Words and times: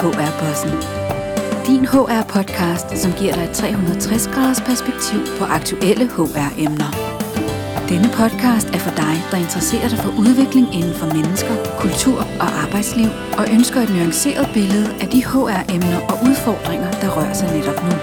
HR-bossen. 0.00 0.72
Din 1.66 1.86
HR-podcast, 1.86 2.96
som 3.02 3.12
giver 3.12 3.34
dig 3.34 3.44
et 3.44 3.60
360-graders 3.60 4.60
perspektiv 4.60 5.20
på 5.38 5.44
aktuelle 5.44 6.06
HR-emner. 6.14 6.90
Denne 7.88 8.08
podcast 8.20 8.68
er 8.76 8.78
for 8.78 8.94
dig, 8.96 9.14
der 9.30 9.36
interesserer 9.36 9.88
dig 9.88 9.98
for 9.98 10.12
udvikling 10.18 10.74
inden 10.74 10.94
for 10.94 11.06
mennesker, 11.16 11.54
kultur 11.78 12.18
og 12.42 12.48
arbejdsliv, 12.64 13.10
og 13.38 13.44
ønsker 13.52 13.80
et 13.80 13.90
nuanceret 13.90 14.48
billede 14.54 14.88
af 15.00 15.08
de 15.08 15.24
HR-emner 15.24 16.00
og 16.10 16.16
udfordringer, 16.28 16.90
der 16.90 17.08
rører 17.16 17.34
sig 17.34 17.48
netop 17.56 17.80
nu. 17.88 17.94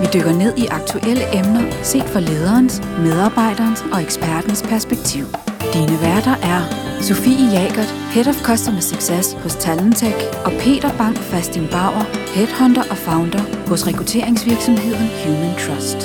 Vi 0.00 0.06
dykker 0.14 0.34
ned 0.42 0.52
i 0.56 0.66
aktuelle 0.66 1.24
emner, 1.38 1.64
set 1.82 2.08
fra 2.12 2.20
lederens, 2.20 2.82
medarbejderens 2.98 3.84
og 3.92 4.02
ekspertens 4.02 4.62
perspektiv. 4.62 5.26
Dine 5.62 5.96
værter 6.02 6.36
er 6.52 6.60
Sofie 7.02 7.46
Jagert, 7.56 7.90
Head 8.14 8.28
of 8.28 8.42
Customer 8.42 8.80
Success 8.80 9.32
hos 9.32 9.54
Talentech, 9.54 10.20
og 10.44 10.52
Peter 10.52 10.98
Bang 10.98 11.16
Fasting 11.16 11.70
Bauer, 11.70 12.04
Headhunter 12.36 12.82
og 12.90 12.96
Founder 12.96 13.68
hos 13.68 13.86
rekrutteringsvirksomheden 13.86 15.08
Human 15.22 15.54
Trust. 15.62 16.00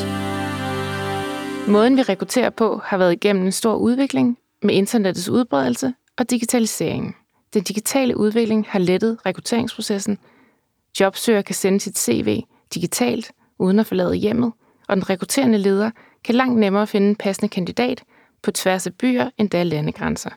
Måden 1.67 1.97
vi 1.97 2.01
rekrutterer 2.01 2.49
på 2.49 2.81
har 2.83 2.97
været 2.97 3.13
igennem 3.13 3.45
en 3.45 3.51
stor 3.51 3.75
udvikling 3.75 4.37
med 4.63 4.73
internettets 4.75 5.29
udbredelse 5.29 5.93
og 6.17 6.29
digitaliseringen. 6.29 7.15
Den 7.53 7.63
digitale 7.63 8.17
udvikling 8.17 8.65
har 8.69 8.79
lettet 8.79 9.17
rekrutteringsprocessen. 9.25 10.17
Jobsøger 10.99 11.41
kan 11.41 11.55
sende 11.55 11.79
sit 11.79 11.99
CV 11.99 12.41
digitalt 12.73 13.31
uden 13.59 13.79
at 13.79 13.85
forlade 13.85 14.15
hjemmet, 14.15 14.51
og 14.87 14.95
den 14.95 15.09
rekrutterende 15.09 15.57
leder 15.57 15.91
kan 16.23 16.35
langt 16.35 16.59
nemmere 16.59 16.87
finde 16.87 17.09
en 17.09 17.15
passende 17.15 17.49
kandidat 17.49 18.03
på 18.43 18.51
tværs 18.51 18.87
af 18.87 18.93
byer 18.93 19.29
endda 19.37 19.63
landegrænser. 19.63 20.29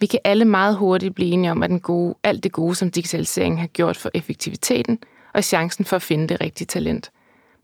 Vi 0.00 0.06
kan 0.06 0.20
alle 0.24 0.44
meget 0.44 0.76
hurtigt 0.76 1.14
blive 1.14 1.30
enige 1.30 1.50
om, 1.50 1.62
at 1.62 1.70
den 1.70 1.80
gode, 1.80 2.14
alt 2.22 2.44
det 2.44 2.52
gode, 2.52 2.74
som 2.74 2.90
digitaliseringen 2.90 3.58
har 3.58 3.66
gjort 3.66 3.96
for 3.96 4.10
effektiviteten 4.14 4.98
og 5.34 5.44
chancen 5.44 5.84
for 5.84 5.96
at 5.96 6.02
finde 6.02 6.28
det 6.28 6.40
rigtige 6.40 6.66
talent. 6.66 7.10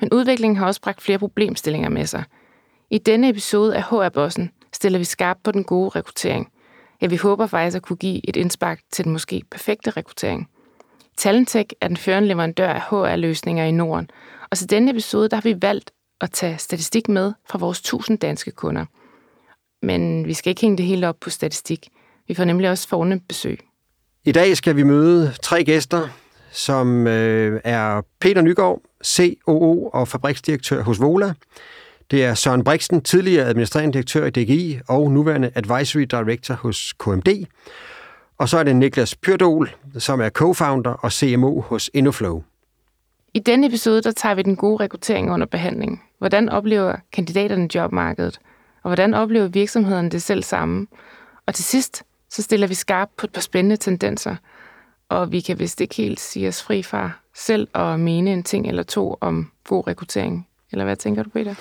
Men 0.01 0.09
udviklingen 0.13 0.57
har 0.57 0.67
også 0.67 0.81
bragt 0.81 1.03
flere 1.03 1.19
problemstillinger 1.19 1.89
med 1.89 2.07
sig. 2.07 2.25
I 2.91 2.99
denne 2.99 3.29
episode 3.29 3.77
af 3.77 3.83
HR-bossen 3.83 4.51
stiller 4.73 4.99
vi 4.99 5.05
skarpt 5.05 5.43
på 5.43 5.53
den 5.53 5.65
gode 5.65 5.89
rekruttering. 5.89 6.53
Ja, 7.03 7.07
vi 7.07 7.17
håber 7.17 7.47
faktisk 7.47 7.77
at 7.77 7.83
kunne 7.83 7.97
give 7.97 8.29
et 8.29 8.37
indspark 8.37 8.81
til 8.93 9.05
den 9.05 9.13
måske 9.13 9.43
perfekte 9.51 9.91
rekruttering. 9.91 10.49
Talentech 11.17 11.71
er 11.81 11.89
den 11.89 11.97
førende 11.97 12.29
leverandør 12.29 12.69
af 12.69 12.81
HR-løsninger 12.81 13.65
i 13.65 13.71
Norden, 13.71 14.11
og 14.51 14.59
til 14.59 14.71
denne 14.71 14.91
episode 14.91 15.29
der 15.29 15.37
har 15.37 15.43
vi 15.43 15.63
valgt 15.63 15.91
at 16.21 16.31
tage 16.31 16.59
statistik 16.59 17.09
med 17.09 17.33
fra 17.49 17.59
vores 17.59 17.79
1000 17.79 18.19
danske 18.19 18.51
kunder. 18.51 18.85
Men 19.85 20.27
vi 20.27 20.35
skal 20.35 20.51
ikke 20.51 20.61
hænge 20.61 20.77
det 20.77 20.87
hele 20.87 21.09
op 21.09 21.17
på 21.21 21.31
statistik. 21.31 21.89
Vi 22.29 22.35
får 22.35 22.45
nemlig 22.45 22.71
også 22.71 22.89
fornemt 22.89 23.29
besøg. 23.29 23.61
I 24.25 24.33
dag 24.33 24.57
skal 24.57 24.77
vi 24.77 24.83
møde 24.83 25.35
tre 25.43 25.65
gæster, 25.65 26.09
som 26.53 27.07
øh, 27.07 27.61
er 27.65 28.03
Peter 28.21 28.43
Nygaard, 28.43 28.81
COO 29.05 29.89
og 29.89 30.09
fabriksdirektør 30.09 30.83
hos 30.83 31.01
Vola. 31.01 31.35
Det 32.11 32.25
er 32.25 32.35
Søren 32.35 32.65
Brixen, 32.65 33.01
tidligere 33.01 33.47
administrerende 33.47 33.93
direktør 33.93 34.27
i 34.27 34.31
DGI 34.31 34.79
og 34.89 35.11
nuværende 35.11 35.51
advisory 35.55 36.03
director 36.03 36.55
hos 36.55 36.93
KMD. 36.99 37.47
Og 38.39 38.49
så 38.49 38.59
er 38.59 38.63
det 38.63 38.77
Niklas 38.77 39.15
Pyrdol, 39.17 39.71
som 39.99 40.21
er 40.21 40.31
co-founder 40.39 40.99
og 41.03 41.13
CMO 41.13 41.61
hos 41.61 41.91
InnoFlow. 41.95 42.43
I 43.35 43.39
denne 43.39 43.67
episode 43.67 44.03
der 44.03 44.11
tager 44.11 44.35
vi 44.35 44.43
den 44.43 44.57
gode 44.57 44.85
rekruttering 44.85 45.33
under 45.33 45.47
behandling. 45.47 46.03
Hvordan 46.19 46.49
oplever 46.49 46.97
kandidaterne 47.13 47.69
jobmarkedet? 47.75 48.39
Og 48.85 48.89
hvordan 48.89 49.15
oplever 49.15 49.47
virksomhederne 49.47 50.11
det 50.11 50.23
selv 50.23 50.43
samme? 50.43 50.87
Og 51.47 51.55
til 51.55 51.65
sidst, 51.65 52.03
så 52.31 52.43
stiller 52.43 52.67
vi 52.67 52.75
skarp 52.75 53.09
på 53.17 53.27
et 53.27 53.33
par 53.33 53.41
spændende 53.41 53.77
tendenser. 53.77 54.37
Og 55.09 55.33
vi 55.33 55.41
kan 55.41 55.59
vist 55.59 55.81
ikke 55.81 55.95
helt 55.95 56.21
sige 56.21 56.49
os 56.49 56.63
fri 56.63 56.83
fra 56.83 57.11
selv 57.35 57.69
at 57.75 58.01
mene 58.01 58.33
en 58.33 58.43
ting 58.43 58.69
eller 58.69 58.83
to 58.83 59.17
om 59.21 59.51
god 59.69 59.87
rekruttering. 59.87 60.49
Eller 60.73 60.85
hvad 60.85 60.97
tænker 60.97 61.23
du, 61.23 61.31
Peter? 61.31 61.55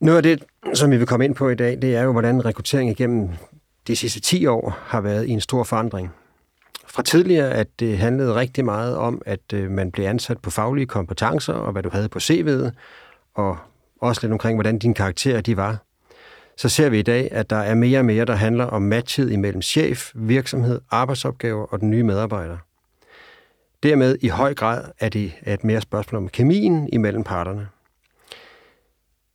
Noget 0.00 0.16
af 0.16 0.22
det, 0.22 0.44
som 0.74 0.90
vi 0.90 0.96
vil 0.96 1.06
komme 1.06 1.24
ind 1.24 1.34
på 1.34 1.48
i 1.48 1.54
dag, 1.54 1.78
det 1.82 1.96
er 1.96 2.02
jo, 2.02 2.12
hvordan 2.12 2.44
rekruttering 2.44 2.90
igennem 2.90 3.28
de 3.86 3.96
sidste 3.96 4.20
10 4.20 4.46
år 4.46 4.78
har 4.86 5.00
været 5.00 5.26
i 5.26 5.30
en 5.30 5.40
stor 5.40 5.64
forandring. 5.64 6.10
Fra 6.86 7.02
tidligere, 7.02 7.50
at 7.50 7.80
det 7.80 7.98
handlede 7.98 8.34
rigtig 8.34 8.64
meget 8.64 8.96
om, 8.96 9.22
at 9.26 9.52
øh, 9.54 9.70
man 9.70 9.90
blev 9.90 10.06
ansat 10.06 10.38
på 10.38 10.50
faglige 10.50 10.86
kompetencer 10.86 11.52
og 11.52 11.72
hvad 11.72 11.82
du 11.82 11.90
havde 11.92 12.08
på 12.08 12.18
CV'et, 12.18 12.70
og 13.34 13.56
også 14.00 14.20
lidt 14.22 14.32
omkring, 14.32 14.56
hvordan 14.56 14.78
dine 14.78 14.94
karakterer 14.94 15.40
de 15.40 15.56
var. 15.56 15.78
Så 16.58 16.68
ser 16.68 16.88
vi 16.88 16.98
i 16.98 17.02
dag, 17.02 17.28
at 17.32 17.50
der 17.50 17.56
er 17.56 17.74
mere 17.74 17.98
og 17.98 18.04
mere, 18.04 18.24
der 18.24 18.34
handler 18.34 18.64
om 18.64 18.82
matchet 18.82 19.32
imellem 19.32 19.62
chef, 19.62 20.12
virksomhed, 20.14 20.80
arbejdsopgaver 20.90 21.66
og 21.66 21.80
den 21.80 21.90
nye 21.90 22.02
medarbejder. 22.02 22.56
Dermed 23.82 24.18
i 24.20 24.28
høj 24.28 24.54
grad 24.54 24.84
er 24.98 25.08
det 25.08 25.32
et 25.46 25.64
mere 25.64 25.80
spørgsmål 25.80 26.22
om 26.22 26.28
kemien 26.28 26.88
imellem 26.92 27.24
parterne. 27.24 27.68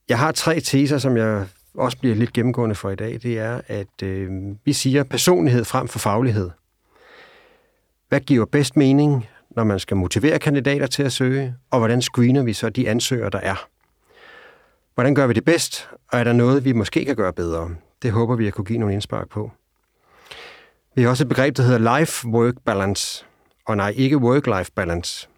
Jeg 0.09 0.19
har 0.19 0.31
tre 0.31 0.59
teser, 0.59 0.97
som 0.97 1.17
jeg 1.17 1.47
også 1.73 1.97
bliver 1.97 2.15
lidt 2.15 2.33
gennemgående 2.33 2.75
for 2.75 2.89
i 2.89 2.95
dag. 2.95 3.19
Det 3.23 3.39
er, 3.39 3.61
at 3.67 4.03
øh, 4.03 4.31
vi 4.65 4.73
siger 4.73 5.03
personlighed 5.03 5.65
frem 5.65 5.87
for 5.87 5.99
faglighed. 5.99 6.49
Hvad 8.09 8.19
giver 8.19 8.45
bedst 8.45 8.75
mening, 8.77 9.27
når 9.55 9.63
man 9.63 9.79
skal 9.79 9.97
motivere 9.97 10.39
kandidater 10.39 10.87
til 10.87 11.03
at 11.03 11.11
søge, 11.11 11.55
og 11.71 11.79
hvordan 11.79 12.01
screener 12.01 12.43
vi 12.43 12.53
så 12.53 12.69
de 12.69 12.89
ansøgere, 12.89 13.29
der 13.29 13.39
er? 13.39 13.67
Hvordan 14.95 15.15
gør 15.15 15.27
vi 15.27 15.33
det 15.33 15.45
bedst, 15.45 15.89
og 16.11 16.19
er 16.19 16.23
der 16.23 16.33
noget, 16.33 16.65
vi 16.65 16.73
måske 16.73 17.05
kan 17.05 17.15
gøre 17.15 17.33
bedre? 17.33 17.69
Det 18.01 18.11
håber 18.11 18.35
vi 18.35 18.47
at 18.47 18.53
kunne 18.53 18.65
give 18.65 18.79
nogle 18.79 18.93
indspark 18.93 19.29
på. 19.29 19.51
Vi 20.95 21.01
har 21.01 21.09
også 21.09 21.23
et 21.23 21.29
begreb, 21.29 21.57
der 21.57 21.63
hedder 21.63 21.99
life-work 21.99 22.63
balance, 22.65 23.25
og 23.65 23.77
nej, 23.77 23.93
ikke 23.95 24.17
work-life 24.17 24.69
balance. 24.75 25.29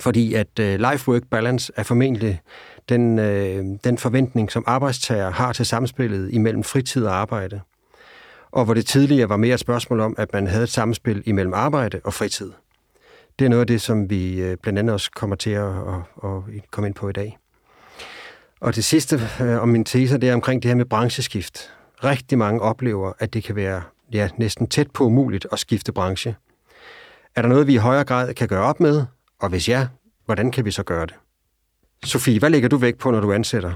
Fordi 0.00 0.34
at 0.34 0.58
øh, 0.60 0.80
life-work 0.80 1.28
balance 1.30 1.72
er 1.76 1.82
formentlig 1.82 2.40
den, 2.88 3.18
øh, 3.18 3.64
den 3.84 3.98
forventning, 3.98 4.52
som 4.52 4.64
arbejdstager 4.66 5.30
har 5.30 5.52
til 5.52 5.66
samspillet 5.66 6.32
imellem 6.32 6.64
fritid 6.64 7.06
og 7.06 7.14
arbejde. 7.14 7.60
Og 8.50 8.64
hvor 8.64 8.74
det 8.74 8.86
tidligere 8.86 9.28
var 9.28 9.36
mere 9.36 9.54
et 9.54 9.60
spørgsmål 9.60 10.00
om, 10.00 10.14
at 10.18 10.32
man 10.32 10.46
havde 10.46 10.62
et 10.62 10.68
samspil 10.68 11.22
imellem 11.26 11.54
arbejde 11.54 12.00
og 12.04 12.14
fritid. 12.14 12.52
Det 13.38 13.44
er 13.44 13.48
noget 13.48 13.60
af 13.60 13.66
det, 13.66 13.80
som 13.80 14.10
vi 14.10 14.42
øh, 14.42 14.56
blandt 14.62 14.78
andet 14.78 14.92
også 14.92 15.10
kommer 15.10 15.36
til 15.36 15.50
at, 15.50 15.66
at, 15.66 16.00
at 16.24 16.70
komme 16.70 16.88
ind 16.88 16.94
på 16.94 17.08
i 17.08 17.12
dag. 17.12 17.38
Og 18.60 18.74
det 18.74 18.84
sidste 18.84 19.20
øh, 19.40 19.62
om 19.62 19.68
min 19.68 19.84
tese, 19.84 20.18
det 20.18 20.28
er 20.28 20.34
omkring 20.34 20.62
det 20.62 20.68
her 20.68 20.76
med 20.76 20.84
brancheskift. 20.84 21.70
Rigtig 22.04 22.38
mange 22.38 22.60
oplever, 22.60 23.12
at 23.18 23.34
det 23.34 23.44
kan 23.44 23.56
være 23.56 23.82
ja, 24.12 24.28
næsten 24.36 24.66
tæt 24.66 24.90
på 24.90 25.04
umuligt 25.04 25.46
at 25.52 25.58
skifte 25.58 25.92
branche. 25.92 26.36
Er 27.36 27.42
der 27.42 27.48
noget, 27.48 27.66
vi 27.66 27.74
i 27.74 27.76
højere 27.76 28.04
grad 28.04 28.34
kan 28.34 28.48
gøre 28.48 28.62
op 28.62 28.80
med? 28.80 29.04
Og 29.40 29.48
hvis 29.48 29.68
ja, 29.68 29.88
hvordan 30.24 30.50
kan 30.50 30.64
vi 30.64 30.70
så 30.70 30.82
gøre 30.82 31.06
det? 31.06 31.14
Sofie, 32.04 32.38
hvad 32.38 32.50
lægger 32.50 32.68
du 32.68 32.76
væk 32.76 32.96
på, 32.96 33.10
når 33.10 33.20
du 33.20 33.32
ansætter? 33.32 33.72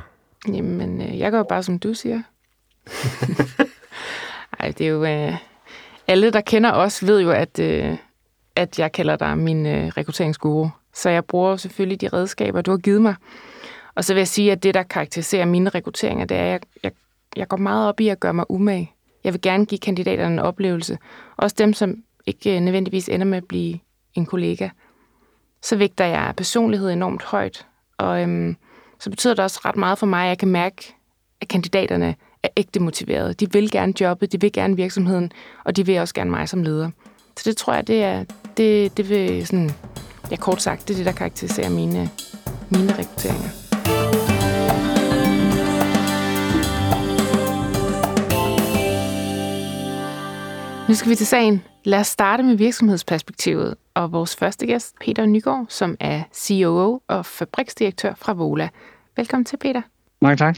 Jamen, 0.48 1.00
øh, 1.00 1.18
jeg 1.18 1.30
gør 1.30 1.42
bare, 1.42 1.62
som 1.62 1.78
du 1.78 1.94
siger. 1.94 2.22
Ej, 4.60 4.70
det 4.78 4.86
er 4.86 4.90
jo... 4.90 5.04
Øh, 5.04 5.36
alle, 6.06 6.30
der 6.30 6.40
kender 6.40 6.72
os, 6.72 7.06
ved 7.06 7.20
jo, 7.20 7.30
at, 7.30 7.58
øh, 7.58 7.96
at 8.56 8.78
jeg 8.78 8.92
kalder 8.92 9.16
dig 9.16 9.38
min 9.38 9.66
øh, 9.66 9.86
rekrutteringsguru. 9.86 10.68
Så 10.94 11.10
jeg 11.10 11.24
bruger 11.24 11.56
selvfølgelig 11.56 12.00
de 12.00 12.08
redskaber, 12.08 12.60
du 12.60 12.70
har 12.70 12.78
givet 12.78 13.02
mig. 13.02 13.14
Og 13.94 14.04
så 14.04 14.14
vil 14.14 14.20
jeg 14.20 14.28
sige, 14.28 14.52
at 14.52 14.62
det, 14.62 14.74
der 14.74 14.82
karakteriserer 14.82 15.44
mine 15.44 15.70
rekrutteringer, 15.70 16.24
det 16.24 16.36
er, 16.36 16.42
at 16.44 16.50
jeg, 16.50 16.60
jeg, 16.82 16.92
jeg 17.36 17.48
går 17.48 17.56
meget 17.56 17.88
op 17.88 18.00
i 18.00 18.08
at 18.08 18.20
gøre 18.20 18.34
mig 18.34 18.50
umage. 18.50 18.92
Jeg 19.24 19.32
vil 19.32 19.40
gerne 19.40 19.66
give 19.66 19.78
kandidaterne 19.78 20.32
en 20.34 20.38
oplevelse. 20.38 20.98
Også 21.36 21.56
dem, 21.58 21.72
som 21.72 21.96
ikke 22.26 22.56
øh, 22.56 22.60
nødvendigvis 22.60 23.08
ender 23.08 23.26
med 23.26 23.38
at 23.38 23.44
blive 23.44 23.78
en 24.14 24.26
kollega. 24.26 24.68
Så 25.62 25.76
vægter 25.76 26.04
jeg 26.04 26.34
personlighed 26.36 26.90
enormt 26.90 27.22
højt. 27.22 27.66
Og 27.98 28.22
øhm, 28.22 28.56
så 29.00 29.10
betyder 29.10 29.34
det 29.34 29.44
også 29.44 29.60
ret 29.64 29.76
meget 29.76 29.98
for 29.98 30.06
mig, 30.06 30.22
at 30.22 30.28
jeg 30.28 30.38
kan 30.38 30.48
mærke, 30.48 30.94
at 31.40 31.48
kandidaterne 31.48 32.14
er 32.42 32.48
ægte 32.56 32.80
motiverede. 32.80 33.34
De 33.34 33.52
vil 33.52 33.70
gerne 33.70 34.00
jobbet, 34.00 34.32
de 34.32 34.40
vil 34.40 34.52
gerne 34.52 34.76
virksomheden, 34.76 35.32
og 35.64 35.76
de 35.76 35.86
vil 35.86 35.98
også 35.98 36.14
gerne 36.14 36.30
mig 36.30 36.48
som 36.48 36.62
leder. 36.62 36.90
Så 37.36 37.50
det 37.50 37.56
tror 37.56 37.74
jeg, 37.74 37.86
det 37.86 38.04
er, 38.04 38.24
det, 38.56 38.96
det 38.96 39.08
vil 39.08 39.46
sådan, 39.46 39.70
ja 40.30 40.36
kort 40.36 40.62
sagt, 40.62 40.88
det 40.88 40.94
er 40.94 40.98
det, 40.98 41.06
der 41.06 41.12
karakteriserer 41.12 41.70
mine, 41.70 42.10
mine 42.70 42.98
rekrutteringer. 42.98 43.63
Nu 50.88 50.94
skal 50.94 51.10
vi 51.10 51.14
til 51.14 51.26
sagen. 51.26 51.62
Lad 51.84 52.00
os 52.00 52.06
starte 52.06 52.42
med 52.42 52.56
virksomhedsperspektivet 52.56 53.74
og 53.94 54.12
vores 54.12 54.36
første 54.36 54.66
gæst, 54.66 54.94
Peter 55.00 55.26
Nygaard, 55.26 55.66
som 55.68 55.96
er 56.00 56.22
COO 56.34 57.00
og 57.08 57.26
fabriksdirektør 57.26 58.14
fra 58.14 58.32
Vola. 58.32 58.68
Velkommen 59.16 59.44
til, 59.44 59.56
Peter. 59.56 59.82
Mange 60.20 60.36
tak. 60.36 60.56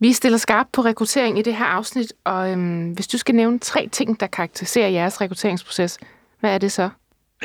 Vi 0.00 0.12
stiller 0.12 0.38
skarpt 0.38 0.72
på 0.72 0.80
rekruttering 0.80 1.38
i 1.38 1.42
det 1.42 1.54
her 1.56 1.64
afsnit, 1.64 2.12
og 2.24 2.52
øhm, 2.52 2.90
hvis 2.90 3.06
du 3.06 3.18
skal 3.18 3.34
nævne 3.34 3.58
tre 3.58 3.88
ting, 3.92 4.20
der 4.20 4.26
karakteriserer 4.26 4.88
jeres 4.88 5.20
rekrutteringsproces, 5.20 5.98
hvad 6.40 6.54
er 6.54 6.58
det 6.58 6.72
så? 6.72 6.90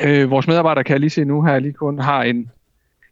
Øh, 0.00 0.30
vores 0.30 0.46
medarbejdere, 0.46 0.84
kan 0.84 0.92
jeg 0.92 1.00
lige 1.00 1.10
se 1.10 1.24
nu 1.24 1.42
her, 1.42 1.58
lige 1.58 1.72
kun 1.72 1.98
har 1.98 2.22
en 2.22 2.50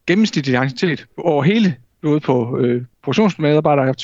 gennemsnitlig 0.07 0.55
identitet 0.55 1.07
over 1.19 1.43
hele, 1.43 1.77
både 2.03 2.21
på 2.21 2.59
øh, 2.59 2.85
produktionsmedarbejdere 3.03 3.95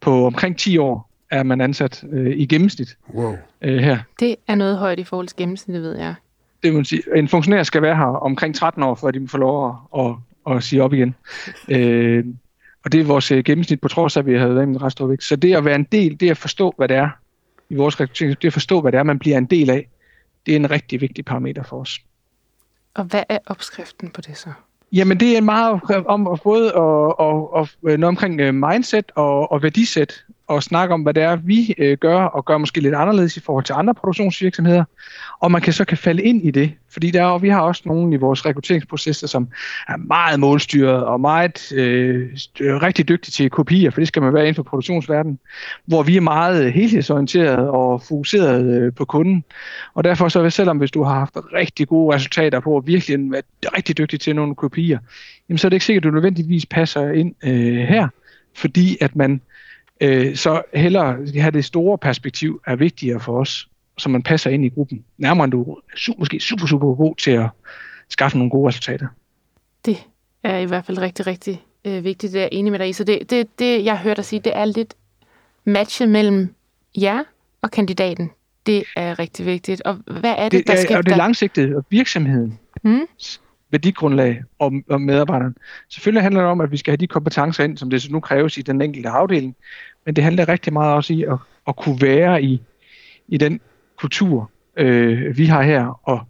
på 0.00 0.26
omkring 0.26 0.58
10 0.58 0.78
år 0.78 1.10
er 1.30 1.42
man 1.42 1.60
ansat 1.60 2.04
øh, 2.12 2.36
i 2.36 2.46
gennemsnit 2.46 2.96
wow. 3.14 3.36
øh, 3.62 3.78
her. 3.78 3.98
Det 4.20 4.36
er 4.48 4.54
noget 4.54 4.78
højt 4.78 4.98
i 4.98 5.04
forhold 5.04 5.28
til 5.28 5.36
gennemsnittet, 5.36 5.82
ved 5.82 5.98
jeg. 5.98 6.14
det 6.62 6.74
vil 6.74 6.86
sige, 6.86 7.02
en 7.16 7.28
funktionær 7.28 7.62
skal 7.62 7.82
være 7.82 7.96
her 7.96 8.04
omkring 8.04 8.54
13 8.54 8.82
år, 8.82 8.94
før 8.94 9.10
de 9.10 9.20
må 9.20 9.26
få 9.26 9.38
lov 9.38 9.76
at, 9.96 10.04
at, 10.46 10.56
at 10.56 10.62
sige 10.62 10.82
op 10.82 10.92
igen. 10.92 11.14
Øh, 11.68 12.24
og 12.84 12.92
det 12.92 13.00
er 13.00 13.04
vores 13.04 13.30
øh, 13.30 13.44
gennemsnit, 13.44 13.80
på 13.80 13.88
trods 13.88 14.16
af, 14.16 14.20
at 14.20 14.26
vi 14.26 14.38
har 14.38 14.48
været 14.48 14.68
med 14.68 14.82
ret 14.82 14.92
stor 14.92 15.06
vægt. 15.06 15.22
Så 15.22 15.36
det 15.36 15.56
at 15.56 15.64
være 15.64 15.74
en 15.74 15.84
del, 15.92 16.20
det 16.20 16.30
at 16.30 16.36
forstå, 16.36 16.74
hvad 16.76 16.88
det 16.88 16.96
er 16.96 17.08
i 17.70 17.74
vores 17.74 18.00
rekruttering, 18.00 18.42
det 18.42 18.48
at 18.48 18.52
forstå, 18.52 18.80
hvad 18.80 18.92
det 18.92 18.98
er, 18.98 19.02
man 19.02 19.18
bliver 19.18 19.38
en 19.38 19.46
del 19.46 19.70
af, 19.70 19.88
det 20.46 20.52
er 20.52 20.56
en 20.56 20.70
rigtig 20.70 21.00
vigtig 21.00 21.24
parameter 21.24 21.62
for 21.62 21.80
os. 21.80 22.00
Og 22.94 23.04
hvad 23.04 23.22
er 23.28 23.38
opskriften 23.46 24.10
på 24.10 24.20
det 24.20 24.36
så? 24.36 24.52
Jamen 24.92 25.20
det 25.20 25.36
er 25.36 25.40
meget 25.40 25.80
om 26.06 26.38
både 26.44 26.66
at, 26.66 27.14
at, 27.20 27.48
at, 27.56 27.92
at 27.92 28.00
noget 28.00 28.04
omkring 28.04 28.40
øh, 28.40 28.54
mindset 28.54 29.12
og, 29.14 29.52
og 29.52 29.62
værdisæt, 29.62 30.24
og 30.48 30.62
snakke 30.62 30.94
om, 30.94 31.02
hvad 31.02 31.14
det 31.14 31.22
er, 31.22 31.36
vi 31.36 31.74
øh, 31.78 31.98
gør, 31.98 32.20
og 32.20 32.44
gør 32.44 32.58
måske 32.58 32.80
lidt 32.80 32.94
anderledes 32.94 33.36
i 33.36 33.40
forhold 33.40 33.64
til 33.64 33.72
andre 33.72 33.94
produktionsvirksomheder, 33.94 34.84
og 35.40 35.50
man 35.50 35.62
kan 35.62 35.72
så 35.72 35.84
kan 35.84 35.98
falde 35.98 36.22
ind 36.22 36.44
i 36.44 36.50
det, 36.50 36.72
fordi 36.90 37.10
der 37.10 37.24
og 37.24 37.42
vi 37.42 37.48
har 37.48 37.60
også 37.60 37.82
nogle 37.84 38.14
i 38.14 38.16
vores 38.16 38.46
rekrutteringsprocesser, 38.46 39.26
som 39.26 39.48
er 39.88 39.96
meget 39.96 40.40
målstyret 40.40 41.04
og 41.04 41.20
meget 41.20 41.72
øh, 41.72 42.28
rigtig 42.60 43.08
dygtige 43.08 43.32
til 43.32 43.50
kopier, 43.50 43.90
for 43.90 44.00
det 44.00 44.08
skal 44.08 44.22
man 44.22 44.34
være 44.34 44.42
inden 44.42 44.54
for 44.54 44.62
produktionsverdenen, 44.62 45.38
hvor 45.86 46.02
vi 46.02 46.16
er 46.16 46.20
meget 46.20 46.64
øh, 46.64 46.72
helhedsorienteret 46.72 47.68
og 47.68 48.02
fokuseret 48.02 48.82
øh, 48.82 48.92
på 48.92 49.04
kunden, 49.04 49.44
og 49.94 50.04
derfor 50.04 50.28
så 50.28 50.50
selvom 50.50 50.78
hvis 50.78 50.90
du 50.90 51.02
har 51.02 51.14
haft 51.14 51.36
rigtig 51.54 51.88
gode 51.88 52.14
resultater 52.14 52.60
på 52.60 52.76
at 52.76 52.86
virkelig 52.86 53.32
være 53.32 53.42
rigtig 53.76 53.98
dygtig 53.98 54.20
til 54.20 54.36
nogle 54.36 54.54
kopier, 54.54 54.98
jamen 55.48 55.58
så 55.58 55.66
er 55.66 55.68
det 55.68 55.76
ikke 55.76 55.86
sikkert, 55.86 56.04
at 56.04 56.08
du 56.08 56.14
nødvendigvis 56.14 56.66
passer 56.66 57.10
ind 57.10 57.34
øh, 57.44 57.76
her, 57.76 58.08
fordi 58.54 58.96
at 59.00 59.16
man 59.16 59.40
øh, 60.00 60.36
så 60.36 60.62
hellere 60.74 61.26
have 61.40 61.50
det 61.50 61.64
store 61.64 61.98
perspektiv 61.98 62.60
er 62.66 62.76
vigtigere 62.76 63.20
for 63.20 63.40
os, 63.40 63.68
så 63.98 64.08
man 64.08 64.22
passer 64.22 64.50
ind 64.50 64.64
i 64.64 64.68
gruppen. 64.68 65.04
Nærmere 65.18 65.44
end 65.44 65.52
du 65.52 65.62
er 65.62 65.80
super, 65.96 66.18
måske 66.18 66.40
super, 66.40 66.66
super 66.66 66.94
god 66.94 67.16
til 67.16 67.30
at 67.30 67.48
skaffe 68.08 68.38
nogle 68.38 68.50
gode 68.50 68.68
resultater. 68.68 69.06
Det 69.84 70.06
er 70.42 70.58
i 70.58 70.64
hvert 70.64 70.84
fald 70.84 70.98
rigtig, 70.98 71.26
rigtig 71.26 71.62
øh, 71.84 72.04
vigtigt. 72.04 72.32
Det 72.32 72.38
er 72.38 72.42
jeg 72.42 72.48
enig 72.52 72.72
med 72.72 72.78
dig 72.78 72.88
i. 72.88 72.92
Så 72.92 73.04
det, 73.04 73.30
det, 73.30 73.58
det, 73.58 73.84
jeg 73.84 73.98
hørte 73.98 74.16
dig 74.16 74.24
sige, 74.24 74.40
det 74.40 74.56
er 74.56 74.64
lidt 74.64 74.94
matchet 75.64 76.08
mellem 76.08 76.54
jer 77.00 77.22
og 77.62 77.70
kandidaten. 77.70 78.30
Det 78.66 78.84
er 78.96 79.18
rigtig 79.18 79.46
vigtigt. 79.46 79.82
Og 79.82 79.94
hvad 79.94 80.34
er 80.38 80.48
det, 80.48 80.52
det 80.52 80.66
der 80.66 80.76
skal... 80.76 80.96
Og 80.96 81.06
det 81.06 81.12
er 81.12 81.16
langsigtet, 81.16 81.76
og 81.76 81.84
virksomheden. 81.90 82.58
Hmm? 82.82 83.06
Værdigrundlag 83.70 84.42
om, 84.58 84.84
om 84.90 85.00
medarbejderen. 85.00 85.56
Selvfølgelig 85.88 86.22
handler 86.22 86.40
det 86.40 86.50
om, 86.50 86.60
at 86.60 86.72
vi 86.72 86.76
skal 86.76 86.90
have 86.90 86.96
de 86.96 87.06
kompetencer 87.06 87.64
ind, 87.64 87.78
som 87.78 87.90
det 87.90 88.02
så 88.02 88.12
nu 88.12 88.20
kræves 88.20 88.58
i 88.58 88.62
den 88.62 88.82
enkelte 88.82 89.08
afdeling, 89.08 89.56
men 90.04 90.16
det 90.16 90.24
handler 90.24 90.48
rigtig 90.48 90.72
meget 90.72 90.94
også 90.94 91.12
i 91.12 91.22
at, 91.22 91.38
at 91.68 91.76
kunne 91.76 92.00
være 92.00 92.42
i, 92.42 92.62
i 93.28 93.36
den 93.36 93.60
kultur, 93.96 94.50
øh, 94.76 95.38
vi 95.38 95.46
har 95.46 95.62
her, 95.62 96.00
og 96.02 96.20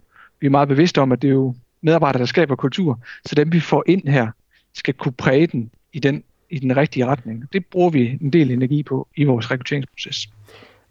vi 0.41 0.47
er 0.47 0.51
meget 0.51 0.69
bevidste 0.69 1.01
om, 1.01 1.13
at 1.13 1.23
det 1.23 1.29
er 1.29 1.33
jo 1.33 1.55
medarbejdere, 1.81 2.21
der 2.21 2.27
skaber 2.27 2.57
kultur, 2.57 3.01
så 3.25 3.35
dem 3.35 3.53
vi 3.53 3.61
får 3.61 3.85
ind 3.87 4.09
her, 4.09 4.31
skal 4.75 4.95
kunne 4.95 5.13
præge 5.13 5.47
den 5.47 5.71
i 5.93 5.99
den, 5.99 6.25
i 6.51 6.59
den 6.59 6.77
rigtige 6.77 7.07
retning. 7.07 7.53
Det 7.53 7.67
bruger 7.67 7.91
vi 7.91 8.19
en 8.21 8.31
del 8.33 8.51
energi 8.51 8.83
på 8.83 9.09
i 9.17 9.25
vores 9.25 9.51
rekrutteringsproces. 9.51 10.29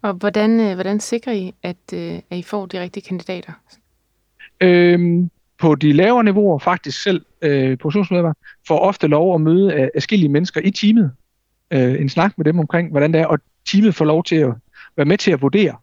Og 0.02 0.12
hvordan, 0.12 0.60
øh, 0.60 0.74
hvordan 0.74 1.00
sikrer 1.00 1.32
I, 1.32 1.54
at, 1.62 1.76
øh, 1.94 2.20
at 2.30 2.38
I 2.38 2.42
får 2.42 2.66
de 2.66 2.80
rigtige 2.80 3.04
kandidater? 3.04 3.52
Øhm, 4.60 5.30
på 5.58 5.74
de 5.74 5.92
lavere 5.92 6.24
niveauer, 6.24 6.58
faktisk 6.58 7.02
selv 7.02 7.24
øh, 7.42 7.78
produktionsmedlemmer, 7.78 8.32
får 8.68 8.78
ofte 8.78 9.06
lov 9.06 9.34
at 9.34 9.40
møde 9.40 9.74
øh, 9.74 9.88
forskellige 9.94 10.28
mennesker 10.28 10.60
i 10.60 10.70
teamet. 10.70 11.12
Øh, 11.70 12.00
en 12.00 12.08
snak 12.08 12.32
med 12.36 12.44
dem 12.44 12.58
omkring, 12.58 12.90
hvordan 12.90 13.12
det 13.12 13.20
er, 13.20 13.26
og 13.26 13.38
teamet 13.70 13.94
får 13.94 14.04
lov 14.04 14.24
til 14.24 14.36
at 14.36 14.54
være 14.96 15.06
med 15.06 15.18
til 15.18 15.30
at 15.30 15.42
vurdere 15.42 15.76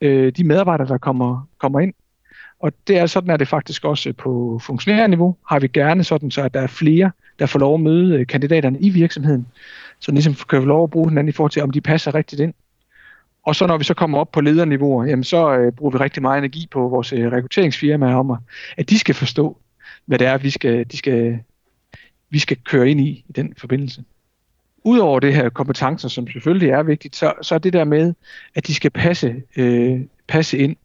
øh, 0.00 0.32
de 0.32 0.44
medarbejdere, 0.44 0.88
der 0.88 0.98
kommer, 0.98 1.48
kommer 1.58 1.80
ind. 1.80 1.94
Og 2.60 2.72
det 2.86 2.98
er 2.98 3.06
sådan, 3.06 3.30
at 3.30 3.40
det 3.40 3.48
faktisk 3.48 3.84
også 3.84 4.08
øh, 4.08 4.14
på 4.14 4.60
funktionærniveau 4.62 5.36
har 5.48 5.58
vi 5.58 5.68
gerne 5.68 6.04
sådan, 6.04 6.30
så 6.30 6.42
at 6.42 6.54
der 6.54 6.60
er 6.60 6.66
flere, 6.66 7.10
der 7.38 7.46
får 7.46 7.58
lov 7.58 7.74
at 7.74 7.80
møde 7.80 8.20
øh, 8.20 8.26
kandidaterne 8.26 8.78
i 8.80 8.88
virksomheden, 8.88 9.46
så 10.00 10.12
ligesom 10.12 10.34
kan 10.34 10.62
få 10.62 10.66
lov 10.66 10.84
at 10.84 10.90
bruge 10.90 11.08
hinanden 11.08 11.28
i 11.28 11.32
forhold 11.32 11.50
til, 11.50 11.62
om 11.62 11.70
de 11.70 11.80
passer 11.80 12.14
rigtigt 12.14 12.40
ind. 12.40 12.54
Og 13.50 13.56
så 13.56 13.66
når 13.66 13.78
vi 13.78 13.84
så 13.84 13.94
kommer 13.94 14.18
op 14.18 14.32
på 14.32 14.40
lederniveau, 14.40 15.04
jamen 15.04 15.24
så 15.24 15.56
øh, 15.56 15.72
bruger 15.72 15.92
vi 15.92 15.98
rigtig 15.98 16.22
meget 16.22 16.38
energi 16.38 16.68
på 16.70 16.88
vores 16.88 17.12
øh, 17.12 17.32
rekrutteringsfirmaer 17.32 18.14
om, 18.14 18.36
at 18.76 18.90
de 18.90 18.98
skal 18.98 19.14
forstå, 19.14 19.56
hvad 20.06 20.18
det 20.18 20.26
er, 20.26 20.38
vi 20.38 20.50
skal, 20.50 20.86
de 20.92 20.96
skal, 20.96 21.38
vi 22.30 22.38
skal 22.38 22.56
køre 22.64 22.90
ind 22.90 23.00
i 23.00 23.24
i 23.28 23.32
den 23.36 23.54
forbindelse. 23.58 24.04
Udover 24.84 25.20
det 25.20 25.34
her 25.34 25.48
kompetencer, 25.48 26.08
som 26.08 26.26
selvfølgelig 26.26 26.70
er 26.70 26.82
vigtigt, 26.82 27.16
så, 27.16 27.32
så 27.42 27.54
er 27.54 27.58
det 27.58 27.72
der 27.72 27.84
med, 27.84 28.14
at 28.54 28.66
de 28.66 28.74
skal 28.74 28.90
passe, 28.90 29.42
øh, 29.56 30.00
passe 30.28 30.58
ind. 30.58 30.76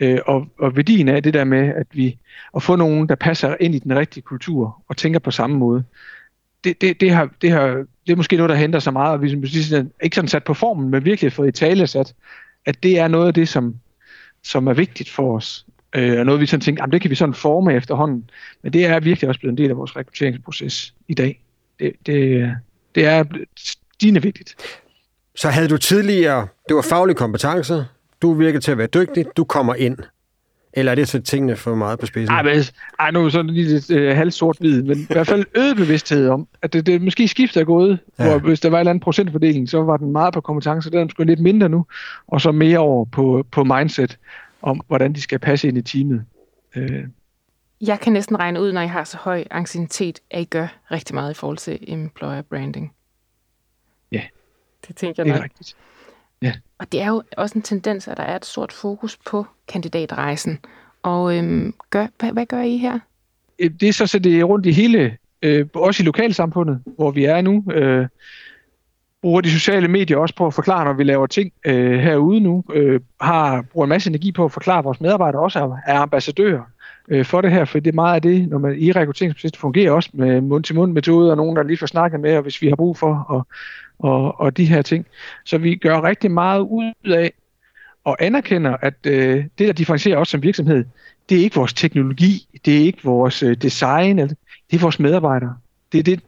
Øh, 0.00 0.18
og, 0.26 0.46
og 0.58 0.76
værdien 0.76 1.08
af 1.08 1.22
det 1.22 1.34
der 1.34 1.44
med, 1.44 1.68
at 1.68 1.86
vi 1.92 2.18
at 2.56 2.62
få 2.62 2.76
nogen, 2.76 3.08
der 3.08 3.14
passer 3.14 3.56
ind 3.60 3.74
i 3.74 3.78
den 3.78 3.96
rigtige 3.96 4.22
kultur 4.22 4.82
og 4.88 4.96
tænker 4.96 5.18
på 5.18 5.30
samme 5.30 5.56
måde, 5.56 5.84
det, 6.64 6.80
det, 6.80 7.00
det, 7.00 7.10
har, 7.10 7.30
det, 7.42 7.50
har, 7.50 7.84
det 8.08 8.12
er 8.12 8.16
måske 8.16 8.36
noget, 8.36 8.50
der 8.50 8.56
henter 8.56 8.78
så 8.78 8.90
meget, 8.90 9.12
og 9.12 9.22
vi 9.22 9.32
er 9.32 9.84
ikke 10.02 10.14
sådan 10.16 10.28
sat 10.28 10.44
på 10.44 10.54
formen, 10.54 10.90
men 10.90 11.04
virkelig 11.04 11.32
fået 11.32 11.48
i 11.48 11.52
tale 11.52 11.86
sat, 11.86 12.14
at 12.66 12.82
det 12.82 12.98
er 12.98 13.08
noget 13.08 13.26
af 13.26 13.34
det, 13.34 13.48
som, 13.48 13.74
som 14.42 14.66
er 14.66 14.72
vigtigt 14.72 15.10
for 15.10 15.36
os. 15.36 15.66
Øh, 15.94 16.18
og 16.18 16.26
noget, 16.26 16.40
vi 16.40 16.46
sådan 16.46 16.60
tænker, 16.60 16.86
det 16.86 17.00
kan 17.00 17.10
vi 17.10 17.14
sådan 17.14 17.34
forme 17.34 17.74
efterhånden. 17.74 18.30
Men 18.62 18.72
det 18.72 18.86
er 18.86 19.00
virkelig 19.00 19.28
også 19.28 19.40
blevet 19.40 19.52
en 19.52 19.58
del 19.58 19.70
af 19.70 19.76
vores 19.76 19.96
rekrutteringsproces 19.96 20.94
i 21.08 21.14
dag. 21.14 21.42
Det, 21.78 21.92
det, 22.06 22.50
det 22.94 23.06
er 23.06 23.24
stigende 23.56 24.22
vigtigt. 24.22 24.54
Så 25.36 25.48
havde 25.48 25.68
du 25.68 25.76
tidligere, 25.76 26.48
det 26.68 26.76
var 26.76 26.82
faglige 26.82 27.16
kompetencer, 27.16 27.84
du 28.22 28.34
virkede 28.34 28.60
til 28.60 28.72
at 28.72 28.78
være 28.78 28.86
dygtig, 28.86 29.26
du 29.36 29.44
kommer 29.44 29.74
ind. 29.74 29.98
Eller 30.78 30.92
er 30.92 30.96
det 30.96 31.08
så 31.08 31.20
tingene 31.20 31.56
for 31.56 31.74
meget 31.74 31.98
på 31.98 32.06
spidsen? 32.06 32.34
Ej, 32.34 32.42
men, 32.42 32.64
ej 33.00 33.10
nu 33.10 33.24
er 33.24 33.28
sådan 33.28 33.50
lige 33.50 33.68
lidt 33.68 33.90
øh, 33.90 34.16
halvt 34.16 34.34
sort-hvid, 34.34 34.82
men 34.82 34.98
i 34.98 35.06
hvert 35.10 35.26
fald 35.26 35.44
øget 35.56 35.76
bevidsthed 35.76 36.28
om, 36.28 36.48
at 36.62 36.72
det, 36.72 36.86
det 36.86 37.02
måske 37.02 37.28
skifter 37.28 37.60
er 37.60 37.64
gået, 37.64 37.98
ja. 38.18 38.24
hvor 38.28 38.38
hvis 38.38 38.60
der 38.60 38.70
var 38.70 38.78
en 38.78 38.80
eller 38.80 38.90
anden 38.90 39.00
procentfordeling, 39.00 39.68
så 39.68 39.82
var 39.82 39.96
den 39.96 40.12
meget 40.12 40.34
på 40.34 40.40
kompetencer, 40.40 40.90
den 40.90 41.00
er 41.00 41.04
måske 41.04 41.24
lidt 41.24 41.40
mindre 41.40 41.68
nu, 41.68 41.86
og 42.26 42.40
så 42.40 42.52
mere 42.52 42.78
over 42.78 43.04
på, 43.04 43.46
på 43.50 43.64
mindset 43.64 44.18
om, 44.62 44.80
hvordan 44.86 45.12
de 45.12 45.20
skal 45.20 45.38
passe 45.38 45.68
ind 45.68 45.78
i 45.78 45.82
teamet. 45.82 46.24
Øh. 46.76 47.04
Jeg 47.80 48.00
kan 48.00 48.12
næsten 48.12 48.38
regne 48.38 48.60
ud, 48.60 48.72
når 48.72 48.80
I 48.80 48.86
har 48.86 49.04
så 49.04 49.16
høj 49.16 49.44
anciennitet, 49.50 50.20
at 50.30 50.40
I 50.40 50.44
gør 50.44 50.66
rigtig 50.90 51.14
meget 51.14 51.30
i 51.30 51.34
forhold 51.34 51.58
til 51.58 51.78
employer 51.88 52.42
branding. 52.42 52.92
Ja, 54.12 54.22
det 54.88 54.96
tænker 54.96 55.22
jeg 55.22 55.26
det 55.26 55.32
er 55.32 55.36
nok. 55.36 55.44
rigtigt. 55.44 55.76
Og 56.78 56.92
det 56.92 57.02
er 57.02 57.08
jo 57.08 57.22
også 57.36 57.58
en 57.58 57.62
tendens, 57.62 58.08
at 58.08 58.16
der 58.16 58.22
er 58.22 58.36
et 58.36 58.44
stort 58.44 58.72
fokus 58.72 59.16
på 59.16 59.46
kandidatrejsen. 59.68 60.58
Og 61.02 61.36
øhm, 61.36 61.74
gør, 61.90 62.06
hvad, 62.18 62.32
hvad 62.32 62.46
gør 62.46 62.60
I 62.60 62.76
her? 62.76 62.98
Øh, 63.58 63.70
det 63.80 63.88
er 63.88 63.92
så, 63.92 64.06
så 64.06 64.18
det 64.18 64.40
er 64.40 64.44
rundt 64.44 64.66
i 64.66 64.72
hele, 64.72 65.16
øh, 65.42 65.66
også 65.74 66.02
i 66.02 66.06
lokalsamfundet, 66.06 66.82
hvor 66.96 67.10
vi 67.10 67.24
er 67.24 67.40
nu. 67.40 67.64
Øh, 67.72 68.06
bruger 69.22 69.40
de 69.40 69.50
sociale 69.50 69.88
medier 69.88 70.16
også 70.16 70.34
på 70.34 70.46
at 70.46 70.54
forklare, 70.54 70.84
når 70.84 70.92
vi 70.92 71.04
laver 71.04 71.26
ting 71.26 71.52
øh, 71.66 71.98
herude 71.98 72.40
nu. 72.40 72.64
Øh, 72.72 73.00
har, 73.20 73.64
bruger 73.72 73.84
en 73.84 73.88
masse 73.88 74.10
energi 74.10 74.32
på 74.32 74.44
at 74.44 74.52
forklare, 74.52 74.78
at 74.78 74.84
vores 74.84 75.00
medarbejdere 75.00 75.42
også 75.42 75.58
er, 75.58 75.76
er 75.86 75.98
ambassadører 75.98 76.62
øh, 77.08 77.24
for 77.24 77.40
det 77.40 77.50
her, 77.50 77.64
for 77.64 77.78
det 77.78 77.90
er 77.90 77.94
meget 77.94 78.14
af 78.14 78.22
det, 78.22 78.48
når 78.48 78.58
man 78.58 78.78
i 78.78 78.92
rekrutteringsprocessen 78.92 79.60
fungerer 79.60 79.92
også 79.92 80.10
med 80.12 80.40
mund-til-mund 80.40 80.92
metode, 80.92 81.30
og 81.30 81.36
nogen, 81.36 81.56
der 81.56 81.62
lige 81.62 81.76
får 81.78 81.86
snakket 81.86 82.20
med, 82.20 82.36
og 82.36 82.42
hvis 82.42 82.62
vi 82.62 82.68
har 82.68 82.76
brug 82.76 82.96
for, 82.96 83.26
og, 83.28 83.46
og, 83.98 84.40
og 84.40 84.56
de 84.56 84.64
her 84.64 84.82
ting. 84.82 85.06
Så 85.44 85.58
vi 85.58 85.76
gør 85.76 86.02
rigtig 86.02 86.30
meget 86.30 86.60
ud 86.60 86.92
af, 87.04 87.32
og 88.04 88.16
anerkender, 88.20 88.76
at 88.82 88.94
øh, 89.06 89.44
det, 89.58 89.66
der 89.66 89.72
differentierer 89.72 90.18
os 90.18 90.28
som 90.28 90.42
virksomhed, 90.42 90.84
det 91.28 91.38
er 91.38 91.42
ikke 91.42 91.56
vores 91.56 91.72
teknologi, 91.72 92.48
det 92.64 92.76
er 92.76 92.80
ikke 92.80 93.04
vores 93.04 93.42
øh, 93.42 93.56
design, 93.56 94.18
det 94.18 94.36
er 94.72 94.78
vores 94.78 95.00
medarbejdere. 95.00 95.56
Det 95.92 95.98
er, 95.98 96.02
det, 96.02 96.20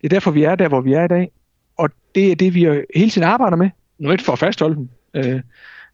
det 0.00 0.04
er 0.04 0.08
derfor, 0.08 0.30
vi 0.30 0.42
er 0.42 0.54
der, 0.54 0.68
hvor 0.68 0.80
vi 0.80 0.92
er 0.92 1.04
i 1.04 1.08
dag. 1.08 1.30
Og 1.76 1.90
det 2.14 2.32
er 2.32 2.36
det, 2.36 2.54
vi 2.54 2.60
hele 2.94 3.10
tiden 3.10 3.28
arbejder 3.28 3.56
med. 3.56 3.70
Nu 3.98 4.10
er 4.10 4.16
for 4.16 4.32
at 4.32 4.38
fastholde 4.38 4.76
dem. 4.76 4.88
Øh, 5.14 5.40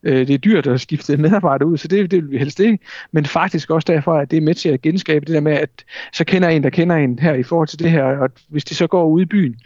øh, 0.02 0.26
det 0.26 0.34
er 0.34 0.38
dyrt 0.38 0.66
at 0.66 0.80
skifte 0.80 1.16
medarbejdere 1.16 1.68
ud, 1.68 1.76
så 1.76 1.88
det, 1.88 2.10
det 2.10 2.22
vil 2.22 2.30
vi 2.30 2.38
helst 2.38 2.60
ikke. 2.60 2.78
Men 3.12 3.24
faktisk 3.24 3.70
også 3.70 3.86
derfor, 3.92 4.14
at 4.14 4.30
det 4.30 4.36
er 4.36 4.40
med 4.40 4.54
til 4.54 4.68
at 4.68 4.82
genskabe 4.82 5.26
det 5.26 5.34
der 5.34 5.40
med, 5.40 5.52
at 5.52 5.84
så 6.12 6.24
kender 6.24 6.48
en, 6.48 6.62
der 6.62 6.70
kender 6.70 6.96
en 6.96 7.18
her 7.18 7.34
i 7.34 7.42
forhold 7.42 7.68
til 7.68 7.78
det 7.78 7.90
her, 7.90 8.04
og 8.04 8.30
hvis 8.48 8.64
de 8.64 8.74
så 8.74 8.86
går 8.86 9.06
ud 9.06 9.22
i 9.22 9.24
byen, 9.24 9.56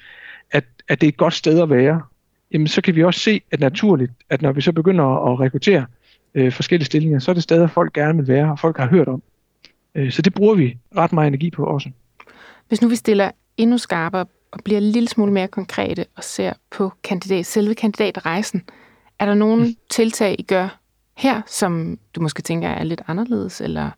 at, 0.93 1.01
det 1.01 1.07
er 1.07 1.09
et 1.09 1.17
godt 1.17 1.35
sted 1.35 1.61
at 1.61 1.71
være, 1.71 2.03
jamen 2.53 2.67
så 2.69 2.81
kan 2.81 2.95
vi 2.95 3.05
også 3.05 3.21
se, 3.21 3.41
at 3.51 3.61
naturligt, 3.61 4.13
at 4.31 4.43
når 4.43 4.53
vi 4.53 4.61
så 4.61 4.73
begynder 4.73 5.33
at 5.33 5.41
rekruttere 5.41 5.87
øh, 6.35 6.53
forskellige 6.53 6.87
stillinger, 6.87 7.19
så 7.19 7.31
er 7.31 7.35
det 7.35 7.43
steder, 7.43 7.67
folk 7.67 7.93
gerne 7.93 8.19
vil 8.19 8.29
være, 8.29 8.51
og 8.51 8.59
folk 8.59 8.79
har 8.79 8.87
hørt 8.87 9.09
om. 9.09 9.23
Øh, 9.95 10.13
så 10.13 10.23
det 10.23 10.35
bruger 10.35 10.55
vi 10.55 10.79
ret 10.97 11.13
meget 11.13 11.27
energi 11.27 11.51
på 11.51 11.65
også. 11.65 11.91
Hvis 12.69 12.83
nu 12.83 12.89
vi 12.89 12.97
stiller 12.97 13.31
endnu 13.57 13.79
skarpere 13.79 14.27
og 14.51 14.61
bliver 14.65 14.81
en 14.81 14.87
lille 14.87 15.09
smule 15.09 15.33
mere 15.33 15.49
konkrete 15.49 16.05
og 16.17 16.25
ser 16.25 16.53
på 16.71 16.93
kandidat, 17.05 17.47
selve 17.47 17.75
kandidatrejsen, 17.75 18.63
er 19.19 19.27
der 19.27 19.35
nogle 19.35 19.67
mm. 19.67 19.75
tiltag, 19.91 20.37
I 20.39 20.43
gør 20.43 20.79
her, 21.17 21.43
som 21.47 21.99
du 22.15 22.21
måske 22.21 22.43
tænker 22.43 22.69
er 22.69 22.85
lidt 22.85 23.03
anderledes, 23.07 23.61
eller 23.61 23.91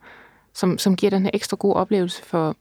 som, 0.52 0.78
som 0.78 0.96
giver 0.96 1.10
den 1.10 1.22
her 1.22 1.30
ekstra 1.34 1.56
gode 1.60 1.74
oplevelse 1.74 2.22
for 2.22 2.56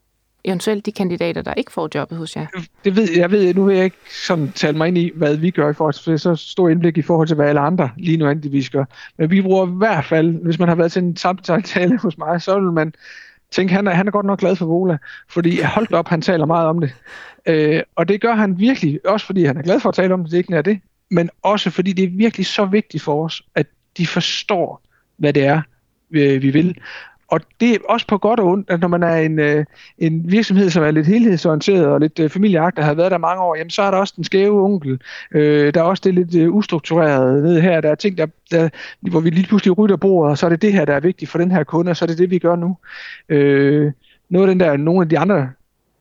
eventuelt 0.46 0.86
de 0.86 0.92
kandidater, 0.92 1.42
der 1.42 1.54
ikke 1.54 1.72
får 1.72 1.90
jobbet 1.96 2.18
hos 2.18 2.36
jer? 2.36 2.46
Det 2.86 2.96
ved, 2.96 3.08
jeg 3.18 3.32
ved, 3.32 3.54
nu 3.54 3.66
vil 3.66 3.76
jeg 3.76 3.86
ikke 3.86 3.98
sådan 4.28 4.52
tale 4.52 4.78
mig 4.78 4.88
ind 4.88 4.98
i, 4.98 5.12
hvad 5.16 5.36
vi 5.36 5.52
gør 5.52 5.70
i 5.70 5.74
forhold 5.74 5.94
til 5.94 6.20
så 6.20 6.36
stor 6.36 6.70
indblik 6.70 6.98
i 6.98 7.02
forhold 7.02 7.28
til, 7.28 7.36
hvad 7.36 7.50
alle 7.50 7.62
andre 7.62 7.90
lige 7.98 8.18
nu 8.18 8.34
vi 8.50 8.68
gør. 8.72 8.86
Men 9.18 9.32
vi 9.32 9.42
bruger 9.42 9.68
i 9.68 9.78
hvert 9.78 10.06
fald, 10.06 10.44
hvis 10.44 10.60
man 10.60 10.68
har 10.68 10.76
været 10.76 10.92
til 10.92 11.04
en 11.04 11.18
samtale 11.18 11.98
hos 12.04 12.18
mig, 12.18 12.42
så 12.42 12.60
vil 12.60 12.72
man 12.72 12.94
tænke, 13.52 13.74
han 13.74 13.88
er, 13.88 13.92
han 13.92 14.08
er 14.08 14.12
godt 14.12 14.26
nok 14.26 14.40
glad 14.40 14.56
for 14.56 14.66
Vola, 14.66 14.98
fordi 15.30 15.62
holdt 15.62 15.94
op, 15.94 16.08
han 16.08 16.22
taler 16.22 16.46
meget 16.46 16.68
om 16.68 16.80
det. 16.80 16.96
Øh, 17.46 17.82
og 17.96 18.08
det 18.08 18.22
gør 18.22 18.36
han 18.36 18.60
virkelig, 18.60 19.00
også 19.06 19.26
fordi 19.26 19.46
han 19.46 19.58
er 19.58 19.62
glad 19.62 19.80
for 19.80 19.90
at 19.90 19.96
tale 19.96 20.14
om 20.14 20.24
det, 20.24 20.32
det 20.32 20.38
er 20.38 20.40
ikke 20.40 20.52
nær 20.52 20.62
det, 20.62 20.80
men 21.12 21.30
også 21.42 21.70
fordi 21.70 21.94
det 21.94 22.06
er 22.06 22.10
virkelig 22.10 22.46
så 22.46 22.66
vigtigt 22.66 23.04
for 23.04 23.26
os, 23.26 23.42
at 23.56 23.68
de 23.98 24.08
forstår, 24.08 24.82
hvad 25.18 25.34
det 25.34 25.46
er, 25.46 25.62
vi 26.40 26.50
vil. 26.50 26.78
Og 27.28 27.40
det 27.60 27.72
er 27.72 27.78
også 27.90 28.08
på 28.08 28.18
godt 28.18 28.40
og 28.40 28.48
ondt, 28.48 28.70
at 28.70 28.80
når 28.80 28.88
man 28.88 29.04
er 29.04 29.16
en, 29.16 29.40
øh, 29.40 29.66
en 29.98 30.32
virksomhed, 30.32 30.70
som 30.70 30.84
er 30.84 30.92
lidt 30.92 31.08
helhedsorienteret 31.08 31.86
og 31.86 32.00
lidt 32.00 32.20
øh, 32.20 32.30
familieagt, 32.30 32.78
der 32.78 32.84
har 32.84 32.94
været 32.94 33.12
der 33.12 33.18
mange 33.18 33.42
år, 33.44 33.56
jamen 33.56 33.70
så 33.70 33.82
er 33.82 33.92
der 33.92 33.98
også 33.98 34.14
den 34.18 34.24
skæve 34.24 34.64
onkel. 34.64 35.02
Øh, 35.32 35.74
der 35.74 35.80
er 35.80 35.86
også 35.86 36.02
det 36.04 36.14
lidt 36.14 36.36
øh, 36.36 36.54
ustrukturerede 36.56 37.42
ned 37.44 37.62
her. 37.62 37.82
Der 37.82 37.92
er 37.92 37.96
ting, 37.96 38.18
der, 38.18 38.28
der, 38.52 38.70
hvor 39.02 39.20
vi 39.20 39.30
lige 39.30 39.48
pludselig 39.48 39.78
rytter 39.78 39.96
bordet, 39.96 40.32
og 40.32 40.38
så 40.38 40.46
er 40.46 40.50
det 40.50 40.62
det 40.62 40.74
her, 40.74 40.86
der 40.86 40.94
er 40.94 41.00
vigtigt 41.00 41.32
for 41.32 41.38
den 41.38 41.52
her 41.52 41.64
kunde, 41.64 41.90
og 41.92 41.98
så 41.98 42.06
er 42.06 42.08
det 42.08 42.18
det, 42.18 42.30
vi 42.30 42.40
gør 42.40 42.56
nu. 42.56 42.78
Øh, 43.30 43.92
noget 44.30 44.48
af 44.48 44.52
den 44.52 44.60
der, 44.60 44.78
nogle 44.78 45.02
af 45.02 45.10
de 45.10 45.20
andre 45.20 45.50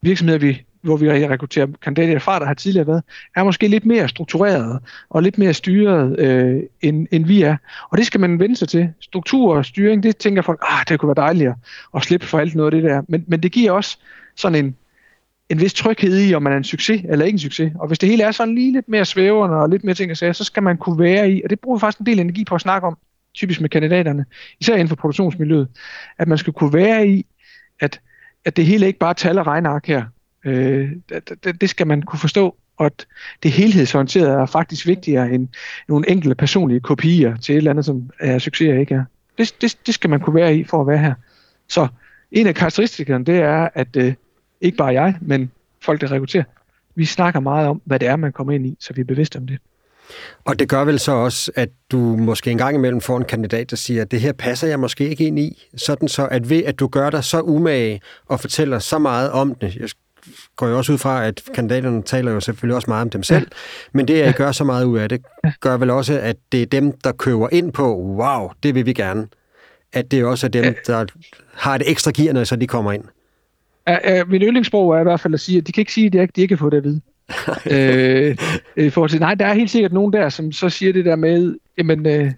virksomheder, 0.03 0.39
vi 0.39 0.63
hvor 0.83 0.97
vi 0.97 1.27
rekrutterer 1.27 1.67
kandidater 1.83 2.19
fra, 2.19 2.39
der 2.39 2.47
har 2.47 2.55
tidligere 2.55 2.87
været, 2.87 3.03
er 3.37 3.45
måske 3.45 3.69
lidt 3.69 3.87
mere 3.87 4.09
struktureret 4.09 4.79
og 5.11 5.23
lidt 5.23 5.39
mere 5.39 5.55
styret, 5.55 6.21
øh, 6.21 6.63
end, 6.81 7.07
end 7.11 7.27
vi 7.27 7.43
er. 7.43 7.57
Og 7.91 7.99
det 7.99 8.07
skal 8.07 8.21
man 8.21 8.39
vende 8.39 8.57
sig 8.57 8.69
til. 8.69 8.93
Struktur 9.01 9.57
og 9.57 9.65
styring, 9.65 10.03
det 10.03 10.17
tænker 10.17 10.43
folk, 10.43 10.61
ah, 10.63 10.85
det 10.89 11.01
kunne 11.01 11.09
være 11.17 11.27
dejligere 11.27 11.55
at 11.97 12.03
slippe 12.03 12.27
for 12.27 12.39
alt 12.39 12.55
noget 12.55 12.75
af 12.75 12.81
det 12.81 12.91
der. 12.91 13.03
Men, 13.09 13.25
men 13.27 13.43
det 13.43 13.53
giver 13.53 13.73
også 13.73 13.99
sådan 14.37 14.65
en, 14.65 14.77
en 15.49 15.61
vis 15.61 15.75
tryghed 15.75 16.29
i, 16.29 16.35
om 16.35 16.43
man 16.43 16.53
er 16.53 16.57
en 16.57 16.65
succes 16.65 17.03
eller 17.09 17.25
ikke 17.25 17.35
en 17.35 17.39
succes. 17.39 17.73
Og 17.79 17.87
hvis 17.87 17.99
det 17.99 18.09
hele 18.09 18.23
er 18.23 18.31
sådan 18.31 18.55
lige 18.55 18.73
lidt 18.73 18.89
mere 18.89 19.05
svævende 19.05 19.57
og 19.57 19.69
lidt 19.69 19.85
mere 19.85 19.95
ting 19.95 20.11
at 20.11 20.19
sige, 20.19 20.35
så 20.35 20.45
skal 20.45 20.63
man 20.63 20.77
kunne 20.77 20.99
være 20.99 21.31
i, 21.31 21.41
og 21.45 21.51
det 21.51 21.61
bruger 21.61 21.79
vi 21.79 21.81
faktisk 21.81 22.01
en 22.01 22.07
del 22.07 22.21
energi 22.21 22.45
på 22.45 22.55
at 22.55 22.61
snakke 22.61 22.87
om, 22.87 22.99
typisk 23.35 23.61
med 23.61 23.69
kandidaterne, 23.69 24.25
især 24.61 24.75
inden 24.75 24.89
for 24.89 24.97
produktionsmiljøet, 24.97 25.69
at 26.19 26.29
man 26.29 26.39
skal 26.39 26.53
kunne 26.53 26.73
være 26.73 27.09
i, 27.09 27.27
at, 27.81 28.01
at 28.45 28.57
det 28.57 28.67
hele 28.67 28.87
ikke 28.87 28.99
bare 28.99 29.15
tal 29.15 29.39
og 29.39 29.47
regneark 29.47 29.87
her, 29.87 30.05
Øh, 30.45 30.91
det, 31.45 31.61
det 31.61 31.71
skal 31.71 31.87
man 31.87 32.03
kunne 32.03 32.19
forstå, 32.19 32.57
og 32.77 32.87
at 32.87 33.07
det 33.43 33.51
helhedsorienterede 33.51 34.31
er 34.31 34.47
faktisk 34.47 34.87
vigtigere 34.87 35.31
end 35.31 35.49
nogle 35.89 36.11
enkelte 36.11 36.35
personlige 36.35 36.81
kopier 36.81 37.37
til 37.37 37.53
et 37.53 37.57
eller 37.57 37.71
andet, 37.71 37.85
som 37.85 38.11
er 38.21 38.39
succes 38.39 38.81
ikke 38.81 38.95
er. 38.95 39.05
Det, 39.39 39.55
det, 39.61 39.79
det 39.87 39.95
skal 39.95 40.11
man 40.11 40.21
kunne 40.21 40.35
være 40.35 40.57
i 40.57 40.65
for 40.65 40.81
at 40.81 40.87
være 40.87 40.99
her. 40.99 41.15
Så 41.69 41.89
en 42.33 42.47
af 42.47 42.55
karakteristikkerne, 42.55 43.25
det 43.25 43.37
er, 43.37 43.69
at 43.75 43.97
øh, 43.97 44.15
ikke 44.61 44.77
bare 44.77 44.93
jeg, 44.93 45.15
men 45.21 45.51
folk, 45.83 46.01
der 46.01 46.13
rekrutterer, 46.13 46.45
vi 46.95 47.05
snakker 47.05 47.41
meget 47.41 47.69
om, 47.69 47.83
hvad 47.85 47.99
det 47.99 48.09
er, 48.09 48.17
man 48.17 48.33
kommer 48.33 48.53
ind 48.53 48.67
i, 48.67 48.77
så 48.81 48.93
vi 48.95 49.01
er 49.01 49.05
bevidste 49.05 49.37
om 49.37 49.47
det. 49.47 49.59
Og 50.45 50.59
det 50.59 50.69
gør 50.69 50.85
vel 50.85 50.99
så 50.99 51.13
også, 51.13 51.53
at 51.55 51.69
du 51.93 51.99
måske 51.99 52.51
en 52.51 52.59
gang 52.59 52.77
imellem 52.77 53.01
får 53.01 53.17
en 53.17 53.25
kandidat, 53.25 53.71
der 53.71 53.77
siger, 53.77 54.03
at 54.03 54.11
det 54.11 54.21
her 54.21 54.33
passer 54.33 54.69
jeg 54.69 54.81
måske 54.81 55.09
ikke 55.09 55.25
ind 55.25 55.39
i, 55.39 55.69
sådan 55.77 56.09
så 56.09 56.27
at 56.27 56.51
ved, 56.51 56.65
at 56.65 56.81
du 56.81 56.87
gør 56.87 57.11
dig 57.11 57.25
så 57.25 57.41
umage 57.41 58.01
og 58.27 58.41
fortæller 58.41 58.79
så 58.79 58.99
meget 58.99 59.31
om 59.31 59.55
det, 59.55 59.77
jeg 59.77 59.89
går 60.57 60.69
jo 60.69 60.77
også 60.77 60.93
ud 60.93 60.99
fra, 60.99 61.27
at 61.27 61.43
kandidaterne 61.55 62.03
taler 62.03 62.33
jo 62.33 62.41
selvfølgelig 62.41 62.77
også 62.77 62.91
meget 62.91 63.03
om 63.03 63.11
dem 63.11 63.23
selv, 63.23 63.47
men 63.93 64.09
det, 64.09 64.21
at 64.23 64.31
I 64.31 64.33
gør 64.33 64.53
så 64.53 64.65
meget 64.65 64.85
ud 64.85 64.99
af 64.99 65.09
det, 65.09 65.23
gør 65.61 65.77
vel 65.77 65.91
også, 65.91 66.19
at 66.19 66.37
det 66.53 66.63
er 66.63 66.67
dem, 66.67 66.93
der 67.05 67.13
køber 67.13 67.49
ind 67.53 67.73
på, 67.73 67.97
wow, 67.97 68.51
det 68.63 68.75
vil 68.75 68.87
vi 68.87 68.93
gerne. 68.93 69.29
At 69.93 70.11
det 70.11 70.25
også 70.25 70.47
er 70.47 70.51
dem, 70.51 70.75
der 70.87 71.05
har 71.55 71.75
et 71.75 71.91
ekstra 71.91 72.11
gear, 72.15 72.33
når 72.33 72.45
så 72.45 72.57
de 72.57 72.67
kommer 72.67 72.93
ind. 72.93 73.05
Min 74.27 74.43
yndlingssprog 74.43 74.97
er 74.97 75.01
i 75.01 75.03
hvert 75.03 75.21
fald 75.21 75.35
at 75.35 75.41
sige, 75.41 75.59
at 75.59 75.67
de 75.67 75.73
kan 75.73 75.81
ikke 75.81 75.93
sige, 75.93 76.21
at 76.21 76.37
de 76.37 76.43
ikke, 76.43 76.55
har 76.55 76.59
fået 76.59 76.73
det 76.73 76.79
at 76.79 76.85
vide. 76.85 77.01
øh, 77.75 78.37
i 78.77 78.91
forhold 78.91 79.11
til, 79.11 79.21
nej, 79.21 79.35
der 79.35 79.47
er 79.47 79.55
helt 79.55 79.71
sikkert 79.71 79.93
nogen 79.93 80.13
der, 80.13 80.29
som 80.29 80.53
så 80.53 80.69
siger 80.69 80.93
det 80.93 81.05
der 81.05 81.17
med, 81.17 81.57
jamen, 81.79 82.07
øh, 82.07 82.33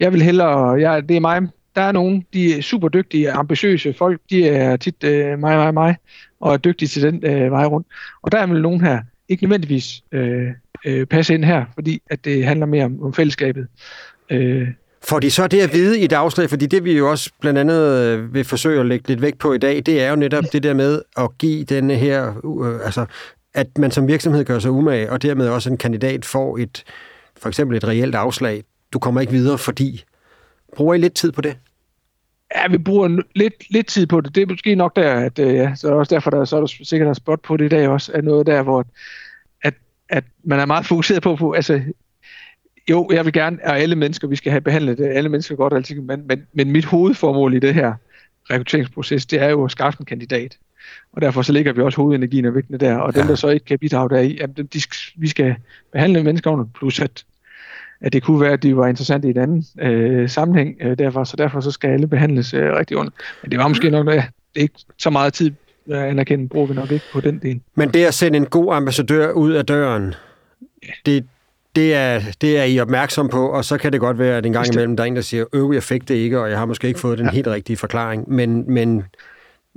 jeg 0.00 0.12
vil 0.12 0.22
hellere, 0.22 0.70
jeg, 0.70 1.08
det 1.08 1.16
er 1.16 1.20
mig, 1.20 1.42
der 1.78 1.84
er 1.84 1.92
nogen, 1.92 2.24
de 2.32 2.58
er 2.58 2.62
super 2.62 2.88
dygtige, 2.88 3.30
ambitiøse 3.30 3.92
folk, 3.92 4.20
de 4.30 4.48
er 4.48 4.76
tit 4.76 5.04
øh, 5.04 5.38
mig, 5.38 5.56
mig, 5.56 5.74
mig, 5.74 5.96
og 6.40 6.52
er 6.52 6.56
dygtige 6.56 6.88
til 6.88 7.02
den 7.02 7.24
øh, 7.24 7.50
vej 7.50 7.64
rundt. 7.64 7.86
Og 8.22 8.32
der 8.32 8.38
er 8.38 8.46
vel 8.46 8.62
nogen 8.62 8.80
her, 8.80 9.00
ikke 9.28 9.44
nødvendigvis 9.44 10.02
øh, 10.12 10.48
øh, 10.84 11.06
passe 11.06 11.34
ind 11.34 11.44
her, 11.44 11.64
fordi 11.74 12.02
at 12.10 12.24
det 12.24 12.44
handler 12.44 12.66
mere 12.66 12.84
om, 12.84 13.02
om 13.02 13.14
fællesskabet. 13.14 13.66
Øh, 14.30 14.68
Får 15.02 15.20
de 15.20 15.30
så 15.30 15.46
det 15.46 15.60
at 15.60 15.72
vide 15.72 16.00
i 16.00 16.04
et 16.04 16.12
afslag? 16.12 16.50
Fordi 16.50 16.66
det 16.66 16.84
vi 16.84 16.96
jo 16.98 17.10
også 17.10 17.30
blandt 17.40 17.58
andet 17.58 18.04
øh, 18.04 18.34
vil 18.34 18.44
forsøge 18.44 18.80
at 18.80 18.86
lægge 18.86 19.08
lidt 19.08 19.22
vægt 19.22 19.38
på 19.38 19.52
i 19.52 19.58
dag, 19.58 19.82
det 19.86 20.02
er 20.02 20.10
jo 20.10 20.16
netop 20.16 20.44
det 20.52 20.62
der 20.62 20.74
med 20.74 21.02
at 21.16 21.38
give 21.38 21.64
denne 21.64 21.94
her, 21.94 22.28
øh, 22.64 22.80
altså 22.84 23.06
at 23.54 23.78
man 23.78 23.90
som 23.90 24.08
virksomhed 24.08 24.44
gør 24.44 24.58
sig 24.58 24.70
umage, 24.70 25.10
og 25.10 25.22
dermed 25.22 25.48
også 25.48 25.70
en 25.70 25.76
kandidat 25.76 26.24
får 26.24 26.58
et, 26.58 26.84
for 27.36 27.48
eksempel 27.48 27.76
et 27.76 27.84
reelt 27.84 28.14
afslag. 28.14 28.62
Du 28.92 28.98
kommer 28.98 29.20
ikke 29.20 29.32
videre, 29.32 29.58
fordi... 29.58 30.04
Bruger 30.76 30.94
I 30.94 30.98
lidt 30.98 31.14
tid 31.14 31.32
på 31.32 31.40
det? 31.40 31.56
Ja, 32.54 32.68
vi 32.68 32.78
bruger 32.78 33.22
lidt, 33.34 33.70
lidt 33.70 33.86
tid 33.86 34.06
på 34.06 34.20
det. 34.20 34.34
Det 34.34 34.42
er 34.42 34.46
måske 34.46 34.74
nok 34.74 34.96
der, 34.96 35.14
at 35.14 35.38
øh, 35.38 35.54
ja, 35.54 35.74
så 35.74 35.88
er 35.88 35.92
også 35.92 36.14
derfor, 36.14 36.30
der, 36.30 36.44
så 36.44 36.56
er 36.56 36.60
der 36.60 36.66
sikkert 36.82 37.08
en 37.08 37.14
spot 37.14 37.40
på 37.42 37.56
det 37.56 37.64
i 37.64 37.68
dag 37.68 37.88
også, 37.88 38.12
er 38.14 38.22
noget 38.22 38.46
der, 38.46 38.62
hvor 38.62 38.86
at, 39.62 39.74
at 40.08 40.24
man 40.44 40.60
er 40.60 40.66
meget 40.66 40.86
fokuseret 40.86 41.22
på, 41.22 41.36
på 41.36 41.52
altså, 41.52 41.82
jo, 42.90 43.10
jeg 43.12 43.24
vil 43.24 43.32
gerne, 43.32 43.58
at 43.62 43.82
alle 43.82 43.96
mennesker, 43.96 44.28
vi 44.28 44.36
skal 44.36 44.50
have 44.50 44.60
behandlet 44.60 44.98
det, 44.98 45.06
alle 45.06 45.28
mennesker 45.28 45.56
godt, 45.56 45.72
altid, 45.72 46.00
men, 46.00 46.26
men, 46.26 46.46
men 46.52 46.72
mit 46.72 46.84
hovedformål 46.84 47.54
i 47.54 47.58
det 47.58 47.74
her 47.74 47.94
rekrutteringsproces, 48.50 49.26
det 49.26 49.42
er 49.42 49.48
jo 49.48 49.64
at 49.64 49.70
skaffe 49.70 50.00
en 50.00 50.06
kandidat. 50.06 50.58
Og 51.12 51.22
derfor 51.22 51.42
så 51.42 51.52
ligger 51.52 51.72
vi 51.72 51.82
også 51.82 51.96
hovedenergien 51.96 52.44
og 52.44 52.54
vægtene 52.54 52.78
der, 52.78 52.96
og 52.96 53.12
ja. 53.14 53.20
dem, 53.20 53.28
der 53.28 53.34
så 53.34 53.48
ikke 53.48 53.66
kan 53.66 53.78
bidrage 53.78 54.10
deri, 54.10 54.36
jamen, 54.40 54.54
de, 54.56 54.80
vi 55.16 55.28
skal 55.28 55.56
behandle 55.92 56.24
mennesker 56.24 56.50
under, 56.50 56.64
plus 56.78 57.00
at 57.00 57.24
at 58.00 58.12
det 58.12 58.22
kunne 58.22 58.40
være, 58.40 58.52
at 58.52 58.62
de 58.62 58.76
var 58.76 58.86
interessante 58.86 59.28
i 59.28 59.30
en 59.30 59.38
anden 59.38 59.64
øh, 59.80 60.28
sammenhæng. 60.28 60.76
Øh, 60.80 60.98
derfor, 60.98 61.24
så 61.24 61.36
derfor 61.36 61.60
så 61.60 61.70
skal 61.70 61.90
alle 61.90 62.06
behandles 62.06 62.54
øh, 62.54 62.72
rigtig 62.72 62.96
ondt. 62.96 63.14
Men 63.42 63.50
det 63.50 63.58
var 63.58 63.68
måske 63.68 63.90
nok, 63.90 64.06
ja, 64.06 64.12
det 64.12 64.56
er 64.56 64.60
ikke 64.60 64.78
så 64.98 65.10
meget 65.10 65.32
tid 65.32 65.52
at 65.90 65.98
anerkende, 65.98 66.48
bruger 66.48 66.66
vi 66.66 66.74
nok 66.74 66.90
ikke 66.90 67.04
på 67.12 67.20
den 67.20 67.38
del. 67.38 67.60
Men 67.74 67.88
det 67.88 68.04
at 68.04 68.14
sende 68.14 68.36
en 68.36 68.46
god 68.46 68.74
ambassadør 68.74 69.32
ud 69.32 69.52
af 69.52 69.66
døren, 69.66 70.14
ja. 70.82 70.92
det, 71.06 71.26
det, 71.76 71.94
er, 71.94 72.20
det 72.40 72.58
er 72.58 72.64
I 72.64 72.80
opmærksom 72.80 73.28
på, 73.28 73.48
og 73.48 73.64
så 73.64 73.78
kan 73.78 73.92
det 73.92 74.00
godt 74.00 74.18
være, 74.18 74.36
at 74.36 74.46
en 74.46 74.52
gang 74.52 74.74
imellem 74.74 74.96
der 74.96 75.04
er 75.04 75.08
en, 75.08 75.16
der 75.16 75.22
siger, 75.22 75.44
øv, 75.52 75.70
jeg 75.74 75.82
fik 75.82 76.08
det 76.08 76.14
ikke, 76.14 76.40
og 76.40 76.50
jeg 76.50 76.58
har 76.58 76.66
måske 76.66 76.88
ikke 76.88 77.00
fået 77.00 77.18
den 77.18 77.26
ja. 77.26 77.32
helt 77.32 77.46
rigtige 77.46 77.76
forklaring. 77.76 78.30
Men, 78.30 78.72
men, 78.72 79.04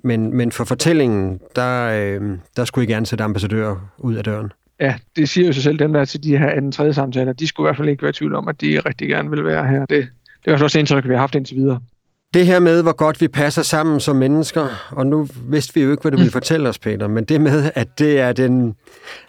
men, 0.04 0.36
men 0.38 0.52
for 0.52 0.64
fortællingen, 0.64 1.40
der, 1.56 1.88
øh, 1.88 2.38
der 2.58 2.66
skulle 2.66 2.88
I 2.88 2.92
gerne 2.92 3.06
sætte 3.06 3.24
ambassadører 3.24 3.92
ud 3.98 4.16
af 4.16 4.24
døren 4.24 4.52
ja, 4.82 4.96
det 5.16 5.30
siger 5.30 5.48
jo 5.48 5.54
sig 5.54 5.64
selv, 5.64 5.80
dem 5.80 5.94
der 5.94 6.06
til 6.06 6.24
de 6.24 6.38
her 6.38 6.50
anden 6.50 6.72
tredje 6.72 6.94
samtaler, 6.94 7.34
de 7.34 7.48
skulle 7.48 7.66
i 7.66 7.68
hvert 7.68 7.78
fald 7.78 7.90
ikke 7.90 8.02
være 8.02 8.10
i 8.10 8.14
tvivl 8.14 8.36
om, 8.36 8.48
at 8.48 8.62
de 8.62 8.80
rigtig 8.80 9.08
gerne 9.08 9.30
vil 9.30 9.46
være 9.46 9.68
her. 9.68 9.86
Det, 9.86 10.08
det 10.46 10.54
er 10.54 10.64
også 10.64 10.80
indtryk, 10.80 11.04
vi 11.08 11.14
har 11.14 11.20
haft 11.20 11.36
indtil 11.36 11.58
videre. 11.58 11.80
Det 12.34 12.46
her 12.46 12.60
med, 12.60 12.82
hvor 12.82 12.92
godt 12.92 13.22
vi 13.22 13.28
passer 13.28 13.62
sammen 13.62 14.00
som 14.00 14.16
mennesker, 14.16 14.68
og 14.92 15.08
nu 15.08 15.28
vidste 15.50 15.74
vi 15.74 15.82
jo 15.82 15.92
ikke, 15.92 16.02
hvad 16.02 16.12
du 16.12 16.18
ville 16.18 16.32
fortælle 16.32 16.70
os, 16.70 16.80
Peter, 16.80 17.08
men 17.08 17.24
det 17.24 17.42
med, 17.42 17.72
at 17.76 18.00
det 18.00 18.20
er, 18.20 18.34
den, 18.34 18.76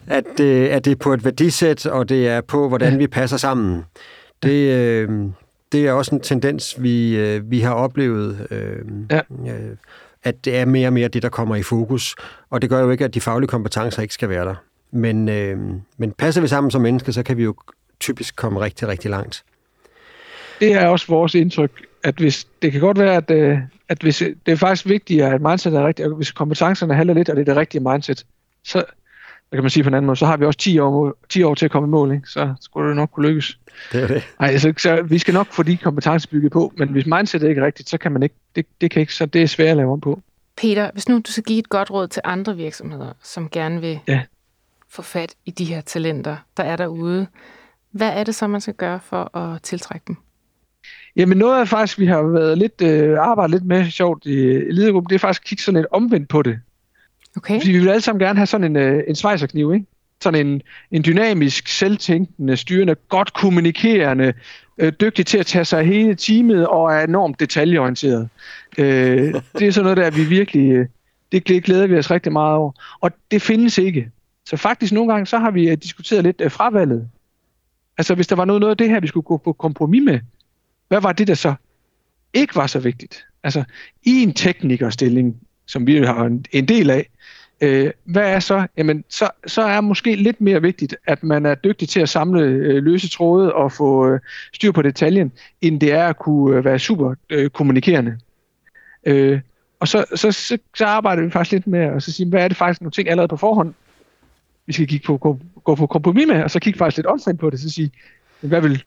at 0.07 0.25
det, 0.39 0.69
at 0.69 0.85
det 0.85 0.91
er 0.91 0.97
på 0.97 1.13
et 1.13 1.25
værdisæt, 1.25 1.87
og 1.87 2.09
det 2.09 2.29
er 2.29 2.41
på, 2.41 2.69
hvordan 2.69 2.99
vi 2.99 3.07
passer 3.07 3.37
sammen, 3.37 3.85
det, 4.43 4.77
øh, 4.79 5.09
det 5.73 5.87
er 5.87 5.93
også 5.93 6.15
en 6.15 6.21
tendens, 6.21 6.83
vi, 6.83 7.17
øh, 7.17 7.51
vi 7.51 7.61
har 7.61 7.75
oplevet, 7.75 8.47
øh, 8.51 8.79
ja. 9.11 9.21
øh, 9.53 9.77
at 10.25 10.45
det 10.45 10.57
er 10.57 10.65
mere 10.65 10.89
og 10.89 10.93
mere 10.93 11.09
det, 11.09 11.23
der 11.23 11.29
kommer 11.29 11.57
i 11.57 11.63
fokus. 11.63 12.15
Og 12.51 12.63
det 12.63 12.71
gør 12.71 12.81
jo 12.81 12.91
ikke, 12.91 13.05
at 13.05 13.15
de 13.15 13.21
faglige 13.21 13.49
kompetencer 13.49 14.03
ikke 14.03 14.15
skal 14.15 14.29
være 14.29 14.45
der. 14.45 14.55
Men, 14.93 15.29
øh, 15.29 15.59
men 15.97 16.13
passer 16.13 16.41
vi 16.41 16.49
sammen 16.49 16.71
som 16.71 16.83
mennesker, 16.83 17.13
så 17.13 17.23
kan 17.23 17.37
vi 17.37 17.43
jo 17.43 17.55
typisk 18.01 18.37
komme 18.37 18.61
rigtig, 18.61 18.89
rigtig 18.89 19.11
langt. 19.11 19.45
Det 20.61 20.73
er 20.73 20.87
også 20.87 21.07
vores 21.09 21.35
indtryk, 21.35 21.87
at 22.05 22.15
hvis 22.15 22.47
det 22.63 22.73
kan 22.73 22.81
godt 22.81 22.99
være, 22.99 23.17
at, 23.17 23.31
øh, 23.31 23.59
at 23.89 24.03
hvis 24.03 24.23
det 24.47 24.53
er 24.53 24.57
faktisk 24.57 24.89
vigtigere, 24.89 25.35
at 25.35 25.41
mindset 25.41 25.75
er 25.75 25.87
rigtigt, 25.87 26.09
og 26.09 26.17
hvis 26.17 26.33
kompetencerne 26.33 26.95
handler 26.95 27.15
lidt, 27.15 27.29
og 27.29 27.37
det 27.37 27.41
er 27.41 27.45
det 27.45 27.57
rigtige 27.57 27.81
mindset, 27.81 28.27
så 28.65 28.79
der 29.51 29.57
kan 29.57 29.63
man 29.63 29.71
sige 29.71 29.83
på 29.83 29.89
en 29.89 29.95
anden 29.95 30.07
måde, 30.07 30.17
så 30.17 30.27
har 30.27 30.37
vi 30.37 30.45
også 30.45 30.59
10 30.59 30.79
år, 30.79 31.17
10 31.29 31.43
år 31.43 31.55
til 31.55 31.65
at 31.65 31.71
komme 31.71 31.87
i 31.87 31.91
mål, 31.91 32.13
ikke? 32.13 32.29
så 32.29 32.55
skulle 32.61 32.89
det 32.89 32.97
nok 32.97 33.11
kunne 33.11 33.29
lykkes. 33.29 33.59
Det 33.93 34.03
er 34.03 34.07
det. 34.07 34.23
Ej, 34.41 34.59
så, 34.59 34.73
så, 34.79 35.03
vi 35.03 35.19
skal 35.19 35.35
nok 35.35 35.47
få 35.47 35.63
de 35.63 35.77
kompetencer 35.77 36.29
bygget 36.31 36.53
på, 36.53 36.73
men 36.77 36.89
hvis 36.89 37.07
mindset 37.07 37.43
ikke 37.43 37.61
er 37.61 37.67
rigtigt, 37.67 37.89
så 37.89 37.99
kan 37.99 38.13
man 38.13 38.23
ikke, 38.23 38.35
det, 38.57 38.67
det 38.81 38.91
kan 38.91 39.01
ikke, 39.01 39.15
så 39.15 39.27
det 39.27 39.43
er 39.43 39.47
svært 39.47 39.69
at 39.69 39.77
lave 39.77 39.93
om 39.93 40.01
på. 40.01 40.23
Peter, 40.57 40.91
hvis 40.93 41.09
nu 41.09 41.17
du 41.27 41.33
skal 41.33 41.45
give 41.45 41.59
et 41.59 41.69
godt 41.69 41.91
råd 41.91 42.09
til 42.09 42.23
andre 42.25 42.57
virksomheder, 42.57 43.13
som 43.23 43.49
gerne 43.51 43.81
vil 43.81 43.99
ja 44.09 44.21
få 44.93 45.03
fat 45.03 45.35
i 45.47 45.51
de 45.51 45.65
her 45.65 45.81
talenter, 45.81 46.37
der 46.57 46.63
er 46.63 46.77
derude. 46.77 47.27
Hvad 47.91 48.09
er 48.09 48.25
det 48.25 48.35
så, 48.35 48.47
man 48.47 48.61
skal 48.61 48.75
gøre 48.75 49.01
for 49.05 49.37
at 49.37 49.63
tiltrække 49.63 50.05
dem? 50.07 50.17
Jamen 51.17 51.39
noget 51.39 51.61
af 51.61 51.69
faktisk, 51.69 51.99
vi 51.99 52.07
har 52.07 52.23
været 52.23 52.59
lidt, 52.59 52.83
øh, 52.83 53.19
arbejdet 53.19 53.51
lidt 53.51 53.65
med 53.65 53.91
sjovt 53.91 54.27
i, 54.27 54.51
i 54.51 54.71
ledergruppen, 54.71 55.09
det 55.09 55.15
er 55.15 55.19
faktisk 55.19 55.43
at 55.43 55.47
kigge 55.47 55.63
sådan 55.63 55.81
lidt 55.81 55.87
omvendt 55.91 56.29
på 56.29 56.43
det. 56.43 56.59
Okay. 57.37 57.61
Fordi 57.61 57.71
vi 57.71 57.79
vil 57.79 57.89
alle 57.89 58.01
sammen 58.01 58.21
gerne 58.21 58.39
have 58.39 58.47
sådan 58.47 58.65
en, 58.65 58.77
øh, 58.77 59.03
en 59.09 59.15
svejserkniv, 59.15 59.75
ikke? 59.75 59.87
Sådan 60.23 60.47
en, 60.47 60.63
en 60.91 61.05
dynamisk, 61.05 61.69
selvtænkende, 61.69 62.57
styrende, 62.57 62.95
godt 63.09 63.33
kommunikerende, 63.35 64.33
øh, 64.79 64.93
dygtig 65.01 65.27
til 65.27 65.39
at 65.39 65.47
tage 65.47 65.65
sig 65.65 65.85
hele 65.87 66.15
teamet 66.15 66.67
og 66.67 66.93
er 66.93 67.01
enormt 67.01 67.41
detaljeorienteret. 67.41 68.29
Øh, 68.79 69.35
det 69.59 69.67
er 69.67 69.71
sådan 69.71 69.83
noget, 69.83 69.97
der 69.97 70.11
vi 70.11 70.25
virkelig... 70.25 70.71
Øh, 70.71 70.87
Det 71.33 71.65
glæder 71.65 71.87
vi 71.87 71.99
os 71.99 72.11
rigtig 72.11 72.33
meget 72.33 72.57
over. 72.57 72.73
Og 73.01 73.11
det 73.31 73.43
findes 73.43 73.79
ikke. 73.79 74.11
Så 74.53 74.57
faktisk 74.57 74.93
nogle 74.93 75.13
gange, 75.13 75.27
så 75.27 75.39
har 75.39 75.51
vi 75.51 75.69
øh, 75.69 75.77
diskuteret 75.77 76.25
lidt 76.25 76.41
øh, 76.41 76.51
fravalget. 76.51 77.09
Altså 77.99 78.15
hvis 78.15 78.27
der 78.27 78.37
var 78.37 78.45
noget, 78.45 78.61
noget 78.61 78.71
af 78.71 78.77
det 78.77 78.89
her, 78.89 79.01
vi 79.01 79.07
skulle 79.07 79.25
gå 79.25 79.37
på 79.37 79.53
kompromis 79.53 80.03
med, 80.05 80.21
hvad 80.89 81.01
var 81.01 81.13
det, 81.13 81.27
der 81.27 81.35
så 81.35 81.55
ikke 82.35 82.57
var 82.57 82.67
så 82.67 82.79
vigtigt? 82.79 83.27
Altså 83.45 83.65
i 84.03 84.23
en 84.23 84.35
teknikerstilling, 84.35 85.37
som 85.67 85.87
vi 85.87 85.97
har 85.97 86.25
en, 86.25 86.45
en 86.53 86.69
del 86.69 86.91
af, 86.91 87.09
øh, 87.61 87.91
hvad 88.05 88.23
er 88.23 88.41
så? 88.41 88.67
Jamen, 88.77 89.05
så, 89.09 89.31
så 89.47 89.63
er 89.63 89.81
måske 89.81 90.15
lidt 90.15 90.41
mere 90.41 90.63
vigtigt, 90.63 90.97
at 91.07 91.23
man 91.23 91.47
er 91.47 91.55
dygtig 91.55 91.89
til 91.89 92.01
at 92.01 92.09
samle 92.09 92.43
øh, 92.43 92.83
løse 92.83 93.09
tråde 93.09 93.55
og 93.55 93.73
få 93.73 94.09
øh, 94.09 94.21
styr 94.53 94.73
på 94.73 94.83
detaljen, 94.83 95.33
end 95.61 95.81
det 95.81 95.93
er 95.93 96.07
at 96.07 96.19
kunne 96.19 96.57
øh, 96.57 96.65
være 96.65 96.79
super 96.79 97.15
øh, 97.31 97.51
kommunikerende. 97.51 98.19
Øh, 99.07 99.41
og 99.81 99.89
så, 99.89 100.05
så, 100.15 100.33
så, 100.33 100.59
så 100.77 100.87
arbejder 100.87 101.23
vi 101.23 101.31
faktisk 101.31 101.53
lidt 101.53 101.67
med 101.67 101.81
at 101.81 102.03
sige, 102.03 102.29
hvad 102.29 102.45
er 102.45 102.49
det 102.49 102.57
faktisk 102.57 102.81
nogle 102.81 102.93
ting 102.93 103.09
allerede 103.09 103.29
på 103.29 103.37
forhånd, 103.37 103.75
vi 104.67 104.73
skal 104.73 104.87
kigge 104.87 105.07
på, 105.07 105.17
gå, 105.17 105.39
gå 105.65 105.75
på 105.75 105.87
kompromis 105.87 106.27
med, 106.27 106.43
og 106.43 106.51
så 106.51 106.61
kigge 106.61 106.79
faktisk 106.79 106.97
lidt 106.97 107.07
omvendt 107.07 107.41
på 107.41 107.51
det, 107.51 107.61
så 107.61 107.71
sige, 107.71 107.91
hvad, 108.41 108.61
vil, 108.61 108.85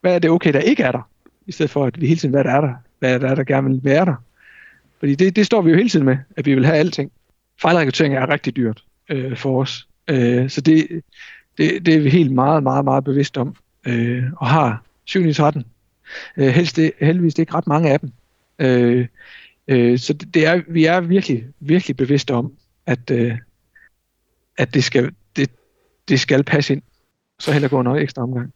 hvad 0.00 0.14
er 0.14 0.18
det 0.18 0.30
okay, 0.30 0.52
der 0.52 0.60
ikke 0.60 0.82
er 0.82 0.92
der, 0.92 1.08
i 1.46 1.52
stedet 1.52 1.70
for 1.70 1.84
at 1.84 2.00
vi 2.00 2.06
hele 2.06 2.20
tiden, 2.20 2.34
hvad 2.34 2.44
der 2.44 2.50
er 2.50 2.60
der, 2.60 2.74
hvad 2.98 3.20
der 3.20 3.28
er, 3.28 3.34
der 3.34 3.44
gerne 3.44 3.70
vil 3.70 3.80
være 3.84 4.04
der. 4.04 4.14
Fordi 4.98 5.14
det, 5.14 5.36
det 5.36 5.46
står 5.46 5.62
vi 5.62 5.70
jo 5.70 5.76
hele 5.76 5.88
tiden 5.88 6.06
med, 6.06 6.16
at 6.36 6.46
vi 6.46 6.54
vil 6.54 6.66
have 6.66 6.78
alting. 6.78 7.12
Fejlrekruttering 7.62 8.14
er 8.14 8.28
rigtig 8.28 8.56
dyrt 8.56 8.84
øh, 9.08 9.36
for 9.36 9.60
os. 9.60 9.88
Øh, 10.08 10.50
så 10.50 10.60
det, 10.60 11.02
det, 11.58 11.86
det 11.86 11.94
er 11.94 12.00
vi 12.00 12.10
helt 12.10 12.32
meget, 12.32 12.62
meget, 12.62 12.84
meget 12.84 13.04
bevidst 13.04 13.38
om, 13.38 13.56
øh, 13.86 14.24
og 14.36 14.46
har 14.46 14.84
7 15.04 15.26
i 15.26 15.32
13. 15.32 15.64
Øh, 16.36 16.46
helst 16.48 16.76
det, 16.76 16.92
heldigvis 17.00 17.34
det 17.34 17.38
er 17.38 17.42
ikke 17.42 17.54
ret 17.54 17.66
mange 17.66 17.90
af 17.90 18.00
dem. 18.00 18.12
Øh, 18.58 19.06
øh, 19.68 19.98
så 19.98 20.12
det, 20.12 20.34
det 20.34 20.46
er, 20.46 20.62
vi 20.68 20.84
er 20.84 21.00
virkelig, 21.00 21.44
virkelig 21.60 21.96
bevidste 21.96 22.34
om, 22.34 22.52
at, 22.86 23.10
øh, 23.10 23.38
at 24.58 24.74
det 24.74 24.84
skal, 24.84 25.10
det, 25.36 25.50
det 26.08 26.20
skal 26.20 26.44
passe 26.44 26.72
ind. 26.72 26.82
Så 27.38 27.52
heller 27.52 27.68
gå 27.68 27.82
noget 27.82 28.02
ekstra 28.02 28.22
omgang. 28.22 28.52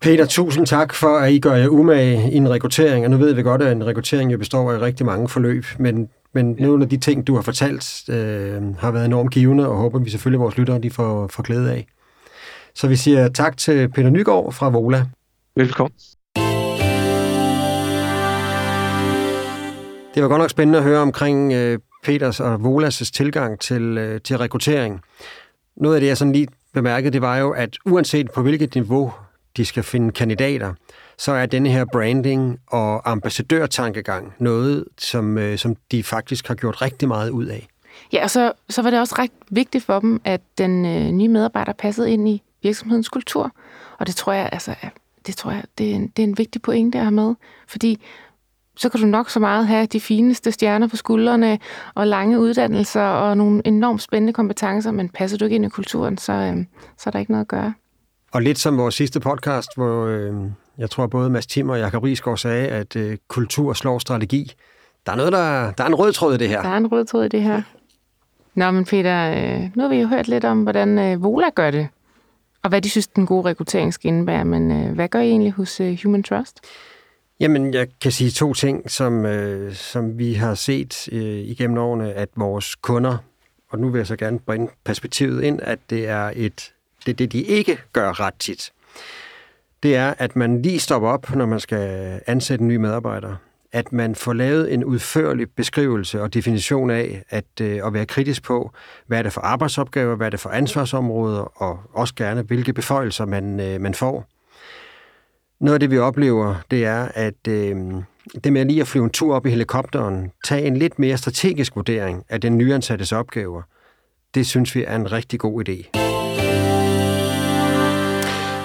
Peter, 0.00 0.26
tusind 0.26 0.66
tak 0.66 0.94
for, 0.94 1.18
at 1.18 1.32
I 1.32 1.38
gør 1.38 1.54
jer 1.54 1.68
umage 1.68 2.32
i 2.32 2.36
en 2.36 2.50
rekruttering. 2.50 3.04
Og 3.04 3.10
nu 3.10 3.16
ved 3.16 3.32
vi 3.32 3.42
godt, 3.42 3.62
at 3.62 3.72
en 3.72 3.86
rekruttering 3.86 4.32
jo 4.32 4.38
består 4.38 4.72
af 4.72 4.80
rigtig 4.80 5.06
mange 5.06 5.28
forløb, 5.28 5.64
men, 5.78 6.08
men 6.32 6.56
ja. 6.58 6.64
nogle 6.64 6.84
af 6.84 6.88
de 6.88 6.96
ting, 6.96 7.26
du 7.26 7.34
har 7.34 7.42
fortalt, 7.42 8.08
øh, 8.08 8.76
har 8.76 8.90
været 8.90 9.06
enormt 9.06 9.30
givende, 9.30 9.68
og 9.68 9.76
håber 9.76 9.98
vi 9.98 10.10
selvfølgelig, 10.10 10.38
at 10.38 10.42
vores 10.42 10.56
lyttere 10.56 10.78
de 10.78 10.90
får, 10.90 11.28
får 11.28 11.42
glæde 11.42 11.72
af. 11.72 11.86
Så 12.74 12.88
vi 12.88 12.96
siger 12.96 13.28
tak 13.28 13.56
til 13.56 13.88
Peter 13.88 14.10
Nygaard 14.10 14.52
fra 14.52 14.68
Vola. 14.68 15.06
Velkommen. 15.56 15.92
Det 20.14 20.22
var 20.22 20.28
godt 20.28 20.40
nok 20.40 20.50
spændende 20.50 20.78
at 20.78 20.84
høre 20.84 21.00
omkring 21.00 21.52
øh, 21.52 21.78
Peters 22.04 22.40
og 22.40 22.54
Volas' 22.54 23.10
tilgang 23.12 23.60
til, 23.60 23.98
øh, 23.98 24.20
til 24.20 24.38
rekruttering. 24.38 25.00
Noget 25.76 25.94
af 25.94 26.00
det, 26.00 26.08
jeg 26.08 26.16
sådan 26.16 26.32
lige 26.32 26.48
bemærkede, 26.72 27.12
det 27.12 27.22
var 27.22 27.36
jo, 27.36 27.50
at 27.50 27.76
uanset 27.84 28.30
på 28.30 28.42
hvilket 28.42 28.74
niveau 28.74 29.12
de 29.56 29.64
skal 29.64 29.82
finde 29.82 30.12
kandidater, 30.12 30.74
så 31.18 31.32
er 31.32 31.46
denne 31.46 31.68
her 31.68 31.84
branding 31.92 32.58
og 32.66 33.10
ambassadørtankegang 33.10 34.34
noget, 34.38 34.84
som, 34.98 35.38
øh, 35.38 35.58
som 35.58 35.76
de 35.90 36.02
faktisk 36.02 36.48
har 36.48 36.54
gjort 36.54 36.82
rigtig 36.82 37.08
meget 37.08 37.30
ud 37.30 37.46
af. 37.46 37.68
Ja, 38.12 38.22
og 38.22 38.30
så, 38.30 38.52
så 38.68 38.82
var 38.82 38.90
det 38.90 39.00
også 39.00 39.14
ret 39.18 39.30
vigtigt 39.50 39.84
for 39.84 40.00
dem, 40.00 40.20
at 40.24 40.40
den 40.58 40.86
øh, 40.86 41.10
nye 41.10 41.28
medarbejder 41.28 41.72
passede 41.72 42.10
ind 42.10 42.28
i 42.28 42.42
virksomhedens 42.62 43.08
kultur. 43.08 43.52
Og 43.98 44.06
det 44.06 44.16
tror 44.16 44.32
jeg, 44.32 44.48
altså, 44.52 44.74
det 45.26 45.36
tror 45.36 45.50
jeg, 45.50 45.64
det 45.78 45.90
er 45.90 45.94
en, 45.94 46.08
det 46.16 46.22
er 46.22 46.26
en 46.26 46.38
vigtig 46.38 46.62
pointe 46.62 46.98
at 46.98 47.04
have 47.04 47.12
med. 47.12 47.34
Fordi 47.68 48.00
så 48.76 48.88
kan 48.88 49.00
du 49.00 49.06
nok 49.06 49.30
så 49.30 49.40
meget 49.40 49.66
have 49.66 49.86
de 49.86 50.00
fineste 50.00 50.52
stjerner 50.52 50.88
på 50.88 50.96
skuldrene 50.96 51.58
og 51.94 52.06
lange 52.06 52.40
uddannelser 52.40 53.02
og 53.02 53.36
nogle 53.36 53.62
enormt 53.64 54.02
spændende 54.02 54.32
kompetencer, 54.32 54.90
men 54.90 55.08
passer 55.08 55.38
du 55.38 55.44
ikke 55.44 55.54
ind 55.54 55.64
i 55.64 55.68
kulturen, 55.68 56.18
så, 56.18 56.32
øh, 56.32 56.64
så 56.98 57.02
er 57.06 57.10
der 57.10 57.18
ikke 57.18 57.32
noget 57.32 57.44
at 57.44 57.48
gøre. 57.48 57.74
Og 58.32 58.42
lidt 58.42 58.58
som 58.58 58.78
vores 58.78 58.94
sidste 58.94 59.20
podcast, 59.20 59.68
hvor 59.76 60.06
øh, 60.06 60.34
jeg 60.78 60.90
tror 60.90 61.06
både 61.06 61.30
Mads 61.30 61.46
Tim 61.46 61.68
og 61.68 61.78
Jakob 61.78 62.02
Riesgaard 62.02 62.38
sagde, 62.38 62.68
at 62.68 62.96
øh, 62.96 63.16
kultur 63.28 63.72
slår 63.72 63.98
strategi. 63.98 64.52
Der 65.06 65.12
er, 65.12 65.16
noget, 65.16 65.32
der, 65.32 65.72
der 65.72 65.84
er 65.84 65.88
en 65.88 65.94
rød 65.94 66.12
tråd 66.12 66.34
i 66.34 66.38
det 66.38 66.48
her. 66.48 66.62
Der 66.62 66.68
er 66.68 66.76
en 66.76 66.86
rød 66.86 67.04
tråd 67.04 67.24
i 67.24 67.28
det 67.28 67.42
her. 67.42 67.62
Nå, 68.54 68.70
men 68.70 68.84
Peter, 68.84 69.30
øh, 69.30 69.70
nu 69.74 69.82
har 69.82 69.88
vi 69.88 69.96
jo 69.96 70.06
hørt 70.06 70.28
lidt 70.28 70.44
om, 70.44 70.62
hvordan 70.62 70.98
øh, 70.98 71.22
Vola 71.22 71.48
gør 71.54 71.70
det, 71.70 71.88
og 72.62 72.68
hvad 72.68 72.82
de 72.82 72.90
synes, 72.90 73.06
den 73.06 73.26
gode 73.26 73.48
rekruttering 73.48 73.94
skal 73.94 74.08
indebære. 74.08 74.44
Men 74.44 74.72
øh, 74.72 74.94
hvad 74.94 75.08
gør 75.08 75.20
I 75.20 75.28
egentlig 75.28 75.52
hos 75.52 75.80
øh, 75.80 75.98
Human 76.04 76.22
Trust? 76.22 76.60
Jamen, 77.40 77.74
jeg 77.74 77.88
kan 78.00 78.12
sige 78.12 78.30
to 78.30 78.54
ting, 78.54 78.90
som, 78.90 79.26
øh, 79.26 79.74
som 79.74 80.18
vi 80.18 80.34
har 80.34 80.54
set 80.54 81.08
øh, 81.12 81.22
igennem 81.22 81.78
årene, 81.78 82.12
at 82.12 82.28
vores 82.36 82.74
kunder, 82.74 83.16
og 83.70 83.78
nu 83.78 83.88
vil 83.88 83.98
jeg 83.98 84.06
så 84.06 84.16
gerne 84.16 84.38
bringe 84.38 84.68
perspektivet 84.84 85.42
ind, 85.42 85.60
at 85.62 85.78
det 85.90 86.08
er 86.08 86.32
et 86.36 86.72
det, 87.06 87.18
det 87.18 87.32
de 87.32 87.42
ikke 87.42 87.78
gør 87.92 88.20
ret 88.20 88.34
tit. 88.38 88.72
Det 89.82 89.96
er, 89.96 90.14
at 90.18 90.36
man 90.36 90.62
lige 90.62 90.80
stopper 90.80 91.08
op, 91.08 91.34
når 91.34 91.46
man 91.46 91.60
skal 91.60 92.20
ansætte 92.26 92.62
en 92.62 92.68
ny 92.68 92.76
medarbejder. 92.76 93.36
At 93.72 93.92
man 93.92 94.14
får 94.14 94.32
lavet 94.32 94.74
en 94.74 94.84
udførlig 94.84 95.50
beskrivelse 95.50 96.22
og 96.22 96.34
definition 96.34 96.90
af 96.90 97.22
at, 97.28 97.60
øh, 97.60 97.86
at 97.86 97.92
være 97.92 98.06
kritisk 98.06 98.42
på, 98.42 98.70
hvad 99.06 99.18
er 99.18 99.22
det 99.22 99.32
for 99.32 99.40
arbejdsopgaver, 99.40 100.16
hvad 100.16 100.26
er 100.26 100.30
det 100.30 100.40
for 100.40 100.50
ansvarsområder, 100.50 101.62
og 101.62 101.80
også 101.92 102.14
gerne, 102.14 102.42
hvilke 102.42 102.72
beføjelser 102.72 103.24
man, 103.24 103.60
øh, 103.60 103.80
man 103.80 103.94
får 103.94 104.26
noget 105.60 105.74
af 105.74 105.80
det, 105.80 105.90
vi 105.90 105.98
oplever, 105.98 106.54
det 106.70 106.84
er, 106.84 107.08
at 107.14 107.48
øh, 107.48 107.76
det 108.44 108.52
med 108.52 108.64
lige 108.64 108.80
at 108.80 108.88
flyve 108.88 109.04
en 109.04 109.10
tur 109.10 109.34
op 109.34 109.46
i 109.46 109.50
helikopteren, 109.50 110.32
tage 110.44 110.66
en 110.66 110.76
lidt 110.76 110.98
mere 110.98 111.16
strategisk 111.16 111.76
vurdering 111.76 112.24
af 112.28 112.40
den 112.40 112.58
nyansattes 112.58 113.12
opgaver, 113.12 113.62
det 114.34 114.46
synes 114.46 114.74
vi 114.74 114.84
er 114.84 114.96
en 114.96 115.12
rigtig 115.12 115.40
god 115.40 115.68
idé. 115.68 115.90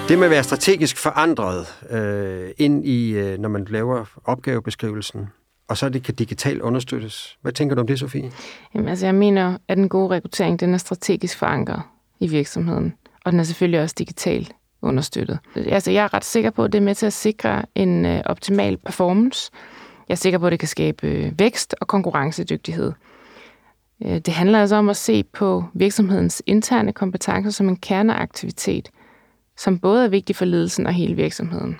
Det 0.08 0.18
med 0.18 0.26
at 0.26 0.30
være 0.30 0.44
strategisk 0.44 0.96
forandret 0.96 1.66
øh, 1.90 2.50
ind 2.58 2.86
i, 2.86 3.10
øh, 3.10 3.38
når 3.38 3.48
man 3.48 3.66
laver 3.70 4.04
opgavebeskrivelsen, 4.24 5.26
og 5.68 5.76
så 5.76 5.88
det 5.88 6.02
kan 6.02 6.14
digitalt 6.14 6.62
understøttes. 6.62 7.38
Hvad 7.42 7.52
tænker 7.52 7.74
du 7.74 7.80
om 7.80 7.86
det, 7.86 7.98
Sofie? 7.98 8.32
Jamen, 8.74 8.88
altså, 8.88 9.06
jeg 9.06 9.14
mener, 9.14 9.58
at 9.68 9.76
den 9.76 9.88
gode 9.88 10.10
rekruttering, 10.10 10.60
den 10.60 10.74
er 10.74 10.78
strategisk 10.78 11.38
forankret 11.38 11.82
i 12.20 12.28
virksomheden, 12.28 12.94
og 13.24 13.32
den 13.32 13.40
er 13.40 13.44
selvfølgelig 13.44 13.80
også 13.80 13.94
digital 13.98 14.52
understøttet. 14.86 15.38
Altså, 15.56 15.90
jeg 15.90 16.04
er 16.04 16.14
ret 16.14 16.24
sikker 16.24 16.50
på, 16.50 16.64
at 16.64 16.72
det 16.72 16.78
er 16.78 16.82
med 16.82 16.94
til 16.94 17.06
at 17.06 17.12
sikre 17.12 17.62
en 17.74 18.06
øh, 18.06 18.20
optimal 18.24 18.76
performance. 18.76 19.50
Jeg 20.08 20.14
er 20.14 20.16
sikker 20.16 20.38
på, 20.38 20.46
at 20.46 20.50
det 20.52 20.58
kan 20.58 20.68
skabe 20.68 21.06
øh, 21.06 21.38
vækst 21.38 21.74
og 21.80 21.86
konkurrencedygtighed. 21.86 22.92
Øh, 24.04 24.18
det 24.18 24.28
handler 24.28 24.60
altså 24.60 24.76
om 24.76 24.88
at 24.88 24.96
se 24.96 25.24
på 25.24 25.64
virksomhedens 25.74 26.42
interne 26.46 26.92
kompetencer 26.92 27.50
som 27.50 27.68
en 27.68 27.76
kerneaktivitet, 27.76 28.90
som 29.56 29.78
både 29.78 30.04
er 30.04 30.08
vigtig 30.08 30.36
for 30.36 30.44
ledelsen 30.44 30.86
og 30.86 30.92
hele 30.92 31.14
virksomheden. 31.14 31.78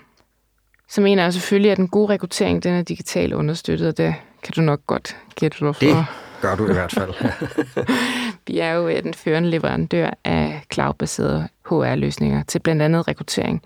Så 0.89 1.01
mener 1.01 1.23
jeg 1.23 1.33
selvfølgelig, 1.33 1.71
at 1.71 1.77
den 1.77 1.87
gode 1.87 2.13
rekruttering 2.13 2.63
den 2.63 2.73
er 2.73 2.81
digitalt 2.81 3.33
understøttet, 3.33 3.87
og 3.87 3.97
det 3.97 4.15
kan 4.43 4.53
du 4.55 4.61
nok 4.61 4.79
godt 4.87 5.17
gætte 5.35 5.57
dig 5.59 5.75
for. 5.75 5.85
Det 5.85 6.05
gør 6.41 6.55
du 6.55 6.69
i 6.69 6.73
hvert 6.73 6.91
fald. 6.91 7.13
Vi 8.47 8.59
er 8.59 8.71
jo 8.71 8.87
øh, 8.87 9.03
den 9.03 9.13
førende 9.13 9.49
leverandør 9.49 10.09
af 10.23 10.61
cloud-baserede 10.73 11.47
HR-løsninger 11.65 12.43
til 12.43 12.59
blandt 12.59 12.81
andet 12.81 13.07
rekruttering. 13.07 13.61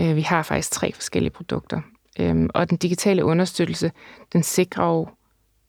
Øh, 0.00 0.16
vi 0.16 0.22
har 0.22 0.42
faktisk 0.42 0.70
tre 0.70 0.92
forskellige 0.92 1.30
produkter. 1.30 1.80
Øhm, 2.20 2.50
og 2.54 2.70
den 2.70 2.78
digitale 2.78 3.24
understøttelse, 3.24 3.92
den 4.32 4.42
sikrer 4.42 4.84
jo 4.86 5.08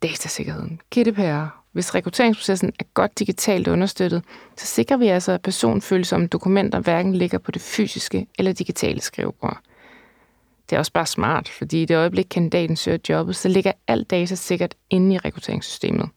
datasikkerheden, 0.03 0.81
GDPR. 0.95 1.59
Hvis 1.71 1.95
rekrutteringsprocessen 1.95 2.73
er 2.79 2.83
godt 2.93 3.19
digitalt 3.19 3.67
understøttet, 3.67 4.23
så 4.57 4.65
sikrer 4.65 4.97
vi 4.97 5.07
altså, 5.07 5.31
at 5.31 5.41
personfølsomme 5.41 6.27
dokumenter 6.27 6.79
hverken 6.79 7.15
ligger 7.15 7.37
på 7.37 7.51
det 7.51 7.61
fysiske 7.61 8.27
eller 8.37 8.53
digitale 8.53 9.01
skrivebord. 9.01 9.59
Det 10.69 10.75
er 10.75 10.79
også 10.79 10.93
bare 10.93 11.05
smart, 11.05 11.49
fordi 11.49 11.81
i 11.81 11.85
det 11.85 11.97
øjeblik 11.97 12.27
kandidaten 12.29 12.75
søger 12.75 12.97
jobbet, 13.09 13.35
så 13.35 13.47
ligger 13.47 13.71
alt 13.87 14.09
data 14.09 14.35
sikkert 14.35 14.75
inde 14.89 15.15
i 15.15 15.17
rekrutteringssystemet. 15.17 16.09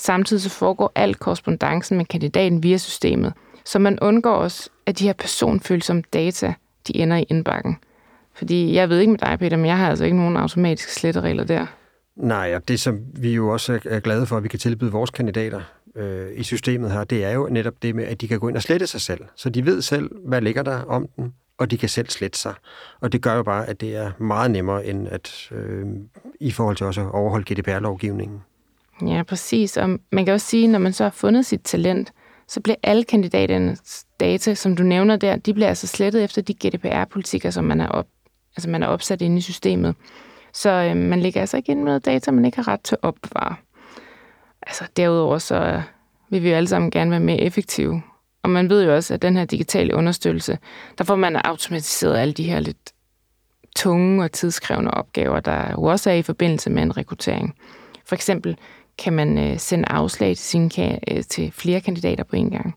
Samtidig 0.00 0.42
så 0.42 0.50
foregår 0.50 0.92
al 0.94 1.14
korrespondancen 1.14 1.96
med 1.96 2.04
kandidaten 2.04 2.62
via 2.62 2.76
systemet, 2.76 3.32
så 3.64 3.78
man 3.78 3.98
undgår 4.00 4.34
også, 4.34 4.70
at 4.86 4.98
de 4.98 5.04
her 5.04 5.12
personfølsomme 5.12 6.02
data, 6.12 6.54
de 6.88 6.96
ender 6.96 7.16
i 7.16 7.24
indbakken. 7.28 7.76
Fordi 8.34 8.74
jeg 8.74 8.88
ved 8.88 8.98
ikke 8.98 9.10
med 9.10 9.18
dig, 9.18 9.38
Peter, 9.38 9.56
men 9.56 9.66
jeg 9.66 9.78
har 9.78 9.90
altså 9.90 10.04
ikke 10.04 10.16
nogen 10.16 10.36
automatiske 10.36 10.92
sletteregler 10.92 11.44
der. 11.44 11.66
Nej, 12.16 12.54
og 12.54 12.68
det 12.68 12.80
som 12.80 13.00
vi 13.14 13.34
jo 13.34 13.48
også 13.48 13.80
er 13.84 14.00
glade 14.00 14.26
for, 14.26 14.36
at 14.36 14.42
vi 14.42 14.48
kan 14.48 14.58
tilbyde 14.58 14.92
vores 14.92 15.10
kandidater 15.10 15.60
øh, 15.96 16.26
i 16.36 16.42
systemet 16.42 16.92
her, 16.92 17.04
det 17.04 17.24
er 17.24 17.30
jo 17.30 17.48
netop 17.50 17.74
det 17.82 17.94
med, 17.94 18.04
at 18.04 18.20
de 18.20 18.28
kan 18.28 18.40
gå 18.40 18.48
ind 18.48 18.56
og 18.56 18.62
slette 18.62 18.86
sig 18.86 19.00
selv. 19.00 19.24
Så 19.36 19.50
de 19.50 19.66
ved 19.66 19.82
selv, 19.82 20.10
hvad 20.26 20.40
ligger 20.40 20.62
der 20.62 20.82
om 20.82 21.08
den, 21.16 21.34
og 21.58 21.70
de 21.70 21.78
kan 21.78 21.88
selv 21.88 22.08
slette 22.08 22.38
sig. 22.38 22.54
Og 23.00 23.12
det 23.12 23.22
gør 23.22 23.34
jo 23.34 23.42
bare, 23.42 23.66
at 23.66 23.80
det 23.80 23.96
er 23.96 24.10
meget 24.18 24.50
nemmere 24.50 24.86
end 24.86 25.08
at 25.08 25.48
øh, 25.52 25.86
i 26.40 26.50
forhold 26.50 26.76
til 26.76 26.86
også 26.86 27.00
at 27.00 27.10
overholde 27.10 27.54
GDPR-lovgivningen. 27.54 28.42
Ja, 29.06 29.22
præcis. 29.22 29.76
Og 29.76 29.98
man 30.12 30.24
kan 30.24 30.34
også 30.34 30.46
sige, 30.46 30.68
når 30.68 30.78
man 30.78 30.92
så 30.92 31.02
har 31.04 31.10
fundet 31.10 31.46
sit 31.46 31.60
talent, 31.60 32.12
så 32.48 32.60
bliver 32.60 32.76
alle 32.82 33.04
kandidaternes 33.04 34.06
data, 34.20 34.54
som 34.54 34.76
du 34.76 34.82
nævner 34.82 35.16
der, 35.16 35.36
de 35.36 35.54
bliver 35.54 35.68
altså 35.68 35.86
slettet 35.86 36.24
efter 36.24 36.42
de 36.42 36.54
GDPR-politikker, 36.54 37.50
som 37.50 37.64
man 37.64 37.80
er, 37.80 37.88
op, 37.88 38.06
altså 38.56 38.70
man 38.70 38.82
er 38.82 38.86
opsat 38.86 39.22
inde 39.22 39.38
i 39.38 39.40
systemet. 39.40 39.94
Så 40.52 40.70
øh, 40.70 40.96
man 40.96 41.20
ligger 41.20 41.40
altså 41.40 41.56
ikke 41.56 41.72
ind 41.72 41.78
med 41.78 41.84
noget 41.84 42.04
data, 42.04 42.30
man 42.30 42.44
ikke 42.44 42.56
har 42.56 42.68
ret 42.68 42.80
til 42.80 42.94
at 42.94 43.08
opbevare. 43.08 43.56
altså, 44.62 44.84
derudover 44.96 45.38
så 45.38 45.54
øh, 45.54 45.82
vil 46.30 46.42
vi 46.42 46.50
jo 46.50 46.56
alle 46.56 46.68
sammen 46.68 46.90
gerne 46.90 47.10
være 47.10 47.20
mere 47.20 47.40
effektive. 47.40 48.02
Og 48.42 48.50
man 48.50 48.70
ved 48.70 48.84
jo 48.84 48.94
også, 48.94 49.14
at 49.14 49.22
den 49.22 49.36
her 49.36 49.44
digitale 49.44 49.94
understøttelse, 49.94 50.58
der 50.98 51.04
får 51.04 51.16
man 51.16 51.36
automatiseret 51.36 52.18
alle 52.18 52.34
de 52.34 52.42
her 52.42 52.60
lidt 52.60 52.92
tunge 53.76 54.24
og 54.24 54.32
tidskrævende 54.32 54.90
opgaver, 54.90 55.40
der 55.40 55.70
jo 55.70 55.82
også 55.82 56.10
er 56.10 56.14
i 56.14 56.22
forbindelse 56.22 56.70
med 56.70 56.82
en 56.82 56.96
rekruttering. 56.96 57.54
For 58.04 58.14
eksempel 58.14 58.58
kan 59.00 59.12
man 59.12 59.38
øh, 59.38 59.58
sende 59.58 59.88
afslag 59.88 60.36
til, 60.36 60.44
sine, 60.44 60.98
øh, 61.12 61.24
til 61.24 61.52
flere 61.52 61.80
kandidater 61.80 62.24
på 62.24 62.36
en 62.36 62.50
gang. 62.50 62.74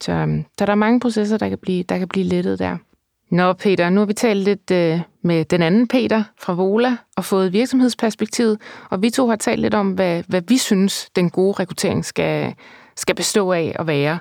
Så, 0.00 0.12
øh, 0.12 0.38
så 0.58 0.66
der 0.66 0.72
er 0.72 0.74
mange 0.74 1.00
processer, 1.00 1.38
der 1.38 1.48
kan 1.48 1.58
blive, 1.58 1.82
der 1.82 1.98
kan 1.98 2.08
blive 2.08 2.26
lettet 2.26 2.58
der. 2.58 2.76
Nå, 3.30 3.52
Peter, 3.52 3.90
nu 3.90 4.00
har 4.00 4.06
vi 4.06 4.12
talt 4.12 4.44
lidt 4.44 4.70
øh, 4.70 5.00
med 5.24 5.44
den 5.44 5.62
anden 5.62 5.88
Peter 5.88 6.24
fra 6.40 6.52
Vola 6.52 6.96
og 7.16 7.24
fået 7.24 7.52
virksomhedsperspektivet, 7.52 8.58
og 8.90 9.02
vi 9.02 9.10
to 9.10 9.28
har 9.28 9.36
talt 9.36 9.60
lidt 9.60 9.74
om, 9.74 9.92
hvad, 9.92 10.22
hvad 10.28 10.42
vi 10.48 10.58
synes, 10.58 11.10
den 11.16 11.30
gode 11.30 11.52
rekruttering 11.52 12.04
skal, 12.04 12.54
skal 12.96 13.14
bestå 13.14 13.52
af 13.52 13.76
at 13.78 13.86
være. 13.86 14.18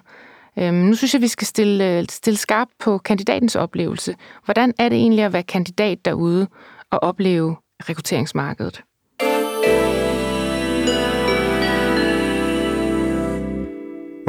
Øhm, 0.59 0.75
nu 0.75 0.95
synes 0.95 1.13
jeg, 1.13 1.21
vi 1.21 1.27
skal 1.27 1.47
stille, 1.47 1.97
øh, 1.97 2.05
stille 2.09 2.37
skarp 2.37 2.67
på 2.79 2.97
kandidatens 2.97 3.55
oplevelse. 3.55 4.15
Hvordan 4.45 4.73
er 4.79 4.89
det 4.89 4.97
egentlig 4.97 5.25
at 5.25 5.33
være 5.33 5.43
kandidat 5.43 6.05
derude 6.05 6.47
og 6.91 7.03
opleve 7.03 7.55
rekrutteringsmarkedet? 7.89 8.81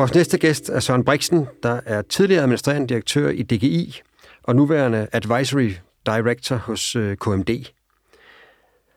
Vores 0.01 0.15
næste 0.15 0.39
gæst 0.39 0.69
er 0.69 0.81
Søren 0.81 1.05
Brixen, 1.05 1.47
der 1.63 1.81
er 1.87 2.03
tidligere 2.03 2.43
administrerende 2.43 2.89
direktør 2.89 3.29
i 3.29 3.43
DGI 3.43 4.01
og 4.43 4.57
nuværende 4.57 5.09
Advisory 5.13 5.71
Director 6.07 6.57
hos 6.57 6.97
øh, 6.97 7.17
KMD. 7.17 7.51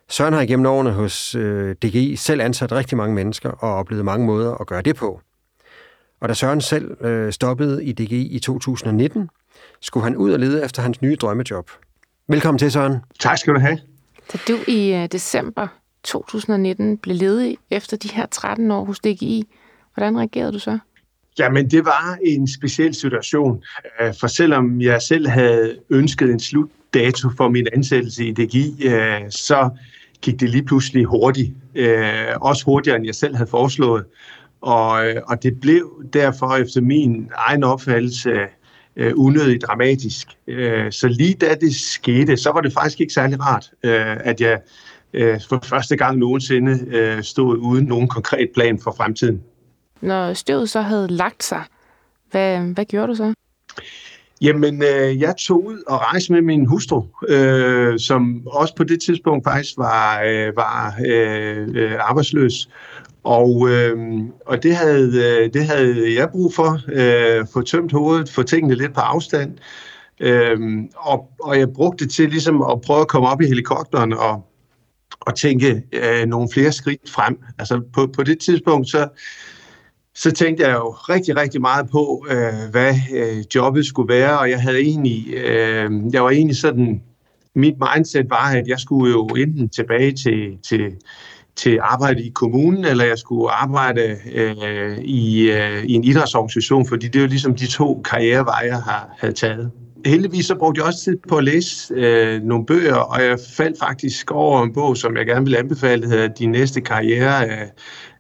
Søren 0.10 0.34
har 0.34 0.42
igennem 0.42 0.66
årene 0.66 0.92
hos 0.92 1.36
øh, 1.36 1.76
DGI 1.76 2.16
selv 2.16 2.42
ansat 2.42 2.72
rigtig 2.72 2.98
mange 2.98 3.16
mennesker 3.16 3.50
og 3.50 3.74
oplevet 3.74 4.06
mange 4.06 4.26
måder 4.26 4.56
at 4.56 4.68
gøre 4.68 4.82
det 4.82 4.96
på. 4.96 5.22
Og 6.20 6.30
da 6.30 6.34
Søren 6.34 6.62
selv 6.62 7.06
øh, 7.06 7.34
stoppede 7.34 7.86
i 7.86 7.94
DGI 7.94 8.28
i 8.28 8.40
2019, 8.40 9.30
skulle 9.82 10.04
han 10.04 10.16
ud 10.16 10.32
og 10.32 10.40
lede 10.40 10.66
efter 10.66 10.82
hans 10.82 11.02
nye 11.02 11.16
drømmejob. 11.16 11.70
Velkommen 12.28 12.60
til, 12.60 12.72
Søren. 12.72 12.98
Tak 13.20 13.38
skal 13.38 13.54
du 13.54 13.60
have. 13.60 13.80
Da 14.34 14.38
du 14.48 14.58
i 14.68 15.08
december 15.12 15.68
2019 16.04 16.98
blev 16.98 17.16
ledig 17.16 17.58
efter 17.70 17.98
de 17.98 18.08
her 18.08 18.26
13 18.26 18.72
år 18.72 18.86
hos 18.86 19.00
DGI, 19.00 19.48
hvordan 19.94 20.18
reagerede 20.18 20.54
du 20.54 20.60
så? 20.60 20.80
Jamen, 21.40 21.72
det 21.72 21.86
var 21.86 22.18
en 22.26 22.48
speciel 22.48 22.94
situation, 22.94 23.64
øh, 24.02 24.14
for 24.20 24.28
selvom 24.28 24.82
jeg 24.82 25.02
selv 25.02 25.28
havde 25.28 25.78
ønsket 25.90 26.30
en 26.30 26.40
slutdato 26.40 27.30
for 27.38 27.50
min 27.50 27.68
ansættelse 27.74 28.26
i 28.26 28.32
DGI, 28.32 28.88
øh, 28.88 29.22
så 29.30 29.70
gik 30.22 30.40
det 30.40 30.50
lige 30.50 30.64
pludselig 30.64 31.06
hurtigt. 31.06 31.52
Øh, 31.76 32.08
også 32.42 32.66
hurtigere, 32.66 32.98
end 32.98 33.06
jeg 33.06 33.16
selv 33.16 33.36
havde 33.36 33.50
foreslået. 33.50 34.06
Og, 34.62 35.06
og 35.28 35.44
det 35.44 35.60
blev 35.62 36.04
derfor 36.14 36.56
efter 36.56 36.82
min 36.82 37.30
egen 37.36 37.64
opfattelse 37.64 38.32
unødigt 39.16 39.64
dramatisk. 39.64 40.28
Så 40.90 41.08
lige 41.08 41.34
da 41.34 41.56
det 41.62 41.76
skete, 41.76 42.38
så 42.38 42.52
var 42.52 42.62
det 42.62 42.74
faktisk 42.74 43.02
ikke 43.02 43.14
særlig 43.14 43.40
rart, 43.42 43.72
at 44.24 44.42
jeg 44.42 44.60
for 45.50 45.64
første 45.64 45.96
gang 45.96 46.18
nogensinde 46.18 47.24
stod 47.24 47.58
uden 47.58 47.86
nogen 47.86 48.08
konkret 48.08 48.50
plan 48.56 48.80
for 48.80 48.94
fremtiden. 48.98 49.42
Når 50.04 50.34
støvet 50.34 50.70
så 50.70 50.82
havde 50.82 51.08
lagt 51.08 51.44
sig, 51.44 51.64
hvad, 52.32 52.60
hvad 52.60 52.86
gjorde 52.86 53.08
du 53.08 53.16
så? 53.16 53.34
Jamen, 54.42 54.84
øh, 54.84 55.22
jeg 55.22 55.36
tog 55.40 55.66
ud 55.66 55.84
og 55.88 56.00
rejste 56.00 56.34
med 56.34 56.42
min 56.42 56.66
hustru, 56.66 57.04
øh, 57.28 58.00
som 58.00 58.48
også 58.48 58.76
på 58.76 58.84
det 58.84 59.02
tidspunkt 59.02 59.44
faktisk 59.44 59.78
var, 59.78 60.22
øh, 60.26 60.56
var 60.56 60.96
øh, 61.08 61.68
øh 61.76 61.96
arbejdsløs. 62.00 62.70
Og, 63.24 63.70
øh, 63.70 63.98
og 64.46 64.64
det, 64.64 64.76
havde, 64.76 65.42
øh, 65.44 65.54
det 65.54 65.66
havde 65.66 66.16
jeg 66.16 66.30
brug 66.30 66.54
for, 66.54 66.80
øh, 66.88 67.46
få 67.54 67.62
tømt 67.62 67.92
hovedet, 67.92 68.30
få 68.30 68.44
tingene 68.44 68.76
lidt 68.76 68.94
på 68.94 69.00
afstand. 69.00 69.58
Øh, 70.20 70.60
og, 70.96 71.30
og 71.40 71.60
jeg 71.60 71.74
brugte 71.74 72.06
det 72.06 72.14
til 72.14 72.30
ligesom 72.30 72.62
at 72.62 72.82
prøve 72.82 73.02
at 73.02 73.08
komme 73.08 73.28
op 73.28 73.42
i 73.42 73.46
helikopteren 73.46 74.14
og, 74.14 74.46
og 75.20 75.36
tænke 75.36 75.84
øh, 75.94 76.26
nogle 76.26 76.50
flere 76.54 76.72
skridt 76.72 77.10
frem. 77.10 77.40
Altså 77.60 77.82
på, 77.94 78.08
på 78.16 78.24
det 78.24 78.40
tidspunkt, 78.40 78.90
så, 78.90 79.08
så 80.16 80.32
tænkte 80.32 80.64
jeg 80.64 80.74
jo 80.74 80.90
rigtig, 80.90 81.38
rigtig 81.38 81.62
meget 81.62 81.90
på, 81.90 82.26
øh, 82.30 82.72
hvad 82.72 82.94
øh, 83.14 83.44
jobbet 83.56 83.86
skulle 83.86 84.14
være, 84.14 84.40
og 84.40 84.50
jeg 84.50 84.62
havde 84.62 84.80
egentlig, 84.80 85.34
øh, 85.34 85.92
jeg 86.14 86.24
var 86.24 86.30
egentlig 86.30 86.58
sådan, 86.58 87.02
mit 87.56 87.76
mindset 87.96 88.30
var, 88.30 88.52
at 88.52 88.68
jeg 88.68 88.80
skulle 88.80 89.12
jo 89.12 89.26
enten 89.26 89.70
tilbage 89.70 90.12
til, 90.12 90.58
til, 90.70 90.92
til 91.56 91.80
arbejde 91.82 92.24
i 92.24 92.30
kommunen, 92.30 92.86
eller 92.86 93.06
jeg 93.06 93.18
skulle 93.18 93.52
arbejde 93.52 94.18
øh, 94.34 94.98
i, 94.98 95.52
øh, 95.52 95.84
i 95.84 95.94
en 95.94 96.04
idrætsorganisation, 96.04 96.88
fordi 96.88 97.08
det 97.08 97.16
er 97.16 97.22
jo 97.22 97.28
ligesom 97.28 97.56
de 97.56 97.68
to 97.68 98.02
karriereveje, 98.02 98.66
jeg 98.66 98.82
har, 98.82 99.10
havde 99.18 99.34
taget. 99.34 99.72
Heldigvis 100.06 100.46
så 100.46 100.56
brugte 100.56 100.80
jeg 100.80 100.88
også 100.88 101.04
tid 101.04 101.18
på 101.30 101.38
at 101.38 101.44
læse 101.44 101.94
øh, 101.94 102.42
nogle 102.42 102.66
bøger, 102.66 102.96
og 102.96 103.24
jeg 103.24 103.40
faldt 103.58 103.80
faktisk 103.80 104.32
over 104.32 104.64
en 104.64 104.74
bog, 104.74 104.98
som 104.98 105.18
jeg 105.18 105.26
gerne 105.26 105.46
vil 105.46 105.56
anbefale, 105.56 106.02
der 106.02 106.08
hedder 106.08 106.28
De 106.28 106.46
næste 106.46 106.82
karriere 106.82 107.46
af 107.46 107.72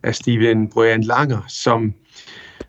af 0.04 0.16
Steven 0.16 0.70
Brian 0.70 1.04
Langer, 1.04 1.42
som, 1.48 1.94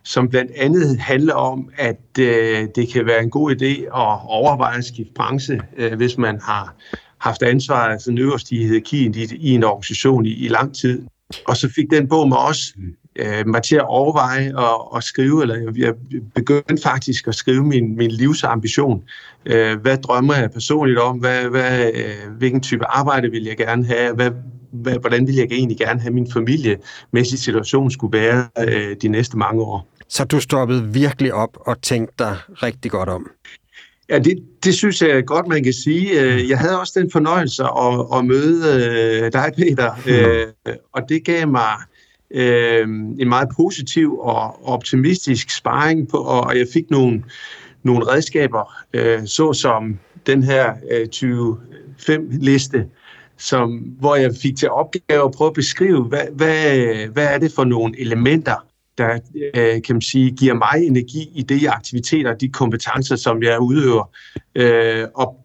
som 0.05 0.29
blandt 0.29 0.51
andet 0.57 0.99
handler 0.99 1.35
om, 1.35 1.69
at 1.79 2.19
øh, 2.19 2.69
det 2.75 2.93
kan 2.93 3.07
være 3.07 3.23
en 3.23 3.31
god 3.31 3.51
idé 3.53 3.83
at 3.83 4.21
overveje 4.27 4.79
at 4.79 4.85
skifte 4.85 5.13
branche, 5.15 5.61
øh, 5.77 5.95
hvis 5.95 6.19
man 6.19 6.41
har 6.43 6.75
haft 7.21 7.43
ansvaret 7.43 7.93
altså 7.93 8.15
øverst 8.19 8.51
i 8.51 8.67
hierarkien 8.67 9.15
i, 9.15 9.27
i 9.37 9.51
en 9.51 9.65
organisation 9.65 10.27
i, 10.27 10.33
i 10.33 10.49
lang 10.49 10.75
tid. 10.75 11.03
Og 11.47 11.57
så 11.57 11.73
fik 11.75 11.91
den 11.91 12.09
bog 12.09 12.29
mig 12.29 12.39
også 12.39 12.73
mm 12.77 12.95
øh, 13.17 13.47
mig 13.47 13.63
til 13.63 13.77
at 13.77 13.87
overveje 13.87 14.57
og, 14.57 14.93
og 14.93 15.03
skrive, 15.03 15.43
eller 15.43 15.73
jeg, 15.77 15.95
begyndte 16.35 16.83
faktisk 16.83 17.29
at 17.29 17.35
skrive 17.35 17.65
min, 17.65 17.97
min 17.97 18.11
livsambition. 18.11 19.03
Øh, 19.47 19.81
hvad 19.81 19.99
drømmer 19.99 20.35
jeg 20.35 20.51
personligt 20.51 20.99
om? 20.99 21.19
Hvad, 21.19 21.45
hvad, 21.45 21.91
øh, 21.95 22.37
hvilken 22.39 22.61
type 22.61 22.85
arbejde 22.85 23.31
vil 23.31 23.45
jeg 23.45 23.57
gerne 23.57 23.87
have? 23.87 24.15
Hvad, 24.15 24.31
hvad, 24.73 24.99
hvordan 25.01 25.27
vil 25.27 25.35
jeg 25.35 25.47
egentlig 25.51 25.79
gerne 25.79 26.01
have 26.01 26.13
min 26.13 26.33
familiemæssige 26.33 27.39
situation 27.39 27.91
skulle 27.91 28.19
være 28.19 28.49
øh, 28.69 28.97
de 29.03 29.09
næste 29.09 29.37
mange 29.37 29.63
år? 29.63 29.89
Så 30.09 30.25
du 30.25 30.41
stoppede 30.41 30.93
virkelig 30.93 31.35
op 31.35 31.57
og 31.61 31.83
tænkte 31.83 32.15
dig 32.19 32.37
rigtig 32.49 32.91
godt 32.91 33.09
om? 33.09 33.31
Ja, 34.09 34.19
det, 34.19 34.39
det 34.65 34.75
synes 34.75 35.03
jeg 35.03 35.27
godt, 35.27 35.47
man 35.47 35.65
kan 35.65 35.73
sige. 35.73 36.21
Øh, 36.21 36.49
jeg 36.49 36.59
havde 36.59 36.81
også 36.81 37.01
den 37.01 37.11
fornøjelse 37.11 37.63
at, 37.63 38.19
at 38.19 38.25
møde 38.25 38.63
øh, 39.25 39.33
dig, 39.33 39.53
Peter, 39.57 39.93
øh, 40.07 40.75
og 40.93 41.03
det 41.09 41.25
gav 41.25 41.49
mig 41.49 41.73
øh, 42.35 42.89
en 43.19 43.29
meget 43.29 43.49
positiv 43.57 44.19
og 44.19 44.69
optimistisk 44.69 45.51
sparring 45.51 46.09
på, 46.09 46.17
og 46.17 46.59
jeg 46.59 46.67
fik 46.73 46.91
nogle, 46.91 47.25
nogle 47.83 48.07
redskaber, 48.07 48.75
øh, 48.93 49.27
såsom 49.27 49.99
den 50.27 50.43
her 50.43 50.75
øh, 50.91 51.07
25-liste, 52.01 52.87
som, 53.39 53.71
hvor 53.73 54.17
jeg 54.17 54.31
fik 54.43 54.57
til 54.57 54.71
opgave 54.71 55.25
at 55.25 55.33
prøve 55.33 55.49
at 55.49 55.55
beskrive, 55.55 56.05
hvad, 56.05 56.27
hvad, 56.33 57.07
hvad 57.07 57.27
er 57.27 57.39
det 57.39 57.53
for 57.53 57.65
nogle 57.65 58.01
elementer, 58.01 58.67
der 58.99 59.19
øh, 59.57 59.83
kan 59.83 59.95
man 59.95 60.01
sige, 60.01 60.31
giver 60.31 60.55
mig 60.55 60.87
energi 60.87 61.31
i 61.35 61.43
de 61.43 61.71
aktiviteter, 61.71 62.31
og 62.31 62.41
de 62.41 62.49
kompetencer, 62.49 63.17
som 63.17 63.43
jeg 63.43 63.61
udøver. 63.61 64.11
Øh, 64.55 65.05
og 65.15 65.37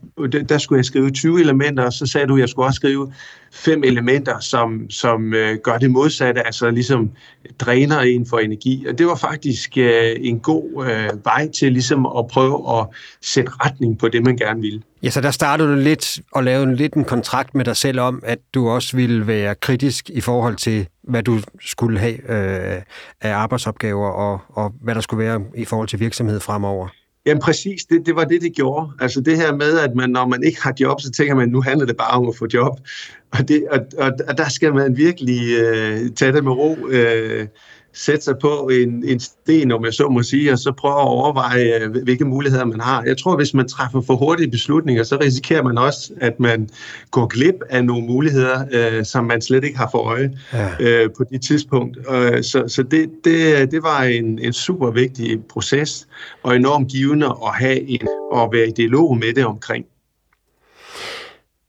der 0.50 0.58
skulle 0.58 0.78
jeg 0.78 0.86
skrive 0.86 1.12
20 1.12 1.42
elementer, 1.42 1.84
og 1.84 1.94
så 1.94 2.06
sagde 2.06 2.28
du, 2.28 2.36
at 2.36 2.40
jeg 2.40 2.50
skulle 2.50 2.68
også 2.68 2.76
skrive 2.76 3.14
fem 3.52 3.84
elementer, 3.84 4.40
som, 4.40 4.90
som 4.90 5.34
øh, 5.34 5.58
gør 5.64 5.78
det 5.78 5.92
modsatte, 5.92 6.46
altså 6.46 6.70
ligesom 6.70 7.12
dræner 7.60 8.00
en 8.00 8.26
for 8.26 8.38
energi. 8.38 8.86
Og 8.90 8.98
det 8.98 9.06
var 9.06 9.16
faktisk 9.16 9.78
øh, 9.78 10.16
en 10.18 10.40
god 10.40 10.86
øh, 10.86 11.26
vej 11.26 11.50
til 11.60 11.72
ligesom 11.72 12.06
at 12.06 12.28
prøve 12.28 12.80
at 12.80 12.88
sætte 13.22 13.52
retning 13.66 14.00
på 14.00 14.08
det, 14.08 14.24
man 14.26 14.38
gerne 14.38 14.62
ville. 14.62 14.82
Ja, 15.04 15.10
så 15.10 15.22
der 15.22 15.32
startede 15.32 15.70
du 15.70 15.76
lidt 15.76 16.20
og 16.32 16.44
lavede 16.44 16.70
en, 16.70 16.76
lidt 16.76 16.94
en 16.94 17.06
kontrakt 17.06 17.56
med 17.56 17.66
dig 17.66 17.78
selv 17.78 18.00
om, 18.00 18.22
at 18.26 18.40
du 18.54 18.70
også 18.70 18.98
ville 18.98 19.28
være 19.28 19.56
kritisk 19.56 20.10
i 20.10 20.22
forhold 20.22 20.56
til, 20.56 20.88
hvad 21.10 21.24
du 21.24 21.40
skulle 21.62 22.00
have 22.00 22.14
øh, 22.14 22.82
af 23.22 23.34
arbejdsopgaver, 23.34 24.10
og, 24.10 24.40
og 24.50 24.74
hvad 24.82 24.96
der 24.96 25.02
skulle 25.02 25.26
være 25.26 25.42
i 25.56 25.66
forhold 25.66 25.88
til 25.88 26.00
virksomhed 26.00 26.40
fremover. 26.40 26.88
Jamen 27.26 27.42
præcis, 27.42 27.86
det, 27.86 28.06
det 28.06 28.16
var 28.16 28.24
det, 28.24 28.42
det 28.42 28.56
gjorde. 28.56 28.92
Altså 29.00 29.22
det 29.22 29.38
her 29.38 29.56
med, 29.56 29.80
at 29.80 29.96
man, 29.96 30.10
når 30.10 30.28
man 30.28 30.44
ikke 30.44 30.62
har 30.64 30.74
job, 30.80 31.02
så 31.02 31.12
tænker 31.12 31.36
man, 31.36 31.50
nu 31.50 31.62
handler 31.62 31.86
det 31.86 31.98
bare 31.98 32.12
om 32.12 32.28
at 32.28 32.36
få 32.36 32.48
job. 32.54 32.80
Og, 33.32 33.48
det, 33.48 33.64
og, 33.72 33.80
og, 33.98 34.12
og 34.28 34.38
der 34.38 34.50
skal 34.50 34.74
man 34.74 34.98
virkelig 34.98 35.60
øh, 35.60 36.10
tage 36.16 36.34
det 36.34 36.44
med 36.44 36.52
ro. 36.52 36.78
Øh, 36.90 37.48
sætte 37.94 38.24
sig 38.24 38.36
på 38.42 38.70
en, 38.74 39.04
en 39.06 39.20
sten, 39.20 39.72
om 39.72 39.86
jeg 39.86 39.94
så 39.94 40.08
må 40.10 40.24
sige, 40.24 40.52
og 40.52 40.60
så 40.60 40.72
prøve 40.72 40.94
at 40.94 41.08
overveje, 41.08 41.84
øh, 41.84 42.04
hvilke 42.04 42.26
muligheder 42.26 42.66
man 42.66 42.80
har. 42.80 43.04
Jeg 43.04 43.18
tror, 43.18 43.36
hvis 43.36 43.54
man 43.54 43.68
træffer 43.68 44.02
for 44.02 44.16
hurtige 44.16 44.52
beslutninger, 44.52 45.04
så 45.04 45.18
risikerer 45.22 45.64
man 45.64 45.78
også, 45.78 46.14
at 46.22 46.40
man 46.40 46.70
går 47.12 47.28
glip 47.28 47.56
af 47.70 47.86
nogle 47.86 48.08
muligheder, 48.08 48.66
øh, 48.72 49.06
som 49.06 49.26
man 49.26 49.42
slet 49.42 49.64
ikke 49.64 49.78
har 49.78 49.90
for 49.92 50.00
øje 50.00 50.32
ja. 50.54 50.70
øh, 50.80 51.10
på 51.18 51.24
det 51.32 51.42
tidspunkt. 51.42 51.98
Øh, 52.12 52.44
så 52.44 52.64
så 52.68 52.84
det, 52.84 53.10
det, 53.24 53.72
det 53.72 53.84
var 53.84 54.04
en, 54.04 54.40
en 54.40 54.54
super 54.54 54.92
vigtig 54.92 55.40
proces, 55.50 56.08
og 56.44 56.56
enormt 56.56 56.88
givende 56.88 57.26
at 57.26 57.54
have 57.54 57.82
en, 57.82 58.08
og 58.32 58.50
være 58.54 58.68
i 58.68 58.72
dialog 58.72 59.18
med 59.18 59.34
det 59.34 59.46
omkring. 59.46 59.86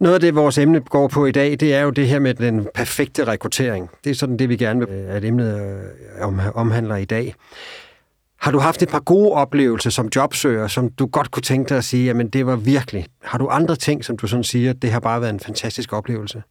Noget 0.01 0.15
af 0.15 0.21
det, 0.21 0.35
vores 0.35 0.59
emne 0.59 0.81
går 0.81 1.09
på 1.09 1.27
i 1.27 1.33
dag, 1.33 1.61
det 1.61 1.75
er 1.75 1.81
jo 1.81 1.91
det 1.91 2.09
her 2.09 2.19
med 2.19 2.35
den 2.35 2.69
perfekte 2.75 3.25
rekruttering. 3.25 3.91
Det 4.05 4.11
er 4.11 4.15
sådan 4.15 4.37
det, 4.37 4.49
vi 4.49 4.57
gerne 4.57 4.81
vil, 4.81 4.89
øh, 4.89 5.15
at 5.17 5.25
emnet 5.25 5.61
øh, 5.61 6.49
omhandler 6.55 6.97
i 6.97 7.05
dag. 7.05 7.35
Har 8.41 8.51
du 8.51 8.59
haft 8.59 8.83
et 8.83 8.89
par 8.89 9.01
gode 9.01 9.33
oplevelser 9.33 9.91
som 9.91 10.09
jobsøger, 10.17 10.69
som 10.69 10.89
du 10.89 11.07
godt 11.07 11.31
kunne 11.31 11.43
tænke 11.43 11.69
dig 11.69 11.77
at 11.77 11.85
sige, 11.85 12.05
jamen 12.05 12.29
det 12.29 12.47
var 12.47 12.57
virkelig. 12.57 13.07
Har 13.23 13.39
du 13.39 13.49
andre 13.49 13.77
ting, 13.77 14.05
som 14.05 14.17
du 14.17 14.27
sådan 14.27 14.45
siger, 14.45 14.73
det 14.73 14.91
har 14.91 15.01
bare 15.01 15.21
været 15.21 15.33
en 15.33 15.41
fantastisk 15.41 15.93
oplevelse? 15.93 16.43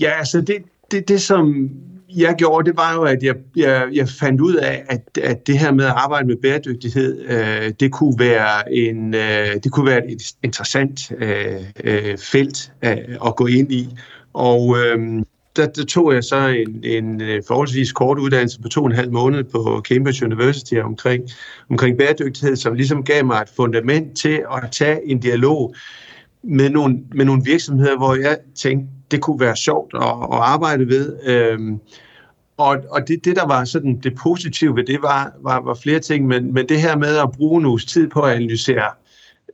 Ja, 0.00 0.10
altså 0.10 0.40
det, 0.40 0.56
det, 0.90 1.08
det 1.08 1.22
som 1.22 1.70
jeg 2.16 2.34
gjorde, 2.38 2.70
det 2.70 2.76
var 2.76 2.94
jo, 2.94 3.02
at 3.02 3.22
jeg, 3.22 3.34
jeg, 3.56 3.88
jeg 3.92 4.08
fandt 4.08 4.40
ud 4.40 4.54
af, 4.54 4.84
at, 4.88 5.18
at 5.22 5.46
det 5.46 5.58
her 5.58 5.72
med 5.72 5.84
at 5.84 5.92
arbejde 5.96 6.26
med 6.26 6.36
bæredygtighed, 6.36 7.24
øh, 7.24 7.72
det 7.80 7.92
kunne 7.92 8.18
være 8.18 8.74
en, 8.74 9.14
øh, 9.14 9.54
det 9.64 9.72
kunne 9.72 9.86
være 9.86 10.10
et 10.10 10.22
interessant 10.42 11.12
øh, 11.18 11.60
øh 11.84 12.18
felt 12.18 12.72
øh, 12.84 12.96
at 13.26 13.36
gå 13.36 13.46
ind 13.46 13.72
i. 13.72 13.88
Og 14.32 14.76
øh, 14.78 15.22
der, 15.56 15.66
der 15.66 15.84
tog 15.84 16.14
jeg 16.14 16.24
så 16.24 16.46
en, 16.46 16.84
en 16.84 17.20
øh, 17.20 17.42
forholdsvis 17.48 17.92
kort 17.92 18.18
uddannelse 18.18 18.60
på 18.60 18.68
to 18.68 18.80
og 18.80 18.86
en 18.86 18.96
halv 18.96 19.12
måned 19.12 19.44
på 19.44 19.82
Cambridge 19.88 20.26
University 20.26 20.74
omkring, 20.74 21.24
omkring 21.70 21.98
bæredygtighed, 21.98 22.56
som 22.56 22.74
ligesom 22.74 23.04
gav 23.04 23.24
mig 23.24 23.42
et 23.42 23.52
fundament 23.56 24.18
til 24.18 24.42
at 24.52 24.70
tage 24.72 25.10
en 25.10 25.20
dialog 25.20 25.74
med 26.44 26.70
nogle, 26.70 26.98
med 27.14 27.24
nogle 27.24 27.42
virksomheder, 27.44 27.96
hvor 27.96 28.14
jeg 28.14 28.38
tænkte, 28.54 28.88
det 29.12 29.20
kunne 29.20 29.40
være 29.40 29.56
sjovt 29.56 29.94
at, 29.94 30.02
at 30.02 30.38
arbejde 30.40 30.88
ved. 30.88 31.16
Øhm, 31.24 31.80
og 32.56 32.76
og 32.90 33.08
det, 33.08 33.24
det, 33.24 33.36
der 33.36 33.46
var 33.46 33.64
sådan 33.64 34.00
det 34.02 34.14
positive 34.14 34.76
ved 34.76 34.84
det, 34.84 34.98
var, 35.02 35.32
var, 35.40 35.60
var 35.60 35.74
flere 35.74 36.00
ting, 36.00 36.26
men, 36.26 36.54
men 36.54 36.68
det 36.68 36.80
her 36.80 36.96
med 36.96 37.16
at 37.16 37.32
bruge 37.32 37.60
en 37.60 37.66
uges 37.66 37.84
tid 37.84 38.08
på 38.08 38.20
at 38.20 38.32
analysere 38.32 38.84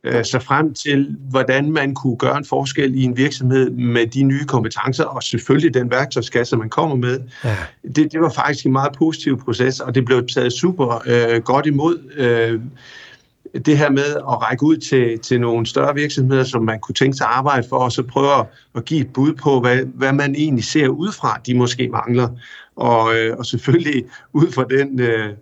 øh, 0.04 0.24
sig 0.24 0.42
frem 0.42 0.74
til, 0.74 1.16
hvordan 1.30 1.72
man 1.72 1.94
kunne 1.94 2.16
gøre 2.16 2.38
en 2.38 2.44
forskel 2.44 2.94
i 2.94 3.02
en 3.02 3.16
virksomhed 3.16 3.70
med 3.70 4.06
de 4.06 4.22
nye 4.22 4.44
kompetencer, 4.44 5.04
og 5.04 5.22
selvfølgelig 5.22 5.74
den 5.74 5.90
værktøjskasse, 5.90 6.56
man 6.56 6.70
kommer 6.70 6.96
med. 6.96 7.20
Ja. 7.44 7.56
Det, 7.96 8.12
det 8.12 8.20
var 8.20 8.30
faktisk 8.30 8.66
en 8.66 8.72
meget 8.72 8.92
positiv 8.98 9.40
proces, 9.40 9.80
og 9.80 9.94
det 9.94 10.04
blev 10.04 10.26
taget 10.26 10.52
super 10.52 11.02
øh, 11.06 11.42
godt 11.42 11.66
imod. 11.66 11.98
Øh, 12.16 12.60
det 13.66 13.78
her 13.78 13.90
med 13.90 14.16
at 14.16 14.42
række 14.42 14.64
ud 14.64 14.76
til, 14.76 15.18
til 15.18 15.40
nogle 15.40 15.66
større 15.66 15.94
virksomheder, 15.94 16.44
som 16.44 16.62
man 16.62 16.80
kunne 16.80 16.94
tænke 16.94 17.16
sig 17.16 17.26
at 17.26 17.32
arbejde 17.32 17.68
for, 17.68 17.76
og 17.76 17.92
så 17.92 18.02
prøve 18.02 18.46
at 18.74 18.84
give 18.84 19.00
et 19.00 19.12
bud 19.12 19.34
på, 19.34 19.60
hvad, 19.60 19.78
hvad 19.94 20.12
man 20.12 20.34
egentlig 20.34 20.64
ser 20.64 20.88
udefra, 20.88 21.40
de 21.46 21.54
måske 21.54 21.88
mangler. 21.88 22.28
Og, 22.76 23.14
øh, 23.16 23.36
og 23.36 23.46
selvfølgelig 23.46 24.04
ud 24.40 24.52
fra 24.52 24.64
den... 24.64 25.00
Øh, 25.00 25.34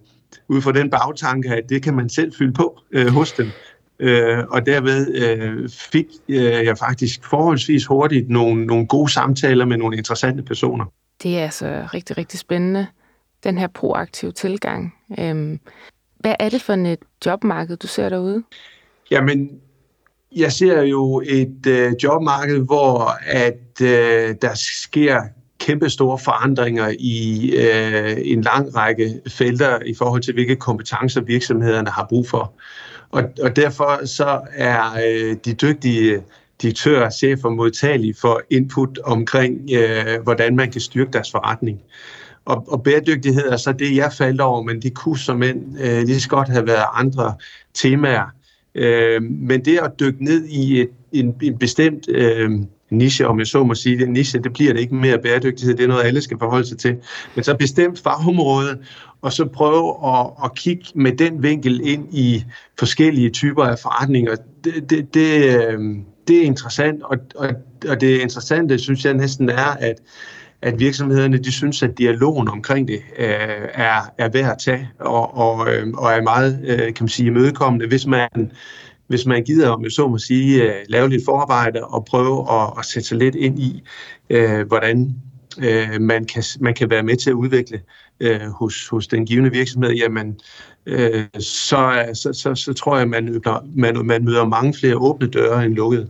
ud 0.49 0.63
fra 0.63 0.73
den 0.73 0.91
bagtanke, 0.91 1.49
at 1.49 1.63
det 1.69 1.83
kan 1.83 1.95
man 1.95 2.09
selv 2.09 2.33
fylde 2.39 2.53
på 2.53 2.81
øh, 2.93 3.07
hos 3.07 3.33
dem. 3.33 3.51
Øh, 3.99 4.45
og 4.51 4.67
derved 4.67 5.15
øh, 5.15 5.69
fik 5.69 6.07
øh, 6.29 6.43
jeg 6.45 6.79
faktisk 6.79 7.25
forholdsvis 7.25 7.87
hurtigt 7.87 8.31
nogle, 8.31 8.67
nogle 8.67 8.87
gode 8.87 9.13
samtaler 9.13 9.65
med 9.65 9.77
nogle 9.77 9.97
interessante 9.97 10.43
personer. 10.43 10.85
Det 11.23 11.39
er 11.39 11.43
altså 11.43 11.89
rigtig, 11.95 12.19
rigtig 12.19 12.39
spændende, 12.39 12.87
den 13.45 13.59
her 13.59 13.67
proaktive 13.67 14.33
tilgang. 14.33 14.95
Øhm, 15.19 15.61
hvad 16.27 16.37
er 16.39 16.49
det 16.49 16.63
for 16.63 16.73
et 16.73 16.89
øh, 16.91 16.97
jobmarked, 17.27 17.77
du 17.77 17.87
ser 17.87 18.09
derude? 18.09 18.43
Jamen, 19.11 19.51
jeg 20.37 20.53
ser 20.53 20.83
jo 20.83 21.23
et 21.27 21.67
øh, 21.67 21.93
jobmarked, 22.03 22.59
hvor 22.59 23.19
at 23.27 23.83
øh, 23.83 24.35
der 24.43 24.55
sker 24.55 25.23
kæmpe 25.59 25.91
store 25.91 26.19
forandringer 26.19 26.95
i 26.99 27.51
øh, 27.57 28.17
en 28.21 28.41
lang 28.41 28.77
række 28.77 29.21
felter 29.29 29.79
i 29.87 29.95
forhold 29.95 30.23
til, 30.23 30.35
hvilke 30.35 30.57
kompetencer 30.57 31.21
virksomhederne 31.21 31.91
har 31.91 32.07
brug 32.09 32.29
for. 32.29 32.53
Og, 33.11 33.23
og 33.43 33.57
derfor 33.57 34.07
så 34.07 34.41
er 34.53 34.83
øh, 35.09 35.37
de 35.45 35.55
dygtige 35.55 36.23
direktører 36.63 37.05
og 37.05 37.13
chefer 37.13 37.49
modtagelige 37.49 38.15
for 38.21 38.43
input 38.51 38.99
omkring, 39.05 39.71
øh, 39.75 40.23
hvordan 40.23 40.57
man 40.57 40.73
kan 40.73 40.81
styrke 40.81 41.13
deres 41.13 41.31
forretning. 41.31 41.83
Og, 42.47 42.65
og 42.69 42.83
bæredygtighed 42.83 43.49
er 43.49 43.57
så 43.57 43.73
det, 43.73 43.97
jeg 43.97 44.13
faldt 44.13 44.41
over, 44.41 44.63
men 44.63 44.83
det 44.83 44.95
kunne 44.95 45.19
som 45.19 45.43
end 45.43 45.81
øh, 45.81 46.03
lige 46.03 46.21
så 46.21 46.29
godt 46.29 46.49
have 46.49 46.67
været 46.67 46.85
andre 46.95 47.35
temaer. 47.75 48.27
Øh, 48.75 49.23
men 49.23 49.65
det 49.65 49.79
at 49.79 49.93
dykke 50.01 50.25
ned 50.25 50.45
i 50.45 50.81
et, 50.81 50.89
en, 51.13 51.35
en 51.43 51.59
bestemt 51.59 52.09
øh, 52.09 52.51
niche, 52.91 53.27
om 53.27 53.39
jeg 53.39 53.47
så 53.47 53.65
må 53.65 53.75
sige, 53.75 53.99
det 53.99 54.09
niche, 54.09 54.43
det 54.43 54.53
bliver 54.53 54.73
det 54.73 54.81
ikke 54.81 54.95
mere 54.95 55.19
bæredygtighed, 55.19 55.77
det 55.77 55.85
er 55.85 55.89
noget, 55.89 56.05
alle 56.05 56.21
skal 56.21 56.39
forholde 56.39 56.67
sig 56.67 56.79
til. 56.79 56.97
Men 57.35 57.45
så 57.45 57.57
bestemt 57.57 57.99
fagområde, 57.99 58.79
og 59.23 59.33
så 59.33 59.45
prøve 59.45 59.95
at, 60.07 60.27
at 60.45 60.55
kigge 60.55 60.85
med 60.95 61.13
den 61.13 61.43
vinkel 61.43 61.81
ind 61.85 62.15
i 62.15 62.45
forskellige 62.79 63.31
typer 63.31 63.65
af 63.65 63.79
forretninger. 63.79 64.37
Det, 64.65 64.91
det, 64.91 65.15
det, 65.15 65.57
øh, 65.57 65.79
det 66.29 66.37
er 66.37 66.43
interessant, 66.43 67.03
og, 67.03 67.19
og, 67.35 67.49
og 67.89 68.01
det 68.01 68.21
interessante, 68.21 68.79
synes 68.79 69.05
jeg 69.05 69.15
næsten 69.15 69.49
er, 69.49 69.77
at 69.81 69.97
at 70.67 70.79
virksomhederne 70.79 71.39
de 71.39 71.53
synes, 71.53 71.83
at 71.83 71.99
dialogen 71.99 72.49
omkring 72.49 72.89
det 72.89 73.01
øh, 73.19 73.69
er, 73.75 74.01
er 74.19 74.29
værd 74.29 74.51
at 74.51 74.59
tage, 74.59 74.89
og, 74.99 75.37
og, 75.37 75.75
øh, 75.75 75.89
og 75.97 76.13
er 76.13 76.23
meget 76.23 76.61
øh, 76.67 76.79
kan 76.79 76.97
man 77.01 77.09
sige, 77.09 77.27
imødekommende, 77.27 77.89
hvis 77.89 78.07
man, 78.07 78.53
hvis 79.07 79.27
man 79.27 79.45
gider, 79.45 79.69
om 79.69 79.83
jeg 79.83 79.93
så 79.93 80.09
må 80.09 80.19
sige, 80.19 80.63
øh, 80.63 80.75
lave 80.89 81.09
lidt 81.09 81.25
forarbejde 81.25 81.85
og 81.85 82.05
prøve 82.05 82.53
at, 82.53 82.73
at 82.79 82.85
sætte 82.85 83.09
sig 83.09 83.19
lidt 83.19 83.35
ind 83.35 83.59
i, 83.59 83.83
øh, 84.31 84.67
hvordan 84.67 85.15
øh, 85.59 86.01
man, 86.01 86.25
kan, 86.25 86.43
man 86.61 86.75
kan 86.75 86.91
være 86.91 87.03
med 87.03 87.17
til 87.17 87.31
at 87.31 87.35
udvikle 87.35 87.81
øh, 88.21 88.41
hos, 88.41 88.89
hos 88.89 89.07
den 89.07 89.27
givende 89.27 89.51
virksomhed, 89.51 89.93
jamen, 89.93 90.41
øh, 90.87 91.25
så, 91.39 92.11
så, 92.15 92.33
så, 92.33 92.55
så 92.55 92.73
tror 92.73 92.99
jeg, 92.99 93.09
man, 93.09 93.43
man, 93.75 94.07
man 94.07 94.25
møder 94.25 94.45
mange 94.45 94.75
flere 94.75 94.97
åbne 94.97 95.27
døre 95.27 95.65
end 95.65 95.75
lukkede. 95.75 96.09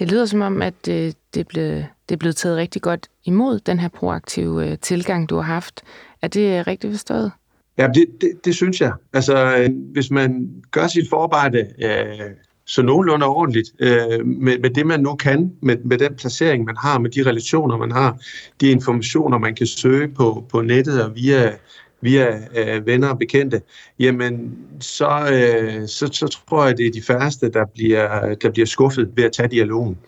Det 0.00 0.10
lyder 0.10 0.26
som 0.26 0.40
om, 0.40 0.62
at 0.62 0.74
øh, 0.88 0.94
det, 0.94 1.16
det, 1.34 1.48
blev, 1.48 1.64
det 2.08 2.12
er 2.12 2.16
blevet 2.16 2.36
taget 2.36 2.56
rigtig 2.56 2.82
godt 2.82 3.08
imod, 3.24 3.58
den 3.58 3.78
her 3.78 3.88
proaktive 3.88 4.70
øh, 4.70 4.78
tilgang, 4.78 5.28
du 5.28 5.36
har 5.36 5.42
haft. 5.42 5.82
Er 6.22 6.28
det 6.28 6.58
øh, 6.58 6.66
rigtigt 6.66 6.92
forstået? 6.92 7.32
Ja, 7.78 7.88
det, 7.94 8.06
det, 8.20 8.30
det 8.44 8.54
synes 8.54 8.80
jeg. 8.80 8.92
Altså, 9.12 9.68
hvis 9.92 10.10
man 10.10 10.48
gør 10.70 10.86
sit 10.86 11.08
forarbejde 11.10 11.58
øh, 11.58 12.30
så 12.66 12.82
nogenlunde 12.82 13.26
ordentligt, 13.26 13.68
øh, 13.78 14.26
med, 14.26 14.58
med 14.58 14.70
det 14.70 14.86
man 14.86 15.00
nu 15.00 15.14
kan, 15.14 15.52
med, 15.62 15.76
med 15.84 15.98
den 15.98 16.14
placering 16.14 16.64
man 16.64 16.76
har, 16.76 16.98
med 16.98 17.10
de 17.10 17.22
relationer 17.22 17.76
man 17.76 17.92
har, 17.92 18.18
de 18.60 18.70
informationer 18.70 19.38
man 19.38 19.54
kan 19.54 19.66
søge 19.66 20.08
på, 20.08 20.46
på 20.50 20.60
nettet 20.62 21.04
og 21.04 21.14
via 21.14 21.52
via 22.00 22.38
øh, 22.56 22.86
venner 22.86 23.08
og 23.08 23.18
bekendte, 23.18 23.60
jamen 23.98 24.58
så, 24.80 25.08
øh, 25.32 25.88
så, 25.88 26.08
så 26.12 26.38
tror 26.48 26.66
jeg, 26.66 26.78
det 26.78 26.86
er 26.86 26.90
de 26.90 27.02
færreste, 27.02 27.50
der 27.50 27.64
bliver, 27.74 28.34
der 28.34 28.50
bliver 28.50 28.66
skuffet 28.66 29.10
ved 29.16 29.24
at 29.24 29.32
tage 29.32 29.48
dialogen. 29.48 29.98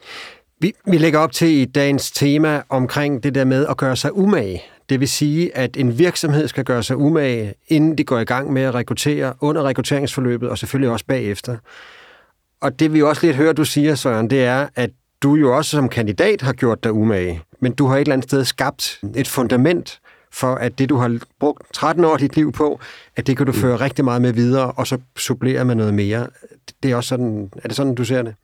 Vi, 0.58 0.72
vi 0.86 0.98
lægger 0.98 1.18
op 1.18 1.32
til 1.32 1.48
i 1.48 1.64
dagens 1.64 2.10
tema 2.10 2.62
omkring 2.68 3.22
det 3.22 3.34
der 3.34 3.44
med 3.44 3.66
at 3.66 3.76
gøre 3.76 3.96
sig 3.96 4.16
umage. 4.16 4.62
Det 4.88 5.00
vil 5.00 5.08
sige, 5.08 5.56
at 5.56 5.76
en 5.76 5.98
virksomhed 5.98 6.48
skal 6.48 6.64
gøre 6.64 6.82
sig 6.82 6.96
umage, 6.96 7.54
inden 7.68 7.98
de 7.98 8.04
går 8.04 8.18
i 8.18 8.24
gang 8.24 8.52
med 8.52 8.62
at 8.62 8.74
rekruttere, 8.74 9.34
under 9.40 9.62
rekrutteringsforløbet 9.62 10.48
og 10.48 10.58
selvfølgelig 10.58 10.90
også 10.90 11.06
bagefter. 11.06 11.56
Og 12.60 12.80
det 12.80 12.92
vi 12.92 13.02
også 13.02 13.26
lidt 13.26 13.36
hører, 13.36 13.52
du 13.52 13.64
siger, 13.64 13.94
Søren, 13.94 14.30
det 14.30 14.44
er, 14.44 14.66
at 14.74 14.90
du 15.22 15.34
jo 15.34 15.56
også 15.56 15.70
som 15.70 15.88
kandidat 15.88 16.42
har 16.42 16.52
gjort 16.52 16.84
dig 16.84 16.92
umage, 16.92 17.42
men 17.60 17.72
du 17.72 17.86
har 17.86 17.96
et 17.96 18.00
eller 18.00 18.12
andet 18.12 18.30
sted 18.30 18.44
skabt 18.44 19.00
et 19.16 19.28
fundament 19.28 20.00
for, 20.32 20.54
at 20.54 20.78
det, 20.78 20.88
du 20.88 20.96
har 20.96 21.18
brugt 21.40 21.74
13 21.74 22.04
år 22.04 22.12
af 22.12 22.18
dit 22.18 22.36
liv 22.36 22.52
på, 22.52 22.80
at 23.16 23.26
det 23.26 23.36
kan 23.36 23.46
du 23.46 23.52
føre 23.52 23.80
rigtig 23.80 24.04
meget 24.04 24.22
med 24.22 24.32
videre, 24.32 24.72
og 24.72 24.86
så 24.86 24.98
supplere 25.16 25.64
med 25.64 25.74
noget 25.74 25.94
mere. 25.94 26.26
Det 26.82 26.90
er 26.90 26.96
også 26.96 27.08
sådan, 27.08 27.50
er 27.56 27.68
det 27.68 27.76
sådan, 27.76 27.94
du 27.94 28.04
ser 28.04 28.22
det? 28.22 28.34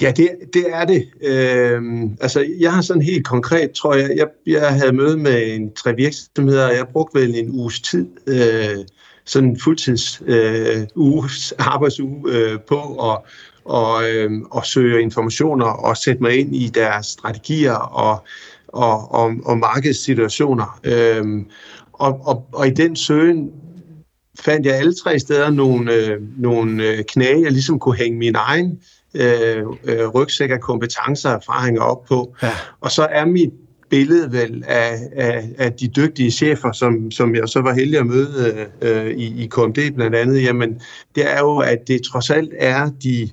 Ja, 0.00 0.12
det, 0.16 0.30
det 0.52 0.64
er 0.68 0.84
det. 0.84 1.08
Øhm, 1.22 2.16
altså, 2.20 2.46
jeg 2.60 2.72
har 2.72 2.82
sådan 2.82 3.02
helt 3.02 3.26
konkret, 3.26 3.70
tror 3.70 3.94
jeg, 3.94 4.10
jeg, 4.16 4.26
jeg 4.46 4.74
havde 4.74 4.92
møde 4.92 5.16
med 5.16 5.54
en 5.54 5.72
tre 5.72 5.94
virksomheder, 5.96 6.66
og 6.66 6.74
jeg 6.74 6.88
brugte 6.92 7.20
vel 7.20 7.34
en 7.34 7.50
uges 7.50 7.80
tid, 7.80 8.06
øh, 8.26 8.84
sådan 9.24 9.48
en 9.48 9.60
fuldtids 9.60 10.22
øh, 10.26 10.86
uges 10.94 11.52
arbejdsuge 11.58 12.32
øh, 12.32 12.60
på 12.60 13.10
at 13.10 13.18
og, 13.66 14.10
øh, 14.10 14.30
og 14.50 14.66
søge 14.66 15.02
informationer 15.02 15.66
og 15.66 15.96
sætte 15.96 16.22
mig 16.22 16.38
ind 16.38 16.56
i 16.56 16.68
deres 16.68 17.06
strategier 17.06 17.74
og 17.74 18.24
og, 18.68 19.14
og, 19.14 19.34
og 19.44 19.58
markedssituationer. 19.58 20.80
Øhm, 20.84 21.46
og, 21.92 22.20
og, 22.24 22.46
og 22.52 22.66
i 22.66 22.70
den 22.70 22.96
søgen 22.96 23.50
fandt 24.40 24.66
jeg 24.66 24.74
alle 24.74 24.94
tre 24.94 25.18
steder 25.18 25.50
nogle, 25.50 25.94
øh, 25.94 26.20
nogle 26.38 26.84
øh, 26.84 27.04
knæ, 27.04 27.42
jeg 27.42 27.52
ligesom 27.52 27.78
kunne 27.78 27.96
hænge 27.96 28.18
min 28.18 28.34
egen 28.34 28.78
øh, 29.14 29.64
øh, 29.84 30.08
rygsæk 30.08 30.50
af 30.50 30.60
kompetencer 30.60 31.30
og 31.30 31.36
erfaringer 31.36 31.82
op 31.82 32.04
på. 32.04 32.34
Ja. 32.42 32.50
Og 32.80 32.90
så 32.90 33.06
er 33.10 33.24
mit 33.24 33.50
billede 33.90 34.32
vel 34.32 34.64
af, 34.66 34.98
af, 35.16 35.48
af 35.58 35.72
de 35.72 35.88
dygtige 35.88 36.30
chefer, 36.30 36.72
som, 36.72 37.10
som 37.10 37.34
jeg 37.34 37.48
så 37.48 37.60
var 37.60 37.74
heldig 37.74 37.98
at 37.98 38.06
møde 38.06 38.66
øh, 38.82 39.10
i, 39.10 39.44
i 39.44 39.46
KMD 39.46 39.94
blandt 39.94 40.16
andet, 40.16 40.42
jamen 40.42 40.80
det 41.14 41.32
er 41.32 41.38
jo, 41.38 41.58
at 41.58 41.78
det 41.88 42.02
trods 42.02 42.30
alt 42.30 42.52
er 42.58 42.90
de 43.02 43.30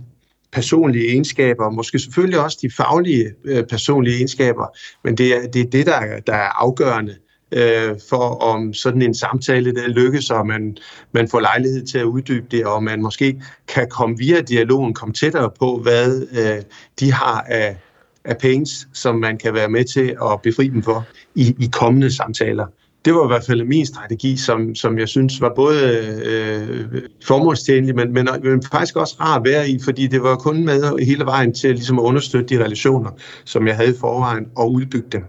personlige 0.54 1.08
egenskaber, 1.08 1.70
måske 1.70 2.00
selvfølgelig 2.00 2.40
også 2.40 2.58
de 2.62 2.70
faglige 2.78 3.26
øh, 3.46 3.64
personlige 3.64 4.16
egenskaber, 4.16 4.78
men 5.04 5.18
det 5.18 5.36
er 5.36 5.48
det, 5.48 5.62
er 5.62 5.70
det 5.70 5.86
der, 5.86 6.20
der 6.28 6.34
er 6.34 6.64
afgørende 6.64 7.16
øh, 7.54 7.96
for 8.10 8.42
om 8.42 8.74
sådan 8.74 9.02
en 9.02 9.14
samtale 9.14 9.76
der 9.76 9.88
lykkes, 9.88 10.30
og 10.30 10.48
man, 10.48 10.78
man 11.12 11.28
får 11.28 11.40
lejlighed 11.40 11.86
til 11.86 11.98
at 11.98 12.04
uddybe 12.04 12.46
det, 12.52 12.66
og 12.66 12.84
man 12.84 13.02
måske 13.02 13.42
kan 13.68 13.88
komme 13.90 14.18
via 14.18 14.42
dialogen, 14.42 14.94
komme 14.94 15.14
tættere 15.14 15.52
på, 15.60 15.78
hvad 15.78 16.28
øh, 16.32 16.64
de 17.00 17.12
har 17.12 17.42
af, 17.42 17.78
af 18.26 18.38
pains, 18.38 18.88
som 18.94 19.16
man 19.16 19.38
kan 19.38 19.54
være 19.54 19.70
med 19.70 19.86
til 19.86 20.16
at 20.22 20.42
befri 20.44 20.68
dem 20.68 20.84
for 20.84 21.06
i, 21.36 21.56
i 21.60 21.70
kommende 21.72 22.16
samtaler 22.16 22.66
det 23.06 23.16
var 23.16 23.24
i 23.24 23.28
hvert 23.28 23.46
fald 23.46 23.64
min 23.64 23.86
strategi, 23.86 24.38
som, 24.38 24.76
som 24.76 25.00
jeg 25.00 25.08
synes 25.08 25.42
var 25.42 25.54
både 25.56 25.80
øh, 26.26 27.02
formålstjenlig, 27.26 27.96
men, 27.96 28.14
men, 28.14 28.28
men 28.44 28.64
faktisk 28.72 28.96
også 28.96 29.16
rar 29.20 29.40
at 29.40 29.46
være 29.46 29.70
i, 29.70 29.80
fordi 29.84 30.08
det 30.08 30.24
var 30.24 30.36
kun 30.36 30.66
med 30.66 31.06
hele 31.06 31.26
vejen 31.26 31.54
til 31.54 31.76
ligesom 31.76 32.00
at 32.00 32.04
understøtte 32.04 32.56
de 32.56 32.64
relationer, 32.64 33.12
som 33.46 33.68
jeg 33.68 33.76
havde 33.76 33.90
i 33.90 33.98
forvejen, 34.00 34.48
og 34.56 34.72
udbygge 34.72 35.08
dem. 35.12 35.26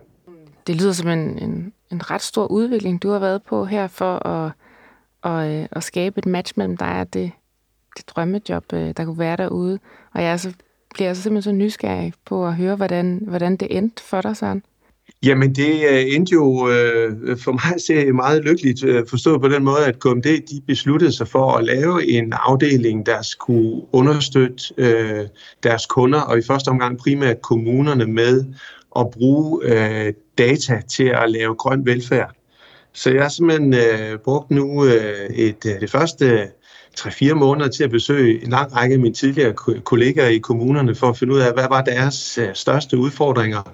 Det 0.66 0.76
lyder 0.76 0.92
som 0.92 1.08
en, 1.08 1.38
en, 1.38 1.72
en 1.92 2.10
ret 2.10 2.22
stor 2.22 2.46
udvikling, 2.46 3.02
du 3.02 3.10
har 3.10 3.18
været 3.18 3.42
på 3.42 3.64
her 3.64 3.86
for 3.86 4.26
at, 4.26 4.52
at, 5.24 5.50
øh, 5.50 5.68
at 5.72 5.84
skabe 5.84 6.18
et 6.18 6.26
match 6.26 6.52
mellem 6.56 6.76
dig 6.76 7.00
og 7.00 7.14
det, 7.14 7.30
det 7.96 8.08
drømmejob, 8.08 8.72
øh, 8.72 8.94
der 8.96 9.04
kunne 9.04 9.18
være 9.18 9.36
derude. 9.36 9.78
Og 10.14 10.22
jeg 10.22 10.32
er 10.32 10.36
så, 10.36 10.52
bliver 10.94 11.14
så 11.14 11.22
simpelthen 11.22 11.52
så 11.52 11.64
nysgerrig 11.64 12.12
på 12.24 12.46
at 12.46 12.54
høre, 12.54 12.76
hvordan, 12.76 13.20
hvordan 13.26 13.56
det 13.56 13.76
endte 13.76 14.02
for 14.02 14.20
dig, 14.20 14.36
sådan. 14.36 14.62
Jamen 15.22 15.54
det 15.54 15.84
øh, 15.90 16.04
endte 16.14 16.32
jo 16.32 16.68
øh, 16.68 17.38
for 17.38 17.52
mig 17.52 17.80
ser 17.86 18.12
meget 18.12 18.44
lykkeligt 18.44 18.84
øh, 18.84 19.06
forstået 19.06 19.40
på 19.40 19.48
den 19.48 19.64
måde, 19.64 19.86
at 19.86 19.98
KMD 19.98 20.22
de 20.24 20.60
besluttede 20.66 21.12
sig 21.12 21.28
for 21.28 21.52
at 21.52 21.64
lave 21.64 22.06
en 22.08 22.32
afdeling, 22.32 23.06
der 23.06 23.22
skulle 23.22 23.82
understøtte 23.92 24.64
øh, 24.76 25.26
deres 25.62 25.86
kunder, 25.86 26.20
og 26.20 26.38
i 26.38 26.42
første 26.42 26.68
omgang 26.68 26.98
primært 26.98 27.42
kommunerne 27.42 28.06
med 28.06 28.44
at 28.96 29.06
bruge 29.10 29.60
øh, 29.64 30.12
data 30.38 30.80
til 30.90 31.04
at 31.04 31.30
lave 31.30 31.54
grøn 31.54 31.86
velfærd. 31.86 32.34
Så 32.92 33.10
jeg 33.10 33.22
har 33.22 33.28
simpelthen 33.28 33.74
øh, 33.74 34.18
brugt 34.18 34.50
nu 34.50 34.84
øh, 34.84 35.30
et, 35.30 35.66
øh, 35.66 35.80
det 35.80 35.90
første 35.90 36.26
øh, 36.26 36.46
3-4 36.98 37.34
måneder 37.34 37.68
til 37.68 37.84
at 37.84 37.90
besøge 37.90 38.44
en 38.44 38.50
lang 38.50 38.76
række 38.76 38.92
af 38.92 39.00
mine 39.00 39.14
tidligere 39.14 39.54
kollegaer 39.84 40.28
i 40.28 40.38
kommunerne 40.38 40.94
for 40.94 41.08
at 41.08 41.18
finde 41.18 41.34
ud 41.34 41.40
af, 41.40 41.52
hvad 41.52 41.66
var 41.68 41.82
deres 41.82 42.38
øh, 42.38 42.48
største 42.54 42.98
udfordringer 42.98 43.72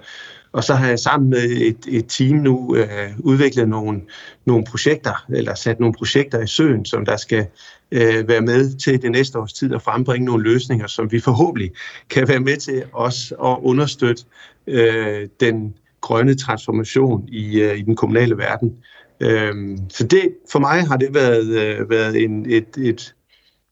og 0.52 0.64
så 0.64 0.74
har 0.74 0.88
jeg 0.88 0.98
sammen 0.98 1.30
med 1.30 1.44
et, 1.44 1.78
et 1.88 2.06
team 2.08 2.36
nu 2.36 2.76
øh, 2.76 3.10
udviklet 3.18 3.68
nogle, 3.68 4.00
nogle 4.44 4.64
projekter, 4.64 5.26
eller 5.28 5.54
sat 5.54 5.80
nogle 5.80 5.94
projekter 5.94 6.40
i 6.40 6.46
søen, 6.46 6.84
som 6.84 7.04
der 7.04 7.16
skal 7.16 7.46
øh, 7.92 8.28
være 8.28 8.40
med 8.40 8.78
til 8.78 9.02
det 9.02 9.10
næste 9.10 9.38
års 9.38 9.52
tid 9.52 9.74
at 9.74 9.82
frembringe 9.82 10.26
nogle 10.26 10.44
løsninger, 10.44 10.86
som 10.86 11.12
vi 11.12 11.20
forhåbentlig 11.20 11.70
kan 12.10 12.28
være 12.28 12.40
med 12.40 12.56
til 12.56 12.84
også 12.92 13.34
at 13.34 13.56
understøtte 13.62 14.24
øh, 14.66 15.28
den 15.40 15.74
grønne 16.00 16.34
transformation 16.34 17.28
i, 17.28 17.60
øh, 17.60 17.78
i 17.78 17.82
den 17.82 17.96
kommunale 17.96 18.38
verden. 18.38 18.76
Øh, 19.20 19.78
så 19.88 20.06
det, 20.06 20.34
for 20.52 20.58
mig 20.58 20.86
har 20.86 20.96
det 20.96 21.14
været, 21.14 21.46
øh, 21.46 21.90
været 21.90 22.24
en, 22.24 22.46
et, 22.50 22.76
et, 22.78 23.14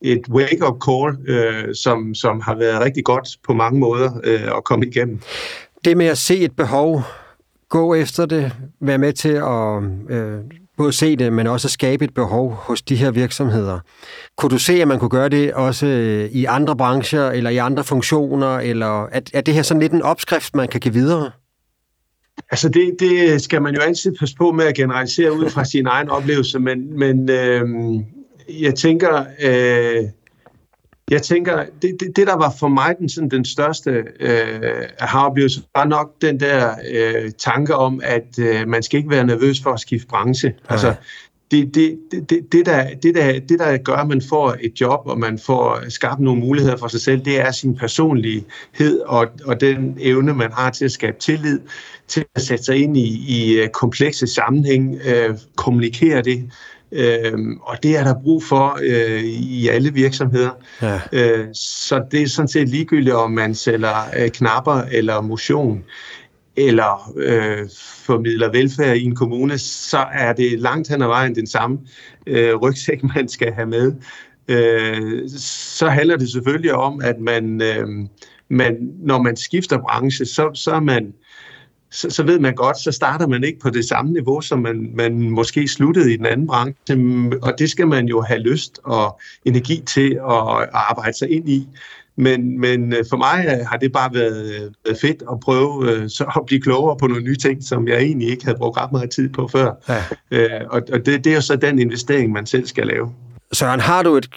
et 0.00 0.28
wake-up 0.28 0.76
call, 0.88 1.28
øh, 1.28 1.74
som, 1.74 2.14
som 2.14 2.40
har 2.40 2.54
været 2.54 2.80
rigtig 2.80 3.04
godt 3.04 3.28
på 3.46 3.52
mange 3.52 3.80
måder 3.80 4.20
øh, 4.24 4.56
at 4.56 4.64
komme 4.64 4.86
igennem 4.86 5.20
det 5.84 5.96
med 5.96 6.06
at 6.06 6.18
se 6.18 6.38
et 6.38 6.56
behov, 6.56 7.02
gå 7.68 7.94
efter 7.94 8.26
det, 8.26 8.52
være 8.80 8.98
med 8.98 9.12
til 9.12 9.28
at 9.28 9.82
øh, 10.16 10.40
både 10.76 10.92
se 10.92 11.16
det, 11.16 11.32
men 11.32 11.46
også 11.46 11.68
skabe 11.68 12.04
et 12.04 12.14
behov 12.14 12.52
hos 12.52 12.82
de 12.82 12.96
her 12.96 13.10
virksomheder. 13.10 13.78
Kunne 14.36 14.50
du 14.50 14.58
se, 14.58 14.72
at 14.72 14.88
man 14.88 14.98
kunne 14.98 15.10
gøre 15.10 15.28
det 15.28 15.52
også 15.54 15.86
øh, 15.86 16.30
i 16.30 16.44
andre 16.44 16.76
brancher, 16.76 17.30
eller 17.30 17.50
i 17.50 17.56
andre 17.56 17.84
funktioner, 17.84 18.58
eller 18.58 19.04
er, 19.04 19.20
er 19.34 19.40
det 19.40 19.54
her 19.54 19.62
sådan 19.62 19.80
lidt 19.80 19.92
en 19.92 20.02
opskrift, 20.02 20.54
man 20.54 20.68
kan 20.68 20.80
give 20.80 20.94
videre? 20.94 21.30
Altså 22.50 22.68
det, 22.68 22.96
det 22.98 23.42
skal 23.42 23.62
man 23.62 23.74
jo 23.74 23.80
altid 23.80 24.12
passe 24.18 24.34
på 24.36 24.52
med 24.52 24.64
at 24.64 24.74
generalisere 24.74 25.32
ud 25.32 25.50
fra 25.50 25.64
sin 25.72 25.86
egen 25.86 26.08
oplevelse, 26.08 26.58
men, 26.58 26.98
men 26.98 27.30
øh, 27.30 27.68
jeg 28.48 28.74
tænker, 28.74 29.24
øh, 29.42 30.04
jeg 31.10 31.22
tænker, 31.22 31.64
det, 31.82 31.96
det, 32.00 32.16
det 32.16 32.26
der 32.26 32.36
var 32.36 32.54
for 32.60 32.68
mig 32.68 32.94
den, 32.98 33.08
sådan, 33.08 33.28
den 33.28 33.44
største 33.44 33.90
øh, 34.20 34.60
aha-oplevelse, 34.98 35.62
var 35.76 35.84
nok 35.84 36.22
den 36.22 36.40
der 36.40 36.74
øh, 36.90 37.30
tanke 37.38 37.74
om, 37.74 38.00
at 38.04 38.38
øh, 38.38 38.68
man 38.68 38.82
skal 38.82 38.98
ikke 38.98 39.10
være 39.10 39.26
nervøs 39.26 39.60
for 39.62 39.70
at 39.70 39.80
skifte 39.80 40.06
branche. 40.06 40.48
Nej. 40.48 40.56
Altså, 40.68 40.94
det, 41.50 41.74
det, 41.74 41.98
det, 42.30 42.52
det, 42.52 42.66
der, 42.66 42.94
det, 43.02 43.14
der, 43.14 43.40
det, 43.40 43.58
der 43.58 43.76
gør, 43.76 43.96
at 43.96 44.08
man 44.08 44.22
får 44.28 44.56
et 44.60 44.80
job, 44.80 45.00
og 45.04 45.18
man 45.18 45.38
får 45.38 45.80
skabt 45.88 46.20
nogle 46.20 46.40
muligheder 46.40 46.76
for 46.76 46.88
sig 46.88 47.00
selv, 47.00 47.24
det 47.24 47.40
er 47.40 47.50
sin 47.50 47.76
personlighed 47.76 49.00
og, 49.06 49.26
og 49.44 49.60
den 49.60 49.96
evne, 50.00 50.34
man 50.34 50.52
har 50.52 50.70
til 50.70 50.84
at 50.84 50.92
skabe 50.92 51.16
tillid, 51.20 51.60
til 52.08 52.24
at 52.34 52.42
sætte 52.42 52.64
sig 52.64 52.76
ind 52.76 52.96
i, 52.96 53.24
i 53.28 53.60
øh, 53.60 53.68
komplekse 53.68 54.26
sammenhæng, 54.26 55.00
øh, 55.06 55.38
kommunikere 55.56 56.22
det, 56.22 56.50
Øhm, 56.92 57.58
og 57.62 57.82
det 57.82 57.96
er 57.96 58.04
der 58.04 58.14
brug 58.22 58.42
for 58.44 58.78
øh, 58.82 59.22
i 59.24 59.68
alle 59.68 59.92
virksomheder. 59.92 60.50
Ja. 60.82 61.00
Øh, 61.12 61.46
så 61.54 62.04
det 62.10 62.22
er 62.22 62.26
sådan 62.26 62.48
set 62.48 62.68
ligegyldigt, 62.68 63.14
om 63.14 63.30
man 63.30 63.54
sælger 63.54 64.10
øh, 64.18 64.30
knapper 64.30 64.82
eller 64.92 65.20
motion, 65.20 65.84
eller 66.56 67.12
øh, 67.16 67.68
formidler 68.06 68.50
velfærd 68.50 68.96
i 68.96 69.04
en 69.04 69.14
kommune, 69.14 69.58
så 69.58 70.06
er 70.12 70.32
det 70.32 70.60
langt 70.60 70.88
hen 70.88 71.02
ad 71.02 71.06
vejen 71.06 71.34
den 71.34 71.46
samme 71.46 71.78
øh, 72.26 72.54
rygsæk, 72.54 73.02
man 73.14 73.28
skal 73.28 73.52
have 73.52 73.66
med. 73.66 73.92
Øh, 74.48 75.28
så 75.38 75.88
handler 75.88 76.16
det 76.16 76.32
selvfølgelig 76.32 76.74
om, 76.74 77.00
at 77.04 77.20
man, 77.20 77.62
øh, 77.62 77.86
man 78.48 78.76
når 78.98 79.22
man 79.22 79.36
skifter 79.36 79.78
branche, 79.78 80.26
så, 80.26 80.50
så 80.54 80.70
er 80.70 80.80
man 80.80 81.14
så, 81.90 82.10
så 82.10 82.22
ved 82.22 82.38
man 82.38 82.54
godt, 82.54 82.78
så 82.78 82.92
starter 82.92 83.26
man 83.26 83.44
ikke 83.44 83.58
på 83.58 83.70
det 83.70 83.84
samme 83.84 84.12
niveau, 84.12 84.40
som 84.40 84.58
man, 84.58 84.90
man 84.94 85.30
måske 85.30 85.68
sluttede 85.68 86.12
i 86.12 86.16
den 86.16 86.26
anden 86.26 86.46
branche, 86.46 86.74
og 87.42 87.58
det 87.58 87.70
skal 87.70 87.88
man 87.88 88.06
jo 88.06 88.22
have 88.22 88.40
lyst 88.40 88.80
og 88.84 89.20
energi 89.44 89.82
til 89.86 90.12
at 90.12 90.68
arbejde 90.72 91.18
sig 91.18 91.30
ind 91.30 91.48
i. 91.48 91.68
Men, 92.16 92.60
men 92.60 92.92
øh, 92.92 93.04
for 93.10 93.16
mig 93.16 93.44
øh, 93.48 93.66
har 93.66 93.76
det 93.76 93.92
bare 93.92 94.14
været, 94.14 94.72
været 94.84 94.98
fedt 95.00 95.22
at 95.32 95.40
prøve 95.40 95.90
øh, 95.90 96.08
så 96.10 96.24
at 96.36 96.46
blive 96.46 96.60
klogere 96.60 96.96
på 96.96 97.06
nogle 97.06 97.24
nye 97.24 97.36
ting, 97.36 97.64
som 97.64 97.88
jeg 97.88 97.98
egentlig 97.98 98.28
ikke 98.28 98.44
havde 98.44 98.58
brugt 98.58 98.76
ret 98.76 98.92
meget 98.92 99.10
tid 99.10 99.28
på 99.28 99.48
før. 99.48 99.72
Ja. 100.32 100.64
og 100.70 100.82
og 100.92 101.06
det, 101.06 101.24
det 101.24 101.26
er 101.26 101.34
jo 101.34 101.40
så 101.40 101.56
den 101.56 101.78
investering, 101.78 102.32
man 102.32 102.46
selv 102.46 102.66
skal 102.66 102.86
lave. 102.86 103.14
Søren, 103.52 103.80
har 103.80 104.02
du 104.02 104.16
et, 104.16 104.28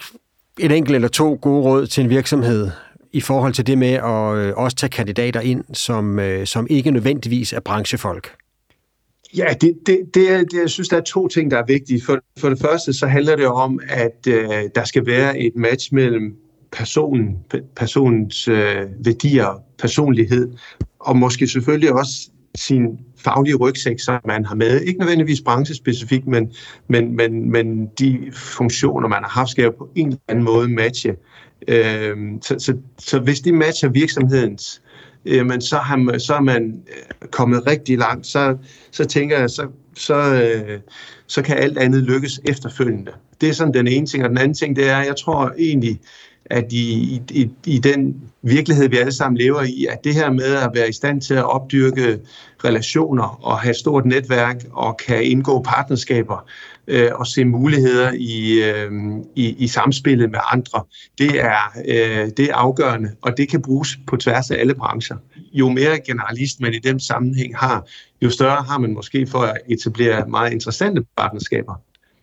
et 0.58 0.72
enkelt 0.72 0.94
eller 0.94 1.08
to 1.08 1.38
gode 1.42 1.62
råd 1.62 1.86
til 1.86 2.04
en 2.04 2.10
virksomhed, 2.10 2.70
i 3.12 3.20
forhold 3.20 3.52
til 3.52 3.66
det 3.66 3.78
med 3.78 3.92
at 3.92 4.36
øh, 4.36 4.56
også 4.56 4.76
tage 4.76 4.90
kandidater 4.90 5.40
ind, 5.40 5.64
som, 5.72 6.18
øh, 6.18 6.46
som 6.46 6.66
ikke 6.70 6.90
nødvendigvis 6.90 7.52
er 7.52 7.60
branchefolk? 7.60 8.34
Ja, 9.36 9.46
det, 9.60 9.78
det, 9.86 10.00
det, 10.14 10.52
det, 10.52 10.60
jeg 10.60 10.70
synes, 10.70 10.88
der 10.88 10.96
er 10.96 11.00
to 11.00 11.28
ting, 11.28 11.50
der 11.50 11.58
er 11.58 11.64
vigtige. 11.66 12.02
For, 12.06 12.18
for 12.38 12.48
det 12.48 12.60
første, 12.60 12.92
så 12.92 13.06
handler 13.06 13.36
det 13.36 13.46
om, 13.46 13.80
at 13.88 14.26
øh, 14.28 14.48
der 14.74 14.84
skal 14.84 15.06
være 15.06 15.38
et 15.38 15.52
match 15.56 15.94
mellem 15.94 16.36
personen, 16.72 17.36
personens 17.76 18.48
øh, 18.48 18.86
værdier, 19.04 19.62
personlighed, 19.78 20.48
og 21.00 21.16
måske 21.16 21.46
selvfølgelig 21.46 21.92
også 21.92 22.30
sin 22.54 22.98
faglige 23.18 23.56
rygsæk, 23.56 23.98
som 23.98 24.20
man 24.24 24.44
har 24.44 24.54
med. 24.54 24.80
Ikke 24.80 25.00
nødvendigvis 25.00 25.40
branchespecifikt, 25.40 26.26
men, 26.26 26.52
men, 26.88 27.16
men, 27.16 27.50
men 27.50 27.86
de 27.98 28.32
funktioner, 28.34 29.08
man 29.08 29.22
har 29.22 29.30
haft, 29.30 29.50
skal 29.50 29.64
jo 29.64 29.70
på 29.70 29.88
en 29.94 30.06
eller 30.06 30.18
anden 30.28 30.44
måde 30.44 30.68
matche 30.68 31.16
Øh, 31.68 32.16
så, 32.42 32.54
så, 32.58 32.76
så 32.98 33.18
hvis 33.18 33.40
det 33.40 33.54
matcher 33.54 33.88
virksomhedens, 33.88 34.82
øh, 35.24 35.46
men 35.46 35.60
så, 35.60 35.76
har 35.76 35.96
man, 35.96 36.20
så 36.20 36.34
er 36.34 36.40
man 36.40 36.82
øh, 36.88 37.28
kommet 37.28 37.66
rigtig 37.66 37.98
langt, 37.98 38.26
så, 38.26 38.56
så 38.90 39.04
tænker 39.04 39.38
jeg, 39.38 39.50
så, 39.50 39.66
så, 39.96 40.14
øh, 40.14 40.80
så 41.26 41.42
kan 41.42 41.56
alt 41.56 41.78
andet 41.78 42.02
lykkes 42.02 42.40
efterfølgende. 42.48 43.12
Det 43.40 43.48
er 43.48 43.52
sådan 43.52 43.74
den 43.74 43.86
ene 43.86 44.06
ting, 44.06 44.24
og 44.24 44.30
den 44.30 44.38
anden 44.38 44.54
ting, 44.54 44.76
det 44.76 44.88
er, 44.90 44.98
jeg 44.98 45.16
tror 45.16 45.52
egentlig, 45.58 46.00
at 46.46 46.72
i, 46.72 47.20
i, 47.30 47.50
i 47.66 47.78
den 47.78 48.14
virkelighed, 48.42 48.88
vi 48.88 48.96
alle 48.96 49.12
sammen 49.12 49.38
lever 49.38 49.62
i, 49.62 49.86
at 49.90 50.04
det 50.04 50.14
her 50.14 50.30
med 50.30 50.54
at 50.54 50.70
være 50.74 50.88
i 50.88 50.92
stand 50.92 51.20
til 51.20 51.34
at 51.34 51.44
opdyrke 51.44 52.18
relationer 52.64 53.44
og 53.44 53.58
have 53.58 53.74
stort 53.74 54.06
netværk 54.06 54.64
og 54.72 54.96
kan 54.96 55.24
indgå 55.24 55.62
partnerskaber, 55.62 56.46
øh, 56.86 57.10
og 57.14 57.26
se 57.26 57.44
muligheder 57.44 58.12
i, 58.14 58.62
øh, 58.62 58.92
i, 59.36 59.54
i 59.58 59.66
samspillet 59.66 60.30
med 60.30 60.38
andre. 60.52 60.82
Det 61.18 61.40
er, 61.40 61.78
øh, 61.88 62.30
det 62.36 62.40
er 62.40 62.54
afgørende, 62.54 63.10
og 63.22 63.36
det 63.36 63.48
kan 63.48 63.62
bruges 63.62 63.98
på 64.06 64.16
tværs 64.16 64.50
af 64.50 64.60
alle 64.60 64.74
brancher. 64.74 65.16
Jo 65.52 65.68
mere 65.68 66.00
generalist 66.06 66.60
man 66.60 66.74
i 66.74 66.78
den 66.78 67.00
sammenhæng 67.00 67.56
har, 67.56 67.86
jo 68.22 68.30
større 68.30 68.62
har 68.62 68.78
man 68.78 68.94
måske 68.94 69.26
for 69.26 69.38
at 69.38 69.56
etablere 69.68 70.28
meget 70.28 70.52
interessante 70.52 71.02
partnerskaber. 71.16 71.74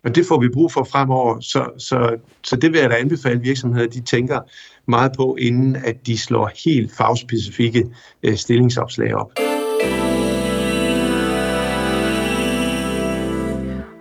Og 0.03 0.16
det 0.16 0.26
får 0.26 0.41
vi 0.41 0.49
brug 0.53 0.72
for 0.72 0.84
fremover, 0.84 1.39
så, 1.39 1.70
så, 1.78 2.18
så 2.43 2.55
det 2.55 2.72
vil 2.72 2.80
jeg 2.80 2.89
da 2.89 2.95
anbefale 2.95 3.39
virksomheder, 3.39 3.88
de 3.88 4.01
tænker 4.01 4.39
meget 4.88 5.12
på, 5.18 5.38
inden 5.39 5.76
at 5.76 6.07
de 6.07 6.18
slår 6.18 6.51
helt 6.66 6.95
fagspecifikke 6.97 7.86
øh, 8.24 8.36
stillingsopslag 8.36 9.16
op. 9.16 9.49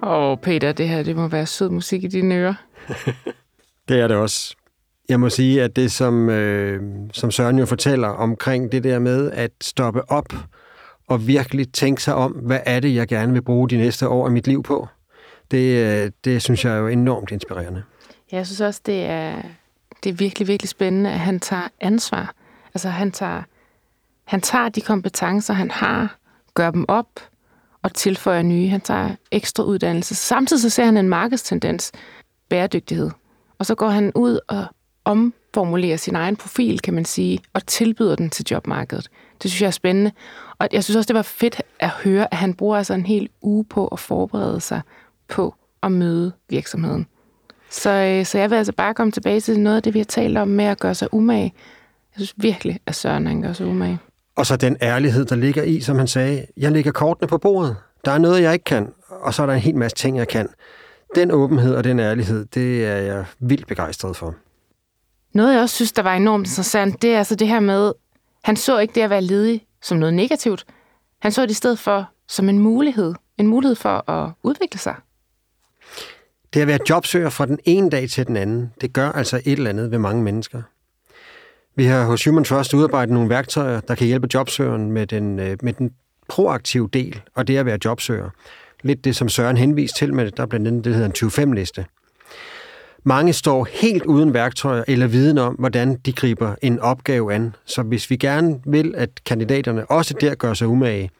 Og 0.09 0.40
Peter, 0.40 0.72
det 0.72 0.88
her 0.88 1.02
det 1.02 1.16
må 1.16 1.28
være 1.28 1.46
sød 1.46 1.68
musik 1.68 2.04
i 2.04 2.06
dine 2.06 2.34
ører. 2.34 2.54
det 3.88 4.00
er 4.00 4.09
det 4.09 4.16
også. 4.16 4.56
Jeg 5.09 5.20
må 5.20 5.28
sige, 5.28 5.62
at 5.62 5.76
det, 5.76 5.92
som, 5.92 6.30
øh, 6.30 6.82
som 7.12 7.30
Søren 7.30 7.59
jo 7.59 7.66
fortæller 7.66 8.09
omkring 8.09 8.72
det 8.72 8.84
der 8.84 8.98
med 8.98 9.30
at 9.30 9.50
stoppe 9.61 10.11
op 10.11 10.32
og 11.06 11.26
virkelig 11.26 11.72
tænke 11.72 12.02
sig 12.02 12.14
om, 12.14 12.32
hvad 12.32 12.61
er 12.66 12.80
det, 12.80 12.94
jeg 12.94 13.09
gerne 13.09 13.32
vil 13.32 13.42
bruge 13.42 13.68
de 13.68 13.76
næste 13.76 14.09
år 14.09 14.26
af 14.26 14.32
mit 14.32 14.46
liv 14.46 14.62
på. 14.62 14.88
Det, 15.50 16.04
øh, 16.04 16.11
det 16.24 16.42
synes 16.42 16.64
jeg 16.64 16.74
er 16.74 16.78
jo 16.78 16.86
enormt 16.86 17.30
inspirerende. 17.30 17.82
Ja, 18.32 18.36
jeg 18.36 18.46
synes 18.46 18.61
også, 18.61 18.80
det 18.86 19.04
er, 19.04 19.42
det 20.04 20.11
er 20.11 20.14
virkelig, 20.14 20.48
virkelig 20.48 20.68
spændende, 20.68 21.11
at 21.11 21.18
han 21.18 21.40
tager 21.40 21.68
ansvar. 21.80 22.34
Altså 22.74 22.88
han 22.88 23.12
tager, 23.12 23.42
han 24.24 24.40
tager 24.40 24.68
de 24.68 24.80
kompetencer, 24.80 25.54
han 25.54 25.70
har, 25.70 26.16
gør 26.54 26.70
dem 26.70 26.84
op 26.88 27.09
og 27.82 27.94
tilføjer 27.94 28.42
nye. 28.42 28.68
Han 28.68 28.80
tager 28.80 29.10
ekstra 29.30 29.62
uddannelse. 29.62 30.14
Samtidig 30.14 30.62
så 30.62 30.70
ser 30.70 30.84
han 30.84 30.96
en 30.96 31.08
markedstendens, 31.08 31.92
bæredygtighed. 32.48 33.10
Og 33.58 33.66
så 33.66 33.74
går 33.74 33.88
han 33.88 34.12
ud 34.14 34.38
og 34.48 34.66
omformulerer 35.04 35.96
sin 35.96 36.16
egen 36.16 36.36
profil, 36.36 36.80
kan 36.80 36.94
man 36.94 37.04
sige, 37.04 37.38
og 37.52 37.66
tilbyder 37.66 38.16
den 38.16 38.30
til 38.30 38.46
jobmarkedet. 38.50 39.08
Det 39.42 39.50
synes 39.50 39.62
jeg 39.62 39.66
er 39.66 39.70
spændende. 39.70 40.12
Og 40.58 40.68
jeg 40.72 40.84
synes 40.84 40.96
også, 40.96 41.08
det 41.08 41.16
var 41.16 41.22
fedt 41.22 41.62
at 41.80 41.88
høre, 41.90 42.34
at 42.34 42.38
han 42.38 42.54
bruger 42.54 42.76
altså 42.76 42.94
en 42.94 43.06
hel 43.06 43.28
uge 43.42 43.64
på 43.64 43.86
at 43.86 43.98
forberede 43.98 44.60
sig 44.60 44.80
på 45.28 45.54
at 45.82 45.92
møde 45.92 46.32
virksomheden. 46.48 47.06
Så, 47.70 47.90
øh, 47.90 48.26
så 48.26 48.38
jeg 48.38 48.50
vil 48.50 48.56
altså 48.56 48.72
bare 48.72 48.94
komme 48.94 49.12
tilbage 49.12 49.40
til 49.40 49.60
noget 49.60 49.76
af 49.76 49.82
det, 49.82 49.94
vi 49.94 49.98
har 49.98 50.04
talt 50.04 50.38
om 50.38 50.48
med 50.48 50.64
at 50.64 50.80
gøre 50.80 50.94
sig 50.94 51.14
umage. 51.14 51.54
Jeg 52.16 52.26
synes 52.26 52.34
virkelig, 52.36 52.80
at 52.86 52.94
Søren 52.94 53.26
han 53.26 53.42
gør 53.42 53.52
sig 53.52 53.66
umage. 53.66 53.98
Og 54.39 54.47
så 54.47 54.57
den 54.57 54.76
ærlighed, 54.82 55.24
der 55.24 55.36
ligger 55.36 55.62
i, 55.62 55.80
som 55.80 55.99
han 55.99 56.07
sagde, 56.07 56.47
jeg 56.57 56.72
lægger 56.72 56.93
kortene 56.93 57.28
på 57.28 57.39
bordet. 57.39 57.76
Der 58.05 58.11
er 58.11 58.18
noget, 58.18 58.43
jeg 58.43 58.53
ikke 58.53 58.64
kan, 58.64 58.93
og 59.09 59.34
så 59.34 59.43
er 59.43 59.47
der 59.47 59.55
en 59.55 59.61
hel 59.61 59.76
masse 59.76 59.97
ting, 59.97 60.16
jeg 60.16 60.28
kan. 60.28 60.49
Den 61.14 61.30
åbenhed 61.30 61.74
og 61.74 61.84
den 61.84 62.01
ærlighed, 62.01 62.45
det 62.45 62.86
er 62.86 62.97
jeg 62.97 63.24
vildt 63.39 63.66
begejstret 63.66 64.16
for. 64.16 64.34
Noget, 65.32 65.55
jeg 65.55 65.62
også 65.62 65.74
synes, 65.74 65.93
der 65.93 66.03
var 66.03 66.14
enormt 66.14 66.47
interessant, 66.47 67.03
det 67.03 67.14
er 67.14 67.18
altså 67.18 67.34
det 67.34 67.49
her 67.49 67.61
med, 67.61 67.93
han 68.45 68.57
så 68.57 68.78
ikke 68.78 68.95
det 68.95 69.01
at 69.01 69.11
være 69.11 69.22
ledig 69.22 69.66
som 69.82 69.99
noget 69.99 70.14
negativt. 70.14 70.66
Han 71.18 71.32
så 71.32 71.43
det 71.43 71.51
i 71.51 71.55
stedet 71.55 71.78
for 71.78 72.11
som 72.28 72.49
en 72.49 72.59
mulighed. 72.59 73.14
En 73.39 73.47
mulighed 73.47 73.74
for 73.74 74.11
at 74.11 74.32
udvikle 74.43 74.80
sig. 74.80 74.95
Det 76.55 76.61
at 76.61 76.66
være 76.66 76.78
jobsøger 76.91 77.30
fra 77.30 77.47
den 77.47 77.59
ene 77.64 77.91
dag 77.91 78.09
til 78.09 78.26
den 78.26 78.36
anden, 78.36 78.72
det 78.80 78.93
gør 78.93 79.12
altså 79.12 79.36
et 79.36 79.53
eller 79.53 79.70
andet 79.70 79.91
ved 79.91 79.99
mange 79.99 80.22
mennesker. 80.22 80.62
Vi 81.78 81.84
har 81.84 82.04
hos 82.04 82.24
Human 82.24 82.44
Trust 82.44 82.74
udarbejdet 82.74 83.14
nogle 83.14 83.28
værktøjer, 83.28 83.80
der 83.80 83.94
kan 83.94 84.06
hjælpe 84.06 84.28
jobsøgeren 84.34 84.92
med 84.92 85.06
den, 85.06 85.38
øh, 85.38 85.56
med 85.62 85.72
den 85.72 85.90
proaktive 86.28 86.88
del, 86.92 87.20
og 87.34 87.48
det 87.48 87.56
at 87.56 87.66
være 87.66 87.78
jobsøger. 87.84 88.30
Lidt 88.82 89.04
det, 89.04 89.16
som 89.16 89.28
Søren 89.28 89.56
henviste 89.56 89.98
til 89.98 90.14
med, 90.14 90.30
der 90.30 90.42
er 90.42 90.46
blandt 90.46 90.68
andet 90.68 90.84
det, 90.84 90.90
der 90.90 90.98
hedder 90.98 91.42
en 91.42 91.52
25-liste. 91.52 91.86
Mange 93.04 93.32
står 93.32 93.68
helt 93.82 94.04
uden 94.04 94.34
værktøjer 94.34 94.84
eller 94.88 95.06
viden 95.06 95.38
om, 95.38 95.54
hvordan 95.54 95.96
de 95.96 96.12
griber 96.12 96.54
en 96.62 96.80
opgave 96.80 97.34
an. 97.34 97.56
Så 97.64 97.82
hvis 97.82 98.10
vi 98.10 98.16
gerne 98.16 98.60
vil, 98.66 98.94
at 98.96 99.24
kandidaterne 99.26 99.90
også 99.90 100.14
der 100.20 100.34
gør 100.34 100.54
sig 100.54 100.68
umage, 100.68 101.10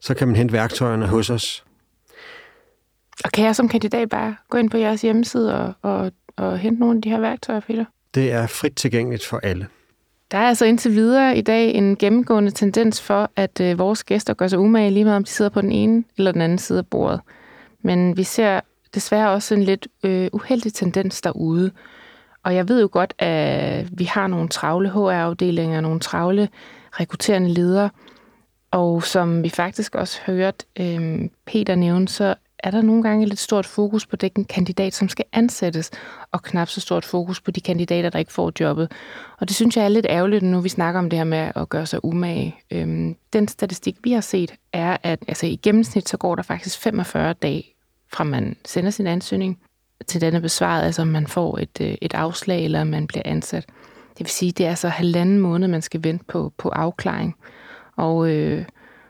så 0.00 0.14
kan 0.14 0.28
man 0.28 0.36
hente 0.36 0.52
værktøjerne 0.52 1.06
hos 1.06 1.30
os. 1.30 1.64
Og 3.24 3.32
kan 3.32 3.44
jeg 3.44 3.56
som 3.56 3.68
kandidat 3.68 4.08
bare 4.08 4.36
gå 4.50 4.58
ind 4.58 4.70
på 4.70 4.76
jeres 4.76 5.02
hjemmeside 5.02 5.54
og, 5.54 5.74
og, 5.82 6.12
og 6.36 6.58
hente 6.58 6.80
nogle 6.80 6.96
af 6.96 7.02
de 7.02 7.10
her 7.10 7.20
værktøjer, 7.20 7.60
Peter? 7.60 7.84
Det 8.14 8.32
er 8.32 8.46
frit 8.46 8.76
tilgængeligt 8.76 9.26
for 9.26 9.40
alle. 9.42 9.66
Der 10.30 10.38
er 10.38 10.48
altså 10.48 10.64
indtil 10.64 10.92
videre 10.92 11.38
i 11.38 11.40
dag 11.40 11.74
en 11.74 11.96
gennemgående 11.96 12.50
tendens 12.50 13.02
for, 13.02 13.30
at 13.36 13.60
øh, 13.60 13.78
vores 13.78 14.04
gæster 14.04 14.34
gør 14.34 14.48
sig 14.48 14.58
umage 14.58 14.90
lige 14.90 15.04
meget 15.04 15.16
om 15.16 15.24
de 15.24 15.30
sidder 15.30 15.50
på 15.50 15.60
den 15.60 15.72
ene 15.72 16.04
eller 16.16 16.32
den 16.32 16.40
anden 16.40 16.58
side 16.58 16.78
af 16.78 16.86
bordet. 16.86 17.20
Men 17.82 18.16
vi 18.16 18.22
ser 18.22 18.60
desværre 18.94 19.30
også 19.30 19.54
en 19.54 19.62
lidt 19.62 19.88
øh, 20.02 20.30
uheldig 20.32 20.74
tendens 20.74 21.20
derude. 21.20 21.70
Og 22.42 22.54
jeg 22.54 22.68
ved 22.68 22.80
jo 22.80 22.88
godt, 22.92 23.14
at 23.18 23.98
vi 23.98 24.04
har 24.04 24.26
nogle 24.26 24.48
travle 24.48 24.90
HR-afdelinger, 24.90 25.80
nogle 25.80 26.00
travle 26.00 26.48
rekrutterende 26.92 27.48
ledere, 27.48 27.90
og 28.70 29.02
som 29.02 29.42
vi 29.42 29.48
faktisk 29.48 29.94
også 29.94 30.20
hørt 30.26 30.64
øh, 30.80 31.28
Peter 31.46 31.74
nævne, 31.74 32.08
så 32.08 32.34
er 32.58 32.70
der 32.70 32.82
nogle 32.82 33.02
gange 33.02 33.26
lidt 33.26 33.38
stort 33.38 33.66
fokus 33.66 34.06
på 34.06 34.16
den 34.16 34.44
kandidat, 34.44 34.94
som 34.94 35.08
skal 35.08 35.24
ansættes, 35.32 35.90
og 36.32 36.42
knap 36.42 36.68
så 36.68 36.80
stort 36.80 37.04
fokus 37.04 37.40
på 37.40 37.50
de 37.50 37.60
kandidater, 37.60 38.10
der 38.10 38.18
ikke 38.18 38.32
får 38.32 38.52
jobbet. 38.60 38.92
Og 39.40 39.48
det 39.48 39.56
synes 39.56 39.76
jeg 39.76 39.84
er 39.84 39.88
lidt 39.88 40.06
ærgerligt, 40.08 40.42
nu 40.42 40.60
vi 40.60 40.68
snakker 40.68 40.98
om 40.98 41.10
det 41.10 41.18
her 41.18 41.24
med 41.24 41.52
at 41.56 41.68
gøre 41.68 41.86
sig 41.86 42.04
umage. 42.04 42.56
Øhm, 42.70 43.16
den 43.32 43.48
statistik, 43.48 43.96
vi 44.04 44.12
har 44.12 44.20
set, 44.20 44.54
er, 44.72 44.96
at 45.02 45.18
altså, 45.28 45.46
i 45.46 45.56
gennemsnit 45.56 46.08
så 46.08 46.16
går 46.16 46.34
der 46.34 46.42
faktisk 46.42 46.78
45 46.78 47.32
dage, 47.32 47.64
fra 48.12 48.24
man 48.24 48.56
sender 48.64 48.90
sin 48.90 49.06
ansøgning, 49.06 49.58
til 50.06 50.20
den 50.20 50.34
er 50.34 50.40
besvaret, 50.40 50.82
altså 50.82 51.02
om 51.02 51.08
man 51.08 51.26
får 51.26 51.58
et, 51.58 51.80
øh, 51.80 51.94
et 52.02 52.14
afslag, 52.14 52.64
eller 52.64 52.84
man 52.84 53.06
bliver 53.06 53.22
ansat. 53.24 53.66
Det 54.10 54.20
vil 54.24 54.30
sige, 54.30 54.52
det 54.52 54.66
er 54.66 54.70
altså 54.70 54.88
halvanden 54.88 55.38
måned, 55.38 55.68
man 55.68 55.82
skal 55.82 56.04
vente 56.04 56.24
på, 56.24 56.52
på 56.58 56.68
afklaring. 56.68 57.36
Og 57.96 58.30
øh, 58.30 58.64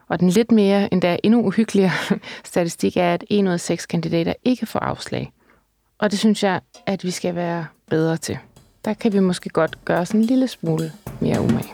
og 0.09 0.21
den 0.21 0.29
lidt 0.29 0.53
mere, 0.53 0.93
endda 0.93 1.17
endnu 1.25 1.43
uhyggeligere 1.43 1.93
statistik 2.45 2.97
er, 2.97 3.15
at 3.15 3.25
en 3.31 3.47
ud 3.47 3.53
af 3.53 3.61
seks 3.61 3.87
kandidater 3.87 4.35
ikke 4.45 4.67
får 4.67 4.79
afslag. 4.79 5.33
Og 5.99 6.11
det 6.11 6.19
synes 6.19 6.43
jeg, 6.43 6.61
at 6.87 7.05
vi 7.05 7.11
skal 7.11 7.35
være 7.35 7.67
bedre 7.91 8.17
til. 8.17 8.39
Der 8.85 8.95
kan 8.95 9.13
vi 9.13 9.21
måske 9.21 9.49
godt 9.49 9.85
gøre 9.85 10.07
sådan 10.07 10.21
en 10.21 10.27
lille 10.27 10.49
smule 10.49 10.93
mere 11.21 11.41
umage. 11.41 11.73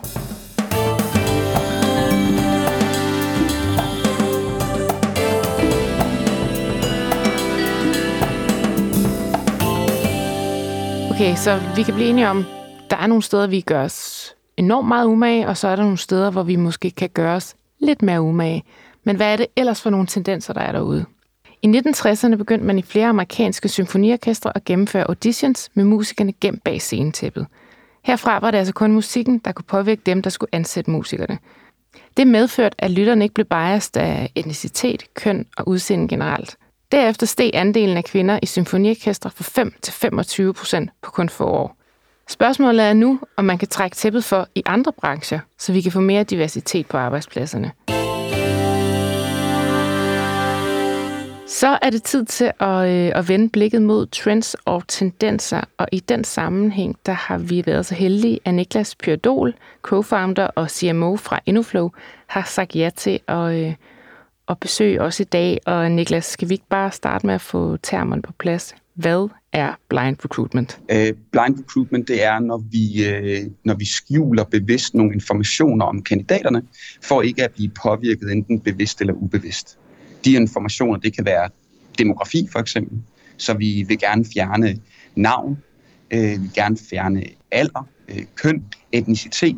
Okay, 11.11 11.37
så 11.37 11.61
vi 11.77 11.83
kan 11.83 11.95
blive 11.95 12.09
enige 12.09 12.29
om, 12.29 12.45
der 12.91 12.97
er 12.97 13.07
nogle 13.07 13.23
steder, 13.23 13.47
vi 13.47 13.61
gør 13.61 13.85
os 13.85 14.31
enormt 14.57 14.89
meget 14.89 15.07
umage, 15.07 15.49
og 15.49 15.57
så 15.57 15.69
er 15.69 15.77
der 15.77 15.83
nogle 15.83 15.99
steder, 15.99 16.31
hvor 16.31 16.43
vi 16.43 16.57
måske 16.57 16.91
kan 16.91 17.09
gøre 17.09 17.37
os 17.37 17.55
lidt 17.85 18.03
mere 18.03 18.23
umage. 18.23 18.65
Men 19.05 19.17
hvad 19.17 19.33
er 19.33 19.37
det 19.37 19.47
ellers 19.57 19.83
for 19.83 19.91
nogle 19.91 20.07
tendenser, 20.07 20.53
der 20.53 20.61
er 20.61 20.73
derude? 20.73 21.05
I 21.63 21.67
1960'erne 21.67 22.37
begyndte 22.37 22.67
man 22.67 22.79
i 22.79 22.83
flere 22.83 23.07
amerikanske 23.07 23.69
symfoniorkestre 23.69 24.57
at 24.57 24.65
gennemføre 24.65 25.05
auditions 25.09 25.71
med 25.75 25.85
musikerne 25.85 26.33
gemt 26.41 26.65
bag 26.65 26.83
scenetæppet. 26.83 27.47
Herfra 28.05 28.39
var 28.39 28.51
det 28.51 28.59
altså 28.59 28.75
kun 28.75 28.93
musikken, 28.93 29.39
der 29.39 29.53
kunne 29.53 29.65
påvirke 29.69 30.03
dem, 30.07 30.23
der 30.23 30.31
skulle 30.31 30.55
ansætte 30.55 30.91
musikerne. 30.91 31.39
Det 32.17 32.27
medførte, 32.27 32.85
at 32.85 32.91
lytterne 32.91 33.25
ikke 33.25 33.35
blev 33.35 33.47
biased 33.47 33.97
af 33.97 34.31
etnicitet, 34.35 35.15
køn 35.15 35.47
og 35.57 35.69
udseende 35.69 36.09
generelt. 36.09 36.57
Derefter 36.93 37.27
steg 37.27 37.51
andelen 37.55 37.97
af 37.97 38.05
kvinder 38.05 38.39
i 38.43 38.47
symfoniorkestre 38.47 39.31
fra 39.31 39.45
5 39.45 39.75
til 39.83 39.93
25 39.93 40.55
procent 40.55 40.91
på 41.03 41.11
kun 41.11 41.29
få 41.29 41.45
år. 41.45 41.77
Spørgsmålet 42.29 42.85
er 42.85 42.93
nu, 42.93 43.21
om 43.37 43.45
man 43.45 43.59
kan 43.59 43.69
trække 43.69 43.95
tæppet 43.95 44.25
for 44.25 44.49
i 44.55 44.63
andre 44.67 44.93
brancher, 44.93 45.39
så 45.59 45.73
vi 45.73 45.81
kan 45.81 45.93
få 45.93 46.01
mere 46.01 46.25
diversitet 46.25 46.87
på 46.87 46.97
arbejdspladserne. 46.97 47.73
Så 51.47 51.79
er 51.83 51.91
det 51.91 52.03
tid 52.03 52.25
til 52.25 52.53
at, 52.61 52.89
øh, 52.89 53.13
at 53.15 53.29
vende 53.29 53.49
blikket 53.49 53.83
mod 53.83 54.07
trends 54.07 54.57
og 54.65 54.83
tendenser, 54.89 55.61
og 55.79 55.89
i 55.93 56.01
den 56.01 56.25
sammenhæng, 56.25 56.97
der 57.07 57.13
har 57.13 57.39
vi 57.39 57.63
været 57.67 57.87
så 57.87 57.95
heldige, 57.95 58.41
at 58.45 58.55
Niklas 58.55 58.95
Pyrdol, 58.95 59.55
co-founder 59.89 60.47
og 60.55 60.71
CMO 60.71 61.17
fra 61.17 61.41
Innoflow, 61.47 61.91
har 62.27 62.43
sagt 62.43 62.77
ja 62.77 62.91
til 62.97 63.21
at, 63.29 63.55
øh, 63.55 63.75
at 64.49 64.59
besøge 64.61 65.01
os 65.01 65.21
i 65.21 65.25
dag. 65.25 65.61
Og 65.67 65.91
Niklas, 65.91 66.25
skal 66.25 66.49
vi 66.49 66.55
ikke 66.55 66.69
bare 66.69 66.91
starte 66.91 67.27
med 67.27 67.35
at 67.35 67.41
få 67.41 67.77
termerne 67.77 68.23
på 68.23 68.33
plads? 68.39 68.75
Hvad 68.95 69.29
er 69.55 69.75
blind 69.89 70.17
recruitment? 70.25 70.79
Uh, 70.93 70.97
blind 71.33 71.59
recruitment, 71.59 72.09
det 72.09 72.25
er, 72.25 72.39
når 72.39 72.59
vi, 72.71 72.85
uh, 73.09 73.53
når 73.65 73.75
vi 73.75 73.85
skjuler 73.85 74.45
bevidst 74.45 74.95
nogle 74.95 75.15
informationer 75.15 75.85
om 75.85 76.03
kandidaterne, 76.03 76.63
for 77.03 77.23
ikke 77.23 77.45
at 77.45 77.51
blive 77.53 77.71
påvirket 77.83 78.33
enten 78.33 78.61
bevidst 78.61 79.01
eller 79.01 79.15
ubevidst. 79.15 79.79
De 80.25 80.33
informationer, 80.33 80.99
det 80.99 81.17
kan 81.17 81.25
være 81.25 81.49
demografi 81.99 82.49
for 82.53 82.59
eksempel, 82.59 82.99
så 83.37 83.55
vi 83.55 83.85
vil 83.89 83.99
gerne 83.99 84.25
fjerne 84.35 84.77
navn, 85.15 85.59
uh, 86.15 86.21
vi 86.21 86.37
vil 86.37 86.51
gerne 86.55 86.77
fjerne 86.91 87.23
alder, 87.51 87.89
uh, 88.09 88.23
køn, 88.35 88.65
etnicitet, 88.93 89.57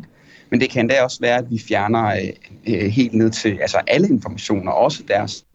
men 0.49 0.61
det 0.61 0.69
kan 0.69 0.79
endda 0.79 1.03
også 1.03 1.19
være, 1.21 1.37
at 1.37 1.45
vi 1.49 1.59
fjerner 1.59 2.31
uh, 2.67 2.73
helt 2.73 3.13
ned 3.13 3.29
til 3.29 3.57
altså 3.61 3.77
alle 3.87 4.07
informationer, 4.07 4.71
også 4.71 5.03
deres 5.07 5.45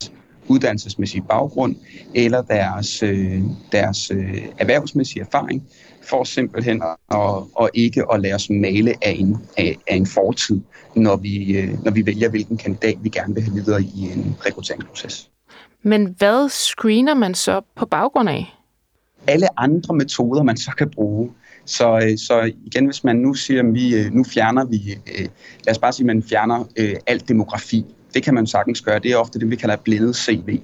uddannelsesmæssige 0.52 1.22
baggrund 1.28 1.76
eller 2.14 2.42
deres, 2.42 3.02
øh, 3.02 3.40
deres 3.72 4.10
øh, 4.10 4.42
erhvervsmæssige 4.58 5.22
erfaring, 5.22 5.62
for 6.02 6.24
simpelthen 6.24 6.82
at, 7.10 7.18
at 7.60 7.70
ikke 7.74 8.04
at 8.12 8.20
lade 8.20 8.34
os 8.34 8.50
male 8.50 8.94
af 9.02 9.16
en, 9.18 9.36
af, 9.58 9.76
af 9.88 9.96
en 9.96 10.06
fortid, 10.06 10.60
når 10.96 11.16
vi, 11.16 11.58
øh, 11.58 11.84
når 11.84 11.90
vi 11.90 12.06
vælger, 12.06 12.28
hvilken 12.28 12.56
kandidat 12.56 12.98
vi 13.02 13.08
gerne 13.08 13.34
vil 13.34 13.42
have 13.42 13.54
videre 13.54 13.82
i 13.82 14.10
en 14.14 14.36
rekrutteringsproces. 14.46 15.30
Men 15.82 16.14
hvad 16.18 16.48
screener 16.48 17.14
man 17.14 17.34
så 17.34 17.60
på 17.76 17.86
baggrund 17.86 18.28
af? 18.28 18.58
Alle 19.26 19.60
andre 19.60 19.94
metoder, 19.94 20.42
man 20.42 20.56
så 20.56 20.70
kan 20.78 20.90
bruge. 20.90 21.30
Så, 21.64 21.96
øh, 21.96 22.18
så 22.18 22.52
igen, 22.64 22.84
hvis 22.84 23.04
man 23.04 23.16
nu 23.16 23.34
siger, 23.34 23.62
at 23.62 23.74
vi, 23.74 23.94
øh, 23.96 24.12
nu 24.12 24.24
fjerner 24.24 24.64
vi, 24.64 24.98
øh, 25.18 25.28
lad 25.64 25.70
os 25.70 25.78
bare 25.78 25.92
sige, 25.92 26.04
at 26.04 26.06
man 26.06 26.22
fjerner 26.22 26.64
alt 27.06 27.28
demografi, 27.28 27.84
det 28.14 28.22
kan 28.22 28.34
man 28.34 28.46
sagtens 28.46 28.80
gøre. 28.80 28.98
Det 28.98 29.10
er 29.10 29.16
ofte 29.16 29.38
det, 29.38 29.50
vi 29.50 29.56
kalder 29.56 29.76
blindet 29.76 30.16
CV. 30.16 30.60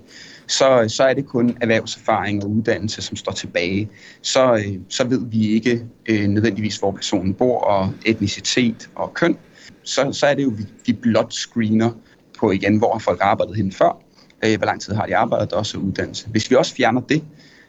Så, 0.47 0.85
så 0.89 1.03
er 1.03 1.15
det 1.15 1.27
kun 1.27 1.57
erhvervserfaring 1.61 2.45
og 2.45 2.51
uddannelse, 2.51 3.03
som 3.03 3.17
står 3.17 3.33
tilbage. 3.33 3.91
Så, 4.23 4.55
øh, 4.55 4.79
så 4.89 5.05
ved 5.05 5.21
vi 5.31 5.49
ikke 5.49 5.83
øh, 6.09 6.29
nødvendigvis, 6.29 6.77
hvor 6.77 6.91
personen 6.91 7.35
bor, 7.35 7.61
og 7.61 7.93
etnicitet 8.07 8.91
og 8.95 9.15
køn. 9.15 9.37
Så, 9.83 10.13
så 10.13 10.27
er 10.27 10.35
det 10.35 10.43
jo, 10.43 10.53
vi, 10.57 10.65
vi 10.87 10.93
blot 10.93 11.33
screener 11.33 11.91
på 12.39 12.51
igen, 12.51 12.79
hvor 12.79 12.93
har 12.93 12.99
folk 12.99 13.19
arbejdet 13.23 13.57
henne 13.57 13.73
før, 13.73 14.03
øh, 14.45 14.57
hvor 14.57 14.67
lang 14.67 14.81
tid 14.81 14.95
har 14.95 15.07
de 15.07 15.17
arbejdet, 15.17 15.53
og 15.53 15.59
også 15.59 15.79
uddannelse. 15.79 16.29
Hvis 16.29 16.51
vi 16.51 16.57
også 16.57 16.75
fjerner 16.75 17.01
det, 17.01 17.23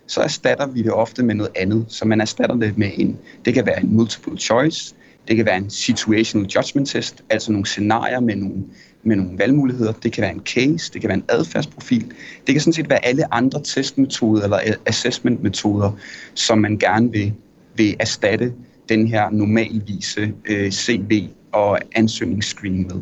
så 0.07 0.21
erstatter 0.21 0.67
vi 0.67 0.81
det 0.81 0.91
ofte 0.91 1.23
med 1.23 1.35
noget 1.35 1.51
andet. 1.55 1.85
Så 1.87 2.05
man 2.05 2.21
erstatter 2.21 2.55
det 2.55 2.77
med 2.77 2.91
en, 2.93 3.17
det 3.45 3.53
kan 3.53 3.65
være 3.65 3.83
en 3.83 3.95
multiple 3.95 4.37
choice, 4.37 4.95
det 5.27 5.35
kan 5.35 5.45
være 5.45 5.57
en 5.57 5.69
situational 5.69 6.47
judgment 6.47 6.89
test, 6.89 7.23
altså 7.29 7.51
nogle 7.51 7.65
scenarier 7.65 8.19
med 8.19 8.35
nogle, 8.35 8.63
med 9.09 9.17
nogle 9.17 9.37
valgmuligheder. 9.37 9.91
Det 9.91 10.13
kan 10.13 10.21
være 10.21 10.31
en 10.31 10.41
case, 10.45 10.93
det 10.93 11.01
kan 11.01 11.07
være 11.07 11.17
en 11.17 11.25
adfærdsprofil. 11.29 12.05
Det 12.47 12.55
kan 12.55 12.61
sådan 12.61 12.73
set 12.73 12.89
være 12.89 13.05
alle 13.05 13.33
andre 13.33 13.61
testmetoder 13.63 14.43
eller 14.43 14.59
assessmentmetoder, 14.85 15.91
som 16.33 16.57
man 16.57 16.77
gerne 16.77 17.11
vil, 17.11 17.33
vil 17.75 17.95
erstatte 17.99 18.53
den 18.89 19.07
her 19.07 19.29
normalvise 19.29 20.33
øh, 20.45 20.71
CV 20.71 21.27
og 21.51 21.79
ansøgningsscreen 21.95 22.87
med. 22.87 23.01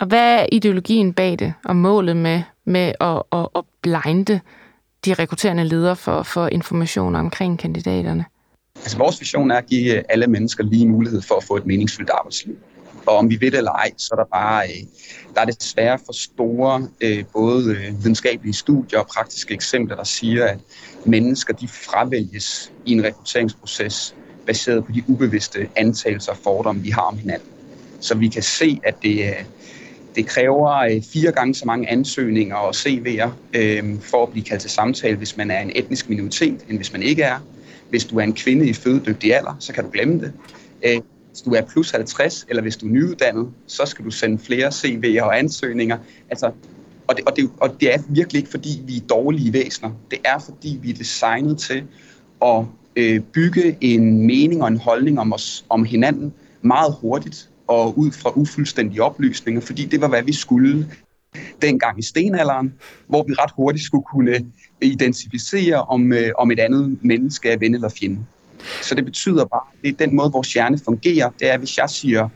Og 0.00 0.06
hvad 0.06 0.40
er 0.40 0.46
ideologien 0.52 1.12
bag 1.12 1.38
det, 1.38 1.52
og 1.64 1.76
målet 1.76 2.16
med, 2.16 2.42
med 2.64 2.92
at, 3.00 3.22
at, 3.32 3.48
at 3.56 3.64
blinde 3.82 4.40
de 5.04 5.14
rekrutterende 5.14 5.64
ledere 5.64 5.96
for, 5.96 6.22
for 6.22 6.48
information 6.48 7.14
omkring 7.14 7.58
kandidaterne? 7.58 8.24
Altså 8.76 8.98
vores 8.98 9.20
vision 9.20 9.50
er 9.50 9.56
at 9.56 9.66
give 9.66 10.12
alle 10.12 10.26
mennesker 10.26 10.64
lige 10.64 10.88
mulighed 10.88 11.22
for 11.22 11.34
at 11.34 11.44
få 11.44 11.56
et 11.56 11.66
meningsfyldt 11.66 12.10
arbejdsliv. 12.10 12.56
Og 13.06 13.16
om 13.16 13.30
vi 13.30 13.40
ved 13.40 13.50
det 13.50 13.58
eller 13.58 13.72
ej, 13.72 13.90
så 13.96 14.08
er 14.12 14.16
der 14.16 14.24
bare 14.32 14.64
øh, 14.64 14.84
der 15.34 15.40
er 15.40 15.44
desværre 15.44 15.98
for 16.06 16.12
store 16.12 16.88
øh, 17.00 17.24
både 17.32 17.70
øh, 17.74 17.98
videnskabelige 17.98 18.54
studier 18.54 18.98
og 18.98 19.06
praktiske 19.06 19.54
eksempler, 19.54 19.96
der 19.96 20.04
siger, 20.04 20.46
at 20.46 20.58
mennesker 21.04 21.54
de 21.54 21.68
fravælges 21.68 22.72
i 22.86 22.92
en 22.92 23.04
rekrutteringsproces 23.04 24.14
baseret 24.46 24.84
på 24.84 24.92
de 24.92 25.02
ubevidste 25.08 25.68
antagelser 25.76 26.32
og 26.32 26.38
fordomme, 26.38 26.82
vi 26.82 26.90
har 26.90 27.02
om 27.02 27.18
hinanden. 27.18 27.48
Så 28.00 28.14
vi 28.14 28.28
kan 28.28 28.42
se, 28.42 28.80
at 28.84 28.94
det, 29.02 29.24
øh, 29.24 29.44
det 30.14 30.26
kræver 30.26 30.76
øh, 30.76 31.02
fire 31.12 31.32
gange 31.32 31.54
så 31.54 31.66
mange 31.66 31.90
ansøgninger 31.90 32.56
og 32.56 32.74
CV'er 32.76 33.28
øh, 33.54 34.00
for 34.00 34.22
at 34.22 34.32
blive 34.32 34.44
kaldt 34.44 34.62
til 34.62 34.70
samtale, 34.70 35.16
hvis 35.16 35.36
man 35.36 35.50
er 35.50 35.60
en 35.60 35.72
etnisk 35.74 36.08
minoritet, 36.08 36.60
end 36.68 36.76
hvis 36.76 36.92
man 36.92 37.02
ikke 37.02 37.22
er. 37.22 37.38
Hvis 37.90 38.04
du 38.04 38.18
er 38.18 38.24
en 38.24 38.34
kvinde 38.34 38.68
i 38.68 38.72
fødedygtig 38.72 39.36
alder, 39.36 39.56
så 39.60 39.72
kan 39.72 39.84
du 39.84 39.90
glemme 39.90 40.20
det. 40.20 40.32
Øh, 40.82 41.00
hvis 41.32 41.40
du 41.40 41.50
er 41.50 41.62
plus 41.62 41.90
50, 41.90 42.46
eller 42.48 42.62
hvis 42.62 42.76
du 42.76 42.86
er 42.86 42.90
nyuddannet, 42.90 43.48
så 43.66 43.86
skal 43.86 44.04
du 44.04 44.10
sende 44.10 44.38
flere 44.38 44.68
CV'er 44.68 45.22
og 45.22 45.38
ansøgninger. 45.38 45.98
Altså, 46.30 46.50
og, 47.06 47.16
det, 47.16 47.24
og, 47.26 47.36
det, 47.36 47.50
og 47.60 47.80
det 47.80 47.94
er 47.94 47.98
virkelig 48.08 48.38
ikke, 48.38 48.50
fordi 48.50 48.82
vi 48.86 48.96
er 48.96 49.00
dårlige 49.00 49.52
væsener. 49.52 49.90
Det 50.10 50.18
er, 50.24 50.38
fordi 50.38 50.78
vi 50.82 50.90
er 50.90 50.94
designet 50.94 51.58
til 51.58 51.84
at 52.44 52.64
øh, 52.96 53.20
bygge 53.20 53.76
en 53.80 54.26
mening 54.26 54.62
og 54.62 54.68
en 54.68 54.78
holdning 54.78 55.20
om 55.20 55.32
os, 55.32 55.64
om 55.68 55.84
hinanden 55.84 56.32
meget 56.62 56.96
hurtigt 57.00 57.50
og 57.66 57.98
ud 57.98 58.10
fra 58.10 58.32
ufuldstændige 58.34 59.02
oplysninger, 59.02 59.60
fordi 59.60 59.84
det 59.84 60.00
var, 60.00 60.08
hvad 60.08 60.22
vi 60.22 60.32
skulle 60.32 60.88
dengang 61.62 61.98
i 61.98 62.02
stenalderen, 62.02 62.74
hvor 63.06 63.22
vi 63.22 63.32
ret 63.32 63.50
hurtigt 63.56 63.84
skulle 63.84 64.04
kunne 64.04 64.30
øh, 64.30 64.40
identificere, 64.82 65.82
om, 65.82 66.12
øh, 66.12 66.30
om 66.38 66.50
et 66.50 66.60
andet 66.60 66.98
menneske 67.02 67.50
er 67.50 67.56
ven 67.56 67.74
eller 67.74 67.88
fjende. 67.88 68.18
Så 68.82 68.94
det 68.94 69.04
betyder 69.04 69.44
bare, 69.44 69.62
det 69.82 69.88
er 69.88 70.06
den 70.06 70.16
måde, 70.16 70.32
vores 70.32 70.52
hjerne 70.52 70.78
fungerer, 70.84 71.30
det 71.40 71.50
er, 71.50 71.58
hvis 71.58 71.78
jeg 71.78 71.90
siger 71.90 72.28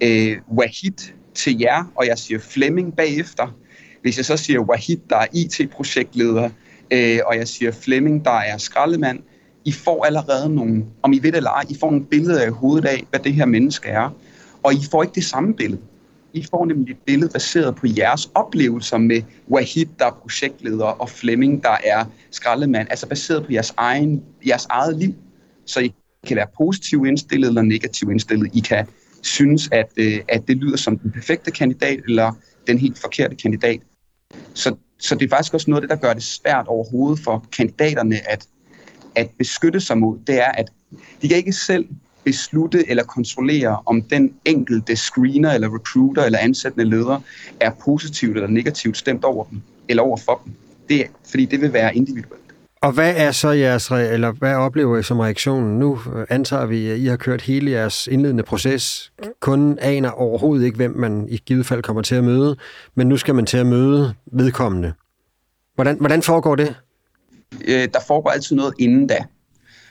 øh, 0.00 0.36
Wahid 0.56 1.12
til 1.34 1.58
jer, 1.58 1.92
og 1.94 2.06
jeg 2.06 2.18
siger 2.18 2.38
Flemming 2.38 2.96
bagefter, 2.96 3.54
hvis 4.02 4.16
jeg 4.16 4.24
så 4.24 4.36
siger 4.36 4.60
Wahid, 4.60 4.96
der 5.10 5.16
er 5.16 5.26
IT-projektleder, 5.32 6.50
øh, 6.90 7.18
og 7.26 7.36
jeg 7.36 7.48
siger 7.48 7.72
Flemming, 7.72 8.24
der 8.24 8.38
er 8.38 8.58
skraldemand, 8.58 9.18
I 9.64 9.72
får 9.72 10.04
allerede 10.04 10.54
nogle, 10.54 10.84
om 11.02 11.12
I 11.12 11.18
ved 11.18 11.32
det 11.32 11.36
eller 11.36 11.50
ej, 11.50 11.64
I 11.68 11.76
får 11.80 11.90
nogle 11.90 12.06
billeder 12.06 12.46
i 12.46 12.50
hovedet 12.50 12.88
af, 12.88 13.04
hvad 13.10 13.20
det 13.20 13.34
her 13.34 13.46
menneske 13.46 13.88
er. 13.88 14.10
Og 14.62 14.74
I 14.74 14.78
får 14.90 15.02
ikke 15.02 15.14
det 15.14 15.24
samme 15.24 15.54
billede. 15.54 15.80
I 16.32 16.46
får 16.50 16.66
nemlig 16.66 16.92
et 16.92 16.98
billede 17.06 17.30
baseret 17.32 17.76
på 17.76 17.86
jeres 17.96 18.30
oplevelser 18.34 18.98
med 18.98 19.22
Wahid, 19.50 19.86
der 19.98 20.06
er 20.06 20.10
projektleder, 20.10 20.84
og 20.84 21.08
Flemming, 21.08 21.62
der 21.62 21.76
er 21.84 22.04
skraldemand. 22.30 22.86
Altså 22.90 23.08
baseret 23.08 23.46
på 23.46 23.52
jeres, 23.52 23.74
egen, 23.76 24.22
jeres 24.46 24.66
eget 24.70 24.98
liv. 24.98 25.14
Så 25.68 25.80
I 25.80 25.92
kan 26.26 26.36
være 26.36 26.46
positivt 26.56 27.06
indstillet 27.06 27.48
eller 27.48 27.62
negativt 27.62 28.10
indstillet. 28.10 28.50
I 28.54 28.60
kan 28.60 28.86
synes, 29.22 29.68
at, 29.72 29.90
øh, 29.96 30.20
at 30.28 30.48
det 30.48 30.56
lyder 30.56 30.76
som 30.76 30.98
den 30.98 31.10
perfekte 31.12 31.50
kandidat, 31.50 32.00
eller 32.08 32.32
den 32.66 32.78
helt 32.78 32.98
forkerte 32.98 33.36
kandidat. 33.36 33.80
Så, 34.54 34.74
så 34.98 35.14
det 35.14 35.24
er 35.24 35.28
faktisk 35.28 35.54
også 35.54 35.70
noget 35.70 35.82
af 35.82 35.88
det, 35.88 35.96
der 35.96 36.06
gør 36.08 36.14
det 36.14 36.22
svært 36.22 36.66
overhovedet 36.66 37.24
for 37.24 37.46
kandidaterne 37.56 38.30
at, 38.30 38.46
at 39.14 39.30
beskytte 39.38 39.80
sig 39.80 39.98
mod. 39.98 40.18
Det 40.26 40.38
er, 40.40 40.52
at 40.52 40.72
de 41.22 41.28
kan 41.28 41.36
ikke 41.36 41.52
selv 41.52 41.88
beslutte 42.24 42.90
eller 42.90 43.04
kontrollere, 43.04 43.78
om 43.86 44.02
den 44.02 44.34
enkelte 44.44 44.96
screener 44.96 45.52
eller 45.52 45.74
recruiter 45.74 46.22
eller 46.22 46.38
ansættende 46.38 46.84
leder 46.84 47.20
er 47.60 47.70
positivt 47.84 48.36
eller 48.36 48.48
negativt 48.48 48.96
stemt 48.96 49.24
over 49.24 49.44
dem, 49.44 49.62
eller 49.88 50.02
over 50.02 50.16
for 50.16 50.40
dem. 50.44 50.52
Det, 50.88 51.06
fordi 51.30 51.44
det 51.44 51.60
vil 51.60 51.72
være 51.72 51.96
individuelt. 51.96 52.47
Og 52.80 52.92
hvad 52.92 53.14
er 53.16 53.32
så 53.32 53.48
jeres, 53.48 53.90
eller 53.90 54.32
hvad 54.32 54.54
oplever 54.54 54.98
I 54.98 55.02
som 55.02 55.18
reaktion? 55.18 55.78
Nu 55.78 56.00
antager 56.28 56.66
vi, 56.66 56.90
at 56.90 56.98
I 56.98 57.06
har 57.06 57.16
kørt 57.16 57.42
hele 57.42 57.70
jeres 57.70 58.06
indledende 58.06 58.42
proces. 58.42 59.12
Kun 59.40 59.78
aner 59.78 60.10
overhovedet 60.10 60.64
ikke, 60.64 60.76
hvem 60.76 60.96
man 60.96 61.28
i 61.28 61.42
givet 61.46 61.66
fald 61.66 61.82
kommer 61.82 62.02
til 62.02 62.14
at 62.14 62.24
møde, 62.24 62.56
men 62.94 63.08
nu 63.08 63.16
skal 63.16 63.34
man 63.34 63.46
til 63.46 63.56
at 63.56 63.66
møde 63.66 64.14
vedkommende. 64.26 64.92
Hvordan, 65.74 65.96
hvordan 65.96 66.22
foregår 66.22 66.54
det? 66.54 66.74
Øh, 67.64 67.88
der 67.94 68.00
foregår 68.06 68.30
altid 68.30 68.56
noget 68.56 68.74
inden 68.78 69.06
da. 69.06 69.24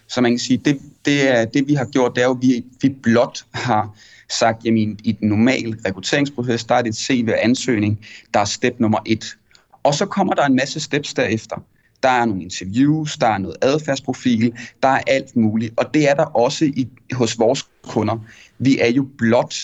Så 0.08 0.22
man 0.22 0.32
kan 0.32 0.40
sige, 0.40 0.58
det, 0.58 0.80
det, 1.06 1.38
er, 1.38 1.46
det 1.46 1.68
vi 1.68 1.74
har 1.74 1.86
gjort, 1.86 2.16
det 2.16 2.22
er 2.22 2.26
jo, 2.28 2.34
at 2.34 2.42
vi, 2.42 2.66
vi 2.82 2.90
blot 2.90 3.46
har 3.54 3.96
sagt, 4.30 4.66
jamen 4.66 5.00
i 5.04 5.12
den 5.12 5.30
normale 5.30 5.78
rekrutteringsproces, 5.86 6.64
der 6.64 6.76
er 6.76 6.82
det 6.82 6.90
et 6.90 6.96
CV-ansøgning, 6.96 8.06
der 8.34 8.40
er 8.40 8.46
step 8.46 8.80
nummer 8.80 9.00
et. 9.06 9.26
Og 9.84 9.94
så 9.94 10.06
kommer 10.06 10.34
der 10.34 10.46
en 10.46 10.56
masse 10.56 10.80
steps 10.80 11.14
derefter. 11.14 11.64
Der 12.08 12.14
er 12.14 12.26
nogle 12.26 12.44
interviews, 12.44 13.18
der 13.18 13.28
er 13.28 13.38
noget 13.38 13.58
adfærdsprofil, 13.62 14.54
der 14.84 14.88
er 14.88 15.02
alt 15.08 15.36
muligt. 15.36 15.74
Og 15.78 15.94
det 15.94 16.10
er 16.10 16.14
der 16.14 16.26
også 16.26 16.66
i, 16.66 16.88
hos 17.14 17.40
vores 17.40 17.68
kunder. 17.84 18.18
Vi 18.60 18.80
er 18.80 18.88
jo 18.88 19.08
blot, 19.18 19.56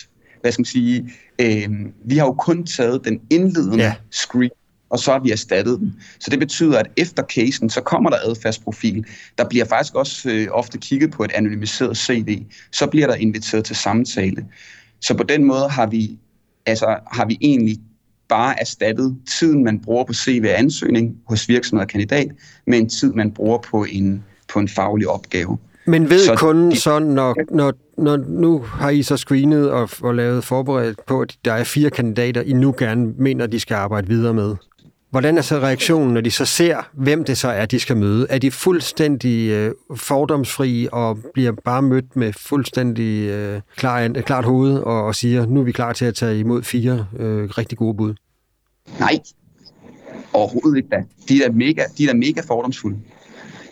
hvad 0.41 0.51
skal 0.51 0.61
man 0.61 0.65
sige, 0.65 1.13
øh, 1.39 1.69
vi 2.05 2.17
har 2.17 2.25
jo 2.25 2.33
kun 2.33 2.65
taget 2.65 3.05
den 3.05 3.21
indledende 3.29 3.83
ja. 3.83 3.95
screen 4.11 4.51
og 4.89 4.99
så 4.99 5.11
har 5.11 5.19
vi 5.19 5.31
erstattet 5.31 5.79
den. 5.79 5.95
Så 6.19 6.29
det 6.29 6.39
betyder, 6.39 6.79
at 6.79 6.87
efter 6.97 7.23
casen, 7.23 7.69
så 7.69 7.81
kommer 7.81 8.09
der 8.09 8.17
adfærdsprofil. 8.23 9.05
Der 9.37 9.49
bliver 9.49 9.65
faktisk 9.65 9.95
også 9.95 10.29
øh, 10.29 10.47
ofte 10.51 10.77
kigget 10.77 11.11
på 11.11 11.23
et 11.23 11.31
anonymiseret 11.31 11.97
CV. 11.97 12.43
Så 12.71 12.87
bliver 12.87 13.07
der 13.07 13.15
inviteret 13.15 13.65
til 13.65 13.75
samtale. 13.75 14.45
Så 15.01 15.17
på 15.17 15.23
den 15.23 15.43
måde 15.43 15.69
har 15.69 15.85
vi, 15.87 16.17
altså, 16.65 16.99
har 17.11 17.25
vi 17.25 17.37
egentlig 17.41 17.77
bare 18.29 18.61
erstattet 18.61 19.17
tiden, 19.39 19.63
man 19.63 19.79
bruger 19.79 20.03
på 20.03 20.13
CV-ansøgning 20.13 21.15
hos 21.27 21.49
virksomhed 21.49 21.81
og 21.81 21.87
kandidat, 21.87 22.27
med 22.67 22.77
en 22.77 22.89
tid, 22.89 23.13
man 23.13 23.31
bruger 23.31 23.57
på 23.57 23.85
en, 23.89 24.23
på 24.53 24.59
en 24.59 24.67
faglig 24.67 25.07
opgave. 25.07 25.57
Men 25.85 26.09
ved 26.09 26.19
så 26.19 26.35
kunden 26.35 26.71
de, 26.71 26.79
så, 26.79 26.99
når, 26.99 27.35
når, 27.55 27.73
når 27.97 28.17
nu 28.17 28.59
har 28.59 28.89
I 28.89 29.03
så 29.03 29.17
screenet 29.17 29.71
og, 29.71 29.89
og 30.01 30.15
lavet 30.15 30.43
forberedt 30.43 31.05
på, 31.05 31.21
at 31.21 31.35
der 31.45 31.53
er 31.53 31.63
fire 31.63 31.89
kandidater, 31.89 32.41
I 32.41 32.53
nu 32.53 32.75
gerne 32.77 33.13
mener, 33.17 33.47
de 33.47 33.59
skal 33.59 33.75
arbejde 33.75 34.07
videre 34.07 34.33
med? 34.33 34.55
Hvordan 35.13 35.37
er 35.37 35.41
så 35.41 35.59
reaktionen, 35.59 36.13
når 36.13 36.21
de 36.21 36.31
så 36.31 36.45
ser, 36.45 36.89
hvem 36.93 37.23
det 37.23 37.37
så 37.37 37.47
er, 37.47 37.65
de 37.65 37.79
skal 37.79 37.97
møde? 37.97 38.27
Er 38.29 38.37
de 38.37 38.51
fuldstændig 38.51 39.49
øh, 39.49 39.71
fordomsfri 39.95 40.87
og 40.91 41.17
bliver 41.33 41.51
bare 41.51 41.81
mødt 41.81 42.15
med 42.15 42.33
fuldstændig 42.33 43.29
øh, 43.29 43.61
klar, 43.75 44.07
klart 44.07 44.45
hoved 44.45 44.77
og, 44.77 45.05
og 45.05 45.15
siger, 45.15 45.45
nu 45.45 45.59
er 45.59 45.63
vi 45.63 45.71
klar 45.71 45.93
til 45.93 46.05
at 46.05 46.15
tage 46.15 46.39
imod 46.39 46.63
fire 46.63 47.07
øh, 47.19 47.49
rigtig 47.49 47.77
gode 47.77 47.97
bud? 47.97 48.13
Nej, 48.99 49.19
overhovedet 50.33 50.77
ikke 50.77 50.89
da. 50.89 51.03
De 51.29 51.43
er 51.43 51.51
mega, 51.51 51.83
de 51.97 52.09
er 52.09 52.13
mega 52.13 52.41
fordomsfulde. 52.47 52.97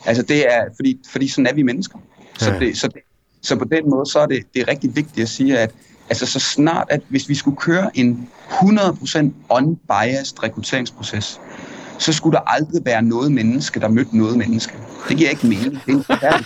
Altså 0.05 0.23
det 0.23 0.53
er, 0.53 0.65
fordi, 0.75 0.99
fordi 1.11 1.27
sådan 1.27 1.47
er 1.47 1.53
vi 1.53 1.63
mennesker. 1.63 1.99
Så, 2.37 2.51
ja. 2.51 2.59
det, 2.59 2.77
så, 2.77 2.87
det, 2.87 3.01
så 3.41 3.55
på 3.55 3.65
den 3.65 3.89
måde, 3.89 4.05
så 4.05 4.19
er 4.19 4.25
det, 4.25 4.43
det 4.53 4.61
er 4.61 4.67
rigtig 4.67 4.95
vigtigt 4.95 5.23
at 5.23 5.29
sige, 5.29 5.59
at 5.59 5.71
Altså 6.11 6.25
så 6.25 6.39
snart, 6.39 6.87
at 6.89 7.01
hvis 7.09 7.29
vi 7.29 7.35
skulle 7.35 7.57
køre 7.57 7.97
en 7.97 8.29
100% 8.49 9.17
unbiased 9.49 10.43
rekrutteringsproces, 10.43 11.39
så 11.99 12.13
skulle 12.13 12.33
der 12.33 12.41
aldrig 12.41 12.85
være 12.85 13.01
noget 13.01 13.31
menneske, 13.31 13.79
der 13.79 13.87
mødte 13.87 14.17
noget 14.17 14.37
menneske. 14.37 14.73
Det 15.09 15.17
giver 15.17 15.29
ikke 15.29 15.47
mening. 15.47 15.81
Det 15.85 16.05
er 16.09 16.37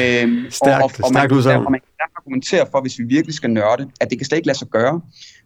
øhm, 0.22 0.50
stærkt, 0.50 0.82
og, 0.82 0.90
og, 0.98 1.04
og, 1.04 1.12
man, 1.12 1.32
og 1.66 1.70
man 1.70 1.80
kan 1.80 2.08
argumentere 2.16 2.66
for, 2.70 2.80
hvis 2.80 2.98
vi 2.98 3.04
virkelig 3.04 3.34
skal 3.34 3.50
nørde, 3.50 3.90
at 4.00 4.10
det 4.10 4.18
kan 4.18 4.26
slet 4.26 4.38
ikke 4.38 4.46
lade 4.46 4.58
sig 4.58 4.68
gøre, 4.68 5.00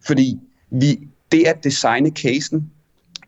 fordi 0.05 0.39
vi, 0.71 0.99
det 1.31 1.43
at 1.47 1.63
designe 1.63 2.09
casen 2.09 2.71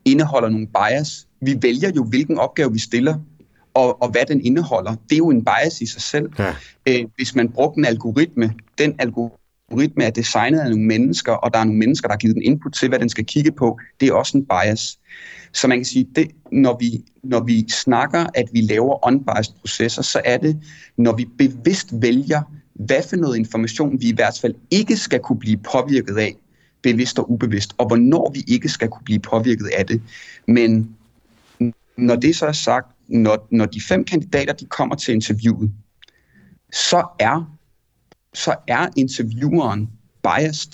indeholder 0.06 0.50
nogle 0.50 0.68
bias. 0.68 1.28
Vi 1.42 1.58
vælger 1.62 1.92
jo, 1.96 2.04
hvilken 2.04 2.38
opgave 2.40 2.74
vi 2.74 2.80
stiller 2.80 3.16
og, 3.74 4.02
og 4.02 4.10
hvad 4.10 4.22
den 4.28 4.42
indeholder. 4.46 4.96
Det 5.10 5.14
er 5.14 5.18
jo 5.18 5.30
en 5.30 5.46
bias 5.46 5.82
i 5.82 5.86
sig 5.86 6.02
selv. 6.02 6.30
Ja. 6.40 6.56
Øh, 6.86 7.06
hvis 7.16 7.36
man 7.36 7.50
bruger 7.50 7.72
en 7.72 7.86
algoritme, 7.86 8.54
den 8.78 8.96
algoritme 9.00 10.04
er 10.04 10.10
designet 10.10 10.60
af 10.60 10.70
nogle 10.70 10.86
mennesker, 10.86 11.32
og 11.32 11.54
der 11.54 11.60
er 11.60 11.64
nogle 11.64 11.80
mennesker, 11.80 12.08
der 12.08 12.14
har 12.14 12.20
givet 12.20 12.36
den 12.36 12.44
input 12.44 12.74
til, 12.74 12.90
hvad 12.90 13.00
den 13.00 13.10
skal 13.10 13.26
kigge 13.26 13.52
på, 13.52 13.80
det 14.00 14.08
er 14.08 14.14
også 14.14 14.38
en 14.38 14.46
bias. 14.46 15.00
Så 15.54 15.68
man 15.68 15.78
kan 15.78 15.86
sige, 15.86 16.08
det, 16.16 16.32
når, 16.52 16.78
vi, 16.80 17.04
når 17.24 17.44
vi 17.44 17.70
snakker, 17.70 18.26
at 18.34 18.46
vi 18.54 18.62
laver 18.62 19.08
unbiased 19.08 19.54
processer, 19.62 20.02
så 20.02 20.22
er 20.26 20.38
det, 20.38 20.60
når 20.98 21.16
vi 21.16 21.26
bevidst 21.38 21.88
vælger, 21.92 22.42
hvad 22.74 23.02
for 23.10 23.16
noget 23.16 23.38
information 23.38 24.02
vi 24.02 24.10
i 24.10 24.16
hvert 24.16 24.40
fald 24.42 24.56
ikke 24.72 24.98
skal 24.98 25.20
kunne 25.20 25.40
blive 25.40 25.58
påvirket 25.58 26.18
af, 26.18 26.36
bevidst 26.82 27.20
og 27.20 27.32
ubevidst, 27.32 27.74
og 27.78 27.88
hvornår 27.88 28.32
vi 28.34 28.44
ikke 28.48 28.70
skal 28.70 28.90
kunne 28.90 29.04
blive 29.06 29.20
påvirket 29.20 29.70
af 29.78 29.86
det. 29.86 30.02
Men 30.48 30.96
når 31.98 32.16
det 32.16 32.36
så 32.36 32.46
er 32.46 32.52
sagt, 32.52 32.93
når, 33.08 33.48
når 33.52 33.66
de 33.66 33.82
fem 33.82 34.04
kandidater 34.04 34.54
de 34.54 34.66
kommer 34.66 34.96
til 34.96 35.14
interviewet, 35.14 35.72
så 36.74 37.08
er, 37.20 37.58
så 38.34 38.56
er 38.68 38.88
intervieweren 38.98 39.90
biased. 40.24 40.72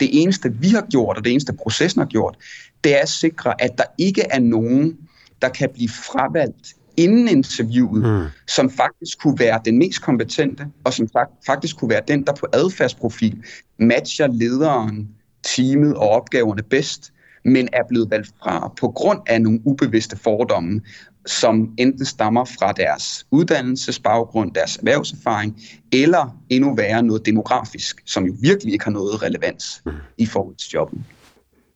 Det 0.00 0.22
eneste, 0.22 0.54
vi 0.54 0.68
har 0.68 0.86
gjort, 0.90 1.16
og 1.16 1.24
det 1.24 1.32
eneste, 1.32 1.52
processen 1.52 2.00
har 2.00 2.06
gjort, 2.06 2.36
det 2.84 2.96
er 2.96 3.02
at 3.02 3.08
sikre, 3.08 3.62
at 3.62 3.78
der 3.78 3.84
ikke 3.98 4.22
er 4.30 4.40
nogen, 4.40 4.98
der 5.42 5.48
kan 5.48 5.70
blive 5.74 5.88
fravalgt 5.88 6.74
inden 6.96 7.28
interviewet, 7.28 8.02
mm. 8.02 8.26
som 8.48 8.70
faktisk 8.70 9.18
kunne 9.18 9.38
være 9.38 9.60
den 9.64 9.78
mest 9.78 10.02
kompetente, 10.02 10.66
og 10.84 10.92
som 10.92 11.08
faktisk 11.46 11.76
kunne 11.76 11.90
være 11.90 12.02
den, 12.08 12.26
der 12.26 12.34
på 12.34 12.46
adfærdsprofil 12.52 13.44
matcher 13.78 14.26
lederen, 14.26 15.08
teamet 15.42 15.94
og 15.94 16.08
opgaverne 16.08 16.62
bedst, 16.62 17.12
men 17.48 17.68
er 17.72 17.82
blevet 17.88 18.10
valgt 18.10 18.30
fra 18.42 18.72
på 18.80 18.88
grund 18.88 19.20
af 19.26 19.42
nogle 19.42 19.60
ubevidste 19.64 20.16
fordomme, 20.16 20.80
som 21.26 21.74
enten 21.78 22.04
stammer 22.04 22.44
fra 22.44 22.72
deres 22.72 23.26
uddannelsesbaggrund, 23.30 24.54
deres 24.54 24.76
erhvervserfaring, 24.76 25.60
eller 25.92 26.36
endnu 26.50 26.74
værre 26.74 27.02
noget 27.02 27.26
demografisk, 27.26 28.02
som 28.06 28.24
jo 28.24 28.34
virkelig 28.40 28.72
ikke 28.72 28.84
har 28.84 28.92
noget 28.92 29.22
relevans 29.22 29.82
i 30.18 30.26
forhold 30.26 30.54
til 30.54 30.70
jobben. 30.74 31.06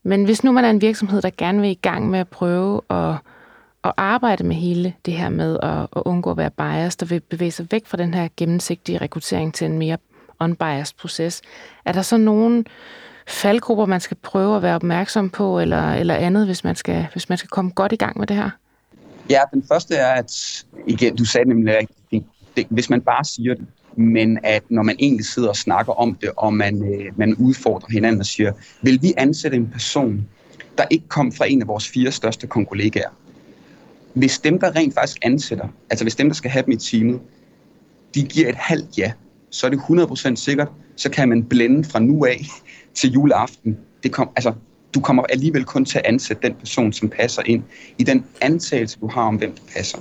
Men 0.05 0.25
hvis 0.25 0.45
nu 0.45 0.53
man 0.53 0.65
er 0.65 0.71
en 0.71 0.81
virksomhed, 0.81 1.23
der 1.23 1.31
gerne 1.39 1.61
vil 1.61 1.71
i 1.71 1.79
gang 1.83 2.11
med 2.11 2.19
at 2.19 2.29
prøve 2.29 2.81
at, 2.91 3.15
at 3.85 3.93
arbejde 3.97 4.45
med 4.45 4.57
hele 4.57 4.95
det 5.07 5.15
her 5.15 5.29
med 5.29 5.59
at, 5.63 5.79
at 5.97 6.03
undgå 6.05 6.31
at 6.31 6.37
være 6.37 6.51
biased, 6.51 7.03
og 7.03 7.11
vil 7.11 7.21
bevæge 7.21 7.51
sig 7.51 7.67
væk 7.71 7.87
fra 7.87 7.97
den 7.97 8.15
her 8.15 8.29
gennemsigtige 8.37 8.99
rekruttering 8.99 9.55
til 9.55 9.65
en 9.65 9.79
mere 9.79 9.99
unbiased 10.41 10.97
proces, 10.99 11.43
er 11.85 11.93
der 11.93 12.03
så 12.03 12.17
nogen 12.17 12.67
faldgrupper, 13.33 13.87
man 13.87 14.01
skal 14.01 14.17
prøve 14.23 14.57
at 14.57 14.63
være 14.63 14.75
opmærksom 14.75 15.31
på, 15.31 15.61
eller, 15.61 15.93
eller 15.93 16.15
andet, 16.15 16.47
hvis 16.47 16.65
man, 16.65 16.77
skal, 16.77 17.07
hvis 17.13 17.29
man 17.29 17.39
skal 17.39 17.49
komme 17.49 17.71
godt 17.71 17.93
i 17.93 17.97
gang 17.97 18.19
med 18.19 18.27
det 18.27 18.37
her? 18.37 18.51
Ja, 19.31 19.41
den 19.55 19.65
første 19.69 19.95
er, 19.95 20.13
at 20.13 20.65
igen, 20.87 21.17
du 21.17 21.25
sagde 21.25 21.49
nemlig 21.49 21.77
rigtigt, 21.77 22.27
det, 22.57 22.67
hvis 22.71 22.91
man 22.91 23.01
bare 23.01 23.25
siger 23.25 23.55
det, 23.55 23.67
men 23.97 24.39
at 24.43 24.63
når 24.69 24.83
man 24.83 24.97
egentlig 24.99 25.27
sidder 25.27 25.49
og 25.49 25.57
snakker 25.57 25.93
om 25.93 26.15
det, 26.15 26.31
og 26.37 26.55
man, 26.55 26.95
øh, 26.95 27.19
man 27.19 27.35
udfordrer 27.35 27.89
hinanden 27.91 28.21
og 28.21 28.27
siger, 28.27 28.53
vil 28.83 28.99
vi 29.03 29.15
ansætte 29.17 29.57
en 29.57 29.71
person, 29.73 30.29
der 30.79 30.85
ikke 30.91 31.09
kom 31.09 31.33
fra 31.33 31.47
en 31.47 31.63
af 31.63 31.69
vores 31.69 31.89
fire 31.89 32.11
største 32.11 32.47
kollegaer? 32.47 33.11
Hvis 34.15 34.39
dem, 34.39 34.61
der 34.61 34.77
rent 34.77 34.95
faktisk 34.95 35.19
ansætter, 35.23 35.69
altså 35.91 36.05
hvis 36.05 36.15
dem, 36.15 36.29
der 36.29 36.35
skal 36.35 36.51
have 36.51 36.65
dem 36.65 36.73
i 36.73 36.77
teamet, 36.77 37.21
de 38.15 38.23
giver 38.23 38.49
et 38.49 38.55
halvt 38.55 38.99
ja, 38.99 39.13
så 39.51 39.67
er 39.67 39.71
det 39.71 39.79
100% 39.79 40.35
sikkert, 40.37 40.69
så 40.97 41.11
kan 41.11 41.29
man 41.29 41.45
blende 41.45 41.85
fra 41.85 41.99
nu 41.99 42.25
af 42.25 42.41
til 42.95 43.13
juleaften. 43.13 43.79
Det 44.03 44.13
kom, 44.13 44.31
altså, 44.37 44.53
du 44.95 45.01
kommer 45.01 45.23
alligevel 45.23 45.65
kun 45.65 45.85
til 45.85 45.99
at 45.99 46.07
ansætte 46.07 46.49
den 46.49 46.55
person, 46.55 46.93
som 46.93 47.09
passer 47.09 47.43
ind 47.47 47.63
i 47.99 48.03
den 48.03 48.25
antagelse, 48.41 48.99
du 49.01 49.07
har 49.07 49.23
om, 49.23 49.37
hvem 49.37 49.53
der 49.53 49.63
passer. 49.75 49.99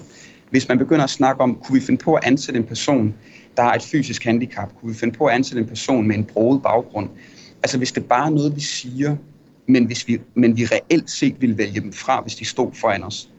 Hvis 0.49 0.67
man 0.67 0.77
begynder 0.77 1.03
at 1.03 1.09
snakke 1.09 1.41
om, 1.41 1.55
kunne 1.55 1.79
vi 1.79 1.85
finde 1.85 2.03
på 2.03 2.13
at 2.13 2.23
ansætte 2.23 2.59
en 2.59 2.65
person, 2.65 3.13
der 3.57 3.63
har 3.63 3.73
et 3.73 3.83
fysisk 3.83 4.23
handicap? 4.23 4.75
Kunne 4.79 4.93
vi 4.93 4.97
finde 4.97 5.17
på 5.17 5.25
at 5.25 5.35
ansætte 5.35 5.61
en 5.61 5.67
person 5.67 6.07
med 6.07 6.15
en 6.15 6.23
broet 6.23 6.61
baggrund? 6.63 7.09
Altså 7.63 7.77
hvis 7.77 7.91
det 7.91 8.05
bare 8.05 8.25
er 8.25 8.29
noget, 8.29 8.55
vi 8.55 8.61
siger, 8.61 9.15
men, 9.67 9.85
hvis 9.85 10.07
vi, 10.07 10.19
men 10.33 10.57
vi 10.57 10.65
reelt 10.65 11.09
set 11.09 11.41
vil 11.41 11.57
vælge 11.57 11.81
dem 11.81 11.93
fra, 11.93 12.21
hvis 12.21 12.35
de 12.35 12.45
stod 12.45 12.71
foran 12.73 13.03
os, 13.03 13.29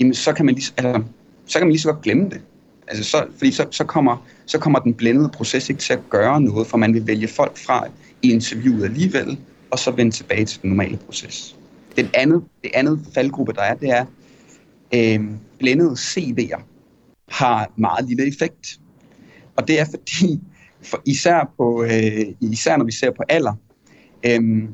jamen 0.00 0.14
så 0.14 0.32
kan 0.32 0.46
man 0.46 0.54
lige, 0.54 0.72
altså, 0.76 1.02
så 1.46 1.58
kan 1.58 1.66
man 1.66 1.72
lige 1.72 1.80
så 1.80 1.92
godt 1.92 2.02
glemme 2.02 2.24
det. 2.24 2.40
Altså 2.88 3.04
så, 3.04 3.26
fordi 3.38 3.50
så, 3.50 3.66
så, 3.70 3.84
kommer, 3.84 4.26
så 4.46 4.58
kommer 4.58 4.78
den 4.78 4.94
blændede 4.94 5.28
proces 5.28 5.68
ikke 5.68 5.80
til 5.80 5.92
at 5.92 6.00
gøre 6.10 6.40
noget, 6.40 6.66
for 6.66 6.78
man 6.78 6.94
vil 6.94 7.06
vælge 7.06 7.28
folk 7.28 7.58
fra 7.58 7.86
i 8.22 8.32
interviewet 8.32 8.84
alligevel, 8.84 9.38
og 9.70 9.78
så 9.78 9.90
vende 9.90 10.12
tilbage 10.12 10.44
til 10.44 10.62
den 10.62 10.70
normale 10.70 10.96
proces. 10.96 11.56
Den 11.96 12.08
andet, 12.14 12.44
det 12.64 12.70
andet 12.74 13.00
faldgruppe, 13.14 13.52
der 13.52 13.62
er, 13.62 13.74
det 13.74 13.90
er, 13.90 14.04
øh, 14.94 15.20
blændede 15.58 15.92
CV'er 15.92 16.62
har 17.28 17.72
meget 17.76 18.08
lille 18.08 18.26
effekt. 18.26 18.80
Og 19.56 19.68
det 19.68 19.80
er 19.80 19.84
fordi, 19.84 20.40
for 20.82 21.02
især, 21.06 21.52
på, 21.56 21.82
øh, 21.82 22.24
især 22.40 22.76
når 22.76 22.84
vi 22.84 22.92
ser 22.92 23.10
på 23.10 23.22
alder, 23.28 23.54
øh, 24.26 24.68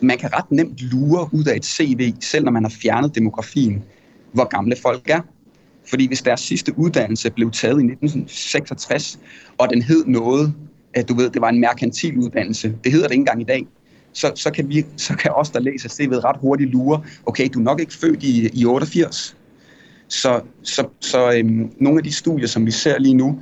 man 0.00 0.18
kan 0.18 0.32
ret 0.32 0.50
nemt 0.50 0.80
lure 0.80 1.28
ud 1.32 1.44
af 1.44 1.56
et 1.56 1.64
CV, 1.64 2.14
selv 2.20 2.44
når 2.44 2.52
man 2.52 2.64
har 2.64 2.70
fjernet 2.70 3.14
demografien, 3.14 3.84
hvor 4.32 4.44
gamle 4.44 4.76
folk 4.82 5.10
er. 5.10 5.20
Fordi 5.90 6.06
hvis 6.06 6.22
deres 6.22 6.40
sidste 6.40 6.78
uddannelse 6.78 7.30
blev 7.30 7.50
taget 7.50 7.80
i 7.80 7.84
1966, 7.84 9.18
og 9.58 9.70
den 9.70 9.82
hed 9.82 10.04
noget, 10.06 10.54
du 11.08 11.14
ved, 11.14 11.30
det 11.30 11.40
var 11.42 11.48
en 11.48 11.60
merkantil 11.60 12.18
uddannelse, 12.18 12.74
det 12.84 12.92
hedder 12.92 13.06
det 13.06 13.14
ikke 13.14 13.20
engang 13.20 13.40
i 13.40 13.44
dag, 13.44 13.66
så, 14.12 14.32
så, 14.34 14.50
kan 14.50 14.68
vi, 14.68 14.86
så 14.96 15.16
kan 15.16 15.30
os, 15.34 15.50
der 15.50 15.60
læser 15.60 15.88
CV'et, 15.88 16.24
ret 16.24 16.36
hurtigt 16.40 16.70
lure, 16.70 17.02
okay, 17.26 17.48
du 17.54 17.58
er 17.58 17.62
nok 17.62 17.80
ikke 17.80 17.94
født 17.94 18.22
i, 18.22 18.60
i 18.60 18.64
88. 18.64 19.36
Så, 20.08 20.40
så, 20.62 20.88
så 21.00 21.32
øhm, 21.32 21.72
nogle 21.80 21.98
af 21.98 22.04
de 22.04 22.12
studier, 22.12 22.46
som 22.46 22.66
vi 22.66 22.70
ser 22.70 22.98
lige 22.98 23.14
nu, 23.14 23.40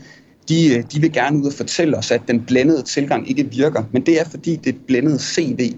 de, 0.49 0.77
øh, 0.77 0.85
de 0.93 1.01
vil 1.01 1.13
gerne 1.13 1.39
ud 1.39 1.47
og 1.47 1.53
fortælle 1.53 1.97
os, 1.97 2.11
at 2.11 2.23
den 2.29 2.45
blændede 2.45 2.83
tilgang 2.83 3.31
ikke 3.31 3.51
virker. 3.51 3.85
Men 3.93 4.07
det 4.07 4.21
er 4.21 4.25
fordi, 4.25 4.57
det 4.57 4.77
blændede 4.87 5.19
CV 5.19 5.73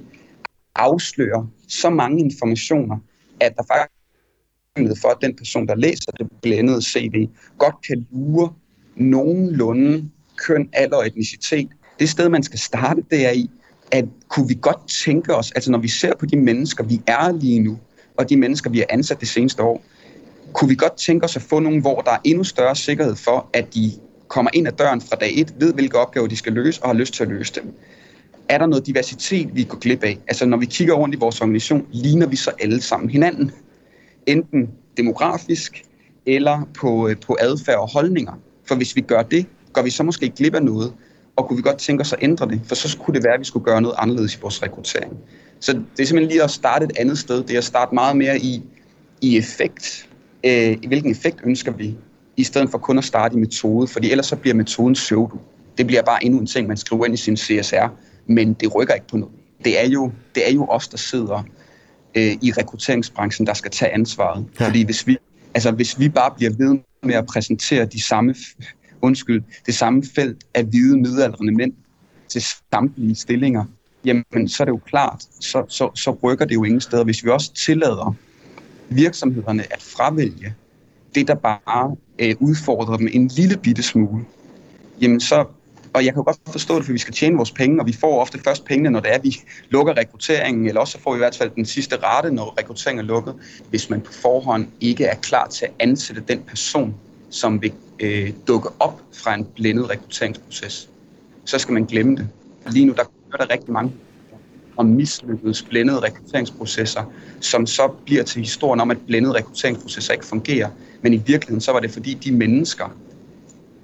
afslører 0.75 1.47
så 1.69 1.91
mange 1.91 2.21
informationer, 2.21 2.97
at 3.41 3.53
der 3.57 3.63
faktisk 3.63 3.91
er 4.77 5.01
for, 5.01 5.09
at 5.09 5.17
den 5.23 5.37
person, 5.37 5.69
der 5.69 5.75
læser 5.75 6.13
det 6.13 6.29
blændede 6.43 6.83
CV, 6.83 7.29
godt 7.59 7.75
kan 7.87 8.07
lure 8.13 8.53
nogenlunde 8.97 10.11
køn, 10.47 10.69
alder 10.73 10.97
og 10.97 11.07
etnicitet. 11.07 11.69
Det 11.99 12.09
sted, 12.09 12.29
man 12.29 12.43
skal 12.43 12.59
starte, 12.59 13.03
det 13.11 13.27
er 13.27 13.31
i, 13.31 13.51
at 13.93 14.05
kunne 14.29 14.49
vi 14.49 14.59
godt 14.61 14.89
tænke 15.05 15.35
os, 15.35 15.53
altså 15.53 15.71
når 15.71 15.79
vi 15.79 15.89
ser 15.89 16.13
på 16.21 16.27
de 16.27 16.37
mennesker, 16.37 16.85
vi 16.85 17.01
er 17.07 17.33
lige 17.33 17.61
nu, 17.61 17.79
og 18.17 18.31
de 18.31 18.37
mennesker, 18.37 18.71
vi 18.71 18.79
har 18.79 18.87
ansat 18.91 19.21
det 19.21 19.29
seneste 19.29 19.63
år, 19.63 19.83
kunne 20.53 20.69
vi 20.69 20.75
godt 20.75 20.97
tænke 20.97 21.25
os 21.25 21.37
at 21.37 21.43
få 21.43 21.59
nogen, 21.61 21.81
hvor 21.81 22.01
der 22.01 22.11
er 22.11 22.19
endnu 22.25 22.45
større 22.45 22.77
sikkerhed 22.77 23.17
for, 23.17 23.51
at 23.53 23.75
de 23.75 23.93
kommer 24.29 24.51
ind 24.55 24.69
ad 24.69 24.73
døren 24.73 25.01
fra 25.01 25.17
dag 25.17 25.41
et, 25.41 25.55
ved 25.61 25.75
hvilke 25.75 25.99
opgaver 25.99 26.27
de 26.27 26.37
skal 26.37 26.53
løse, 26.53 26.83
og 26.83 26.89
har 26.89 26.95
lyst 26.95 27.15
til 27.15 27.23
at 27.23 27.29
løse 27.29 27.55
dem. 27.55 27.75
Er 28.49 28.59
der 28.59 28.67
noget 28.67 28.87
diversitet, 28.87 29.57
vi 29.57 29.65
går 29.65 29.79
glip 29.79 30.05
af? 30.05 30.19
Altså 30.29 30.47
når 30.47 30.57
vi 30.57 30.67
kigger 30.67 30.95
rundt 30.95 31.15
i 31.15 31.19
vores 31.19 31.41
organisation, 31.41 31.87
ligner 31.93 32.27
vi 32.27 32.37
så 32.37 32.51
alle 32.61 32.81
sammen 32.81 33.11
hinanden. 33.11 33.51
Enten 34.27 34.71
demografisk, 34.97 35.85
eller 36.27 36.69
på, 36.81 37.09
øh, 37.09 37.17
på 37.17 37.37
adfærd 37.41 37.79
og 37.79 37.93
holdninger. 37.93 38.33
For 38.65 38.75
hvis 38.75 38.97
vi 38.97 39.01
gør 39.01 39.23
det, 39.23 39.47
går 39.79 39.85
vi 39.85 39.91
så 39.91 40.03
måske 40.03 40.31
glip 40.31 40.55
af 40.55 40.63
noget, 40.63 40.93
og 41.37 41.49
kunne 41.49 41.57
vi 41.57 41.63
godt 41.63 41.79
tænke 41.79 42.01
os 42.01 42.13
at 42.13 42.19
ændre 42.23 42.49
det, 42.49 42.61
for 42.65 42.75
så 42.75 42.99
kunne 42.99 43.15
det 43.15 43.25
være, 43.25 43.35
at 43.35 43.41
vi 43.41 43.45
skulle 43.45 43.65
gøre 43.65 43.83
noget 43.83 43.95
anderledes 43.99 44.35
i 44.35 44.39
vores 44.43 44.63
rekruttering. 44.63 45.13
Så 45.61 45.73
det 45.73 46.03
er 46.03 46.07
simpelthen 46.07 46.29
lige 46.29 46.43
at 46.43 46.51
starte 46.51 46.85
et 46.85 46.93
andet 46.99 47.19
sted. 47.19 47.43
Det 47.43 47.55
er 47.55 47.59
at 47.59 47.65
starte 47.65 47.95
meget 47.95 48.17
mere 48.17 48.39
i, 48.39 48.63
i 49.21 49.37
effekt. 49.37 50.09
Øh, 50.45 50.77
hvilken 50.87 51.11
effekt 51.11 51.41
ønsker 51.45 51.73
vi, 51.73 51.97
i 52.37 52.45
stedet 52.45 52.71
for 52.71 52.79
kun 52.79 52.99
at 52.99 53.05
starte 53.05 53.37
i 53.37 53.39
metode, 53.39 53.87
fordi 53.87 54.11
ellers 54.11 54.27
så 54.27 54.37
bliver 54.37 54.55
metoden 54.55 54.95
pseudo. 54.95 55.39
Det 55.79 55.87
bliver 55.87 56.03
bare 56.03 56.25
endnu 56.25 56.41
en 56.41 56.47
ting, 56.47 56.69
man 56.69 56.77
skriver 56.77 57.05
ind 57.05 57.15
i 57.15 57.17
sin 57.17 57.37
CSR, 57.37 57.87
men 58.27 58.55
det 58.55 58.75
rykker 58.75 58.95
ikke 58.95 59.07
på 59.07 59.17
noget. 59.17 59.35
Det 59.65 59.85
er 59.85 59.89
jo, 59.89 60.13
det 60.35 60.49
er 60.49 60.53
jo 60.53 60.67
os, 60.67 60.89
der 60.89 60.97
sidder 60.97 61.43
øh, 62.15 62.33
i 62.43 62.53
rekrutteringsbranchen, 62.59 63.47
der 63.47 63.55
skal 63.55 63.71
tage 63.71 63.95
ansvaret. 63.95 64.47
Ja. 64.61 64.67
Fordi 64.67 64.85
hvis 64.85 65.07
vi, 65.07 65.17
altså, 65.55 65.71
hvis 65.71 65.99
vi 65.99 66.09
bare 66.09 66.31
bliver 66.37 66.51
ved 66.59 66.79
med 67.03 67.15
at 67.15 67.27
præsentere 67.27 67.85
de 67.85 68.03
samme 68.03 68.35
undskyld, 69.03 69.43
det 69.67 69.75
samme 69.75 70.03
felt 70.15 70.45
af 70.55 70.65
hvide 70.65 70.97
midaldrende 70.97 71.53
mænd 71.53 71.73
til 72.29 72.45
samtlige 72.73 73.15
stillinger, 73.15 73.65
jamen 74.05 74.49
så 74.49 74.63
er 74.63 74.65
det 74.65 74.73
jo 74.73 74.81
klart, 74.87 75.25
så, 75.41 75.65
så, 75.69 75.91
så 75.95 76.17
rykker 76.23 76.45
det 76.45 76.55
jo 76.55 76.65
ingen 76.65 76.81
steder. 76.81 77.05
Hvis 77.05 77.25
vi 77.25 77.31
også 77.31 77.55
tillader 77.55 78.15
virksomhederne 78.89 79.73
at 79.73 79.83
fravælge 79.83 80.55
det, 81.15 81.29
der 81.29 81.35
bare 81.35 81.97
øh, 82.19 82.35
udfordrer 82.41 82.97
dem 82.97 83.09
en 83.13 83.29
lille 83.29 83.57
bitte 83.57 83.83
smule, 83.83 84.25
jamen 85.01 85.21
så, 85.21 85.45
og 85.95 86.05
jeg 86.05 86.15
kan 86.15 86.25
godt 86.25 86.37
forstå 86.51 86.77
det, 86.77 86.85
for 86.85 86.93
vi 86.93 86.99
skal 86.99 87.15
tjene 87.15 87.37
vores 87.37 87.51
penge, 87.51 87.81
og 87.81 87.87
vi 87.87 87.93
får 87.93 88.21
ofte 88.21 88.39
først 88.39 88.65
pengene, 88.65 88.91
når 88.91 89.01
det 89.01 89.15
er, 89.15 89.19
vi 89.19 89.37
lukker 89.71 89.97
rekrutteringen, 89.97 90.67
eller 90.67 90.81
også 90.81 90.93
så 90.93 91.01
får 91.01 91.13
vi 91.13 91.17
i 91.17 91.19
hvert 91.19 91.37
fald 91.37 91.51
den 91.57 91.67
sidste 91.67 91.97
rate, 91.97 92.31
når 92.31 92.59
rekrutteringen 92.59 93.05
er 93.05 93.09
lukket, 93.09 93.35
hvis 93.71 93.91
man 93.91 94.01
på 94.01 94.13
forhånd 94.13 94.67
ikke 94.81 95.05
er 95.05 95.15
klar 95.15 95.49
til 95.49 95.65
at 95.65 95.73
ansætte 95.79 96.23
den 96.29 96.43
person, 96.43 96.95
som 97.31 97.63
vil 97.63 97.73
øh, 98.01 98.33
dukke 98.49 98.69
op 98.81 99.03
fra 99.13 99.35
en 99.35 99.45
blændet 99.45 99.91
rekrutteringsproces, 99.91 100.91
så 101.45 101.59
skal 101.59 101.73
man 101.73 101.85
glemme 101.85 102.17
det. 102.17 102.29
Lige 102.71 102.87
nu 102.87 102.93
der 102.93 103.05
kører 103.31 103.47
der 103.47 103.53
rigtig 103.53 103.73
mange 103.73 103.93
om 104.77 104.87
mislykkede 104.87 105.55
blændede 105.69 106.01
rekrutteringsprocesser, 106.01 107.13
som 107.41 107.67
så 107.67 107.89
bliver 108.05 108.23
til 108.23 108.41
historien 108.41 108.81
om, 108.81 108.91
at 108.91 108.99
blændede 109.07 109.35
rekrutteringsprocesser 109.35 110.13
ikke 110.13 110.27
fungerer. 110.27 110.71
Men 111.03 111.15
i 111.15 111.17
virkeligheden 111.17 111.61
så 111.61 111.73
var 111.73 111.81
det 111.81 111.91
fordi 111.91 112.15
de 112.15 112.33
mennesker, 112.33 112.97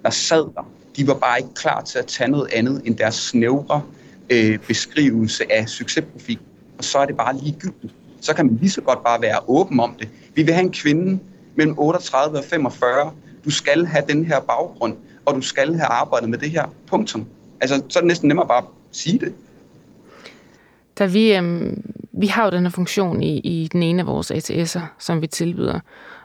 der 0.02 0.10
sad 0.10 0.44
der, 0.54 0.68
de 0.96 1.06
var 1.06 1.14
bare 1.14 1.38
ikke 1.38 1.54
klar 1.54 1.80
til 1.80 1.98
at 1.98 2.06
tage 2.06 2.30
noget 2.30 2.48
andet 2.52 2.82
end 2.84 2.96
deres 2.96 3.14
snævre 3.14 3.82
øh, 4.30 4.58
beskrivelse 4.58 5.52
af 5.52 5.68
succesprofil. 5.68 6.38
Og 6.78 6.84
så 6.84 6.98
er 6.98 7.06
det 7.06 7.16
bare 7.16 7.36
ligegyldigt. 7.36 7.94
Så 8.20 8.34
kan 8.34 8.46
man 8.46 8.56
lige 8.60 8.70
så 8.70 8.80
godt 8.80 9.04
bare 9.04 9.22
være 9.22 9.38
åben 9.48 9.80
om 9.80 9.96
det. 9.98 10.08
Vi 10.34 10.42
vil 10.42 10.54
have 10.54 10.64
en 10.64 10.72
kvinde 10.72 11.18
mellem 11.56 11.78
38 11.78 12.38
og 12.38 12.44
45, 12.44 13.12
du 13.44 13.50
skal 13.50 13.86
have 13.86 14.04
den 14.08 14.24
her 14.24 14.40
baggrund, 14.40 14.96
og 15.26 15.34
du 15.34 15.40
skal 15.40 15.74
have 15.74 15.86
arbejdet 15.86 16.28
med 16.28 16.38
det 16.38 16.50
her. 16.50 16.66
Punktum. 16.86 17.26
Altså, 17.60 17.82
så 17.88 17.98
er 17.98 18.00
det 18.00 18.08
næsten 18.08 18.28
nemmere 18.28 18.46
bare 18.48 18.58
at 18.58 18.64
sige 18.92 19.18
det. 19.18 19.34
da 20.98 21.06
vi, 21.06 21.36
øhm, 21.36 21.82
vi 22.12 22.26
har 22.26 22.44
jo 22.44 22.50
den 22.50 22.62
her 22.62 22.70
funktion 22.70 23.22
i, 23.22 23.38
i 23.38 23.68
den 23.72 23.82
ene 23.82 24.02
af 24.02 24.06
vores 24.06 24.30
ATS'er, 24.30 24.80
som 24.98 25.22
vi 25.22 25.26
tilbyder. 25.26 25.80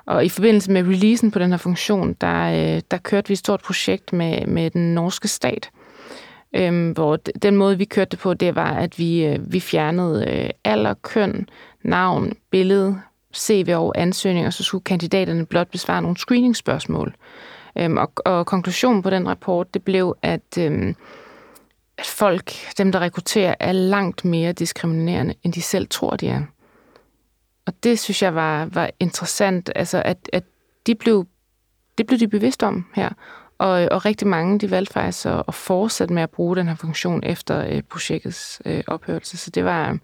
Og 0.05 0.25
i 0.25 0.29
forbindelse 0.29 0.71
med 0.71 0.81
releasen 0.81 1.31
på 1.31 1.39
den 1.39 1.49
her 1.49 1.57
funktion, 1.57 2.13
der, 2.21 2.75
øh, 2.75 2.81
der 2.91 2.97
kørte 2.97 3.27
vi 3.27 3.33
et 3.33 3.37
stort 3.37 3.61
projekt 3.61 4.13
med, 4.13 4.47
med 4.47 4.69
den 4.69 4.93
norske 4.93 5.27
stat, 5.27 5.69
øhm, 6.55 6.91
hvor 6.91 7.15
den 7.15 7.55
måde, 7.55 7.77
vi 7.77 7.85
kørte 7.85 8.09
det 8.09 8.19
på, 8.19 8.33
det 8.33 8.55
var, 8.55 8.73
at 8.73 8.99
vi, 8.99 9.25
øh, 9.25 9.53
vi 9.53 9.59
fjernede 9.59 10.25
øh, 10.29 10.49
alder, 10.63 10.93
køn, 10.93 11.49
navn, 11.83 12.33
billede, 12.51 13.01
CV 13.35 13.73
og 13.75 13.93
ansøgninger, 13.95 14.49
så 14.49 14.63
skulle 14.63 14.83
kandidaterne 14.83 15.45
blot 15.45 15.71
besvare 15.71 16.01
nogle 16.01 16.17
screeningsspørgsmål. 16.17 17.15
Øhm, 17.77 17.97
og, 17.97 18.11
og 18.25 18.45
konklusionen 18.45 19.01
på 19.01 19.09
den 19.09 19.27
rapport, 19.27 19.73
det 19.73 19.83
blev, 19.83 20.17
at, 20.21 20.57
øhm, 20.59 20.95
at 21.97 22.05
folk, 22.05 22.51
dem 22.77 22.91
der 22.91 22.99
rekrutterer, 22.99 23.55
er 23.59 23.71
langt 23.71 24.25
mere 24.25 24.53
diskriminerende, 24.53 25.33
end 25.43 25.53
de 25.53 25.61
selv 25.61 25.87
tror, 25.89 26.15
de 26.15 26.27
er. 26.27 26.41
Og 27.65 27.83
det 27.83 27.99
synes 27.99 28.21
jeg 28.21 28.35
var, 28.35 28.65
var 28.65 28.89
interessant, 28.99 29.71
altså 29.75 30.01
at, 30.05 30.29
at 30.33 30.43
de 30.87 30.95
blev, 30.95 31.27
det 31.97 32.07
blev 32.07 32.19
de 32.19 32.27
bevidst 32.27 32.63
om 32.63 32.85
her. 32.95 33.09
Og, 33.57 33.87
og 33.91 34.05
rigtig 34.05 34.27
mange, 34.27 34.59
de 34.59 34.71
valgte 34.71 34.93
faktisk 34.93 35.25
at, 35.25 35.43
at 35.47 35.53
fortsætte 35.53 36.13
med 36.13 36.23
at 36.23 36.29
bruge 36.29 36.55
den 36.55 36.67
her 36.67 36.75
funktion 36.75 37.23
efter 37.23 37.65
øh, 37.67 37.81
projektets 37.81 38.61
øh, 38.65 38.83
ophørelse. 38.87 39.37
Så 39.37 39.49
det 39.49 39.65
var, 39.65 39.97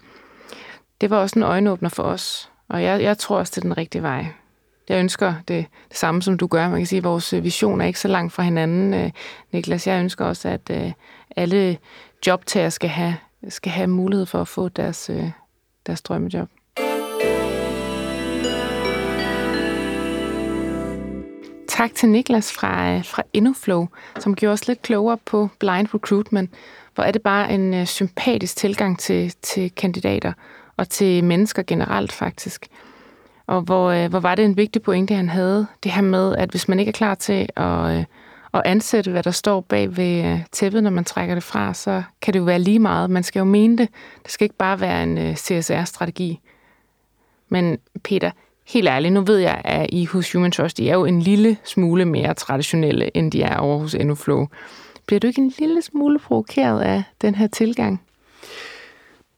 det 1.00 1.10
var 1.10 1.16
også 1.16 1.38
en 1.38 1.42
øjenåbner 1.42 1.88
for 1.88 2.02
os. 2.02 2.50
Og 2.68 2.82
jeg, 2.82 3.02
jeg 3.02 3.18
tror 3.18 3.38
også, 3.38 3.50
det 3.50 3.58
er 3.58 3.68
den 3.68 3.76
rigtige 3.76 4.02
vej. 4.02 4.26
Jeg 4.88 4.98
ønsker 4.98 5.34
det, 5.48 5.66
det 5.88 5.96
samme, 5.96 6.22
som 6.22 6.38
du 6.38 6.46
gør. 6.46 6.68
Man 6.68 6.78
kan 6.78 6.86
sige, 6.86 6.98
at 6.98 7.04
vores 7.04 7.32
øh, 7.32 7.44
vision 7.44 7.80
er 7.80 7.84
ikke 7.84 8.00
så 8.00 8.08
langt 8.08 8.32
fra 8.32 8.42
hinanden, 8.42 8.94
øh, 8.94 9.10
Niklas. 9.52 9.86
Jeg 9.86 10.00
ønsker 10.00 10.24
også, 10.24 10.48
at 10.48 10.70
øh, 10.70 10.92
alle 11.36 11.78
jobtager 12.26 12.68
skal 12.68 12.90
have, 12.90 13.16
skal 13.48 13.72
have 13.72 13.86
mulighed 13.86 14.26
for 14.26 14.40
at 14.40 14.48
få 14.48 14.68
deres, 14.68 15.10
øh, 15.10 15.30
deres 15.86 16.02
drømmejob. 16.02 16.48
Tak 21.68 21.94
til 21.94 22.08
Niklas 22.08 22.52
fra, 22.52 22.92
øh, 22.94 23.04
fra 23.04 23.22
InnoFlow, 23.32 23.86
som 24.18 24.36
gjorde 24.36 24.52
os 24.52 24.68
lidt 24.68 24.82
klogere 24.82 25.16
på 25.16 25.48
blind 25.58 25.94
recruitment. 25.94 26.50
Hvor 26.94 27.04
er 27.04 27.10
det 27.12 27.22
bare 27.22 27.52
en 27.52 27.74
øh, 27.74 27.86
sympatisk 27.86 28.56
tilgang 28.56 28.98
til, 28.98 29.34
til 29.42 29.70
kandidater 29.70 30.32
og 30.76 30.88
til 30.88 31.24
mennesker 31.24 31.62
generelt 31.62 32.12
faktisk. 32.12 32.66
Og 33.46 33.60
hvor, 33.60 33.90
øh, 33.90 34.10
hvor 34.10 34.20
var 34.20 34.34
det 34.34 34.44
en 34.44 34.56
vigtig 34.56 34.82
pointe, 34.82 35.14
han 35.14 35.28
havde, 35.28 35.66
det 35.82 35.92
her 35.92 36.02
med, 36.02 36.36
at 36.36 36.50
hvis 36.50 36.68
man 36.68 36.78
ikke 36.78 36.90
er 36.90 36.92
klar 36.92 37.14
til 37.14 37.48
at, 37.56 37.98
uh, 37.98 38.04
at 38.54 38.62
ansætte, 38.64 39.10
hvad 39.10 39.22
der 39.22 39.30
står 39.30 39.60
bag 39.60 39.96
ved 39.96 40.24
øh, 40.24 40.40
tæppet, 40.52 40.82
når 40.82 40.90
man 40.90 41.04
trækker 41.04 41.34
det 41.34 41.44
fra, 41.44 41.74
så 41.74 42.02
kan 42.22 42.34
det 42.34 42.38
jo 42.40 42.44
være 42.44 42.58
lige 42.58 42.78
meget. 42.78 43.10
Man 43.10 43.22
skal 43.22 43.40
jo 43.40 43.44
mene 43.44 43.78
det. 43.78 43.88
Det 44.22 44.30
skal 44.30 44.44
ikke 44.44 44.56
bare 44.56 44.80
være 44.80 45.02
en 45.02 45.36
CSR-strategi. 45.36 46.40
Men 47.48 47.78
Peter, 48.04 48.30
helt 48.66 48.88
ærligt, 48.88 49.14
nu 49.14 49.20
ved 49.20 49.38
jeg, 49.38 49.60
at 49.64 49.86
I 49.92 50.04
hos 50.04 50.32
Human 50.32 50.50
Trust, 50.50 50.78
I 50.78 50.88
er 50.88 50.94
jo 50.94 51.04
en 51.04 51.22
lille 51.22 51.56
smule 51.64 52.04
mere 52.04 52.34
traditionelle, 52.34 53.16
end 53.16 53.32
de 53.32 53.42
er 53.42 53.56
over 53.56 53.78
hos 53.78 53.94
EndoFlow. 53.94 54.46
Bliver 55.06 55.20
du 55.20 55.26
ikke 55.26 55.40
en 55.40 55.52
lille 55.58 55.82
smule 55.82 56.18
provokeret 56.18 56.80
af 56.80 57.02
den 57.22 57.34
her 57.34 57.46
tilgang? 57.46 58.02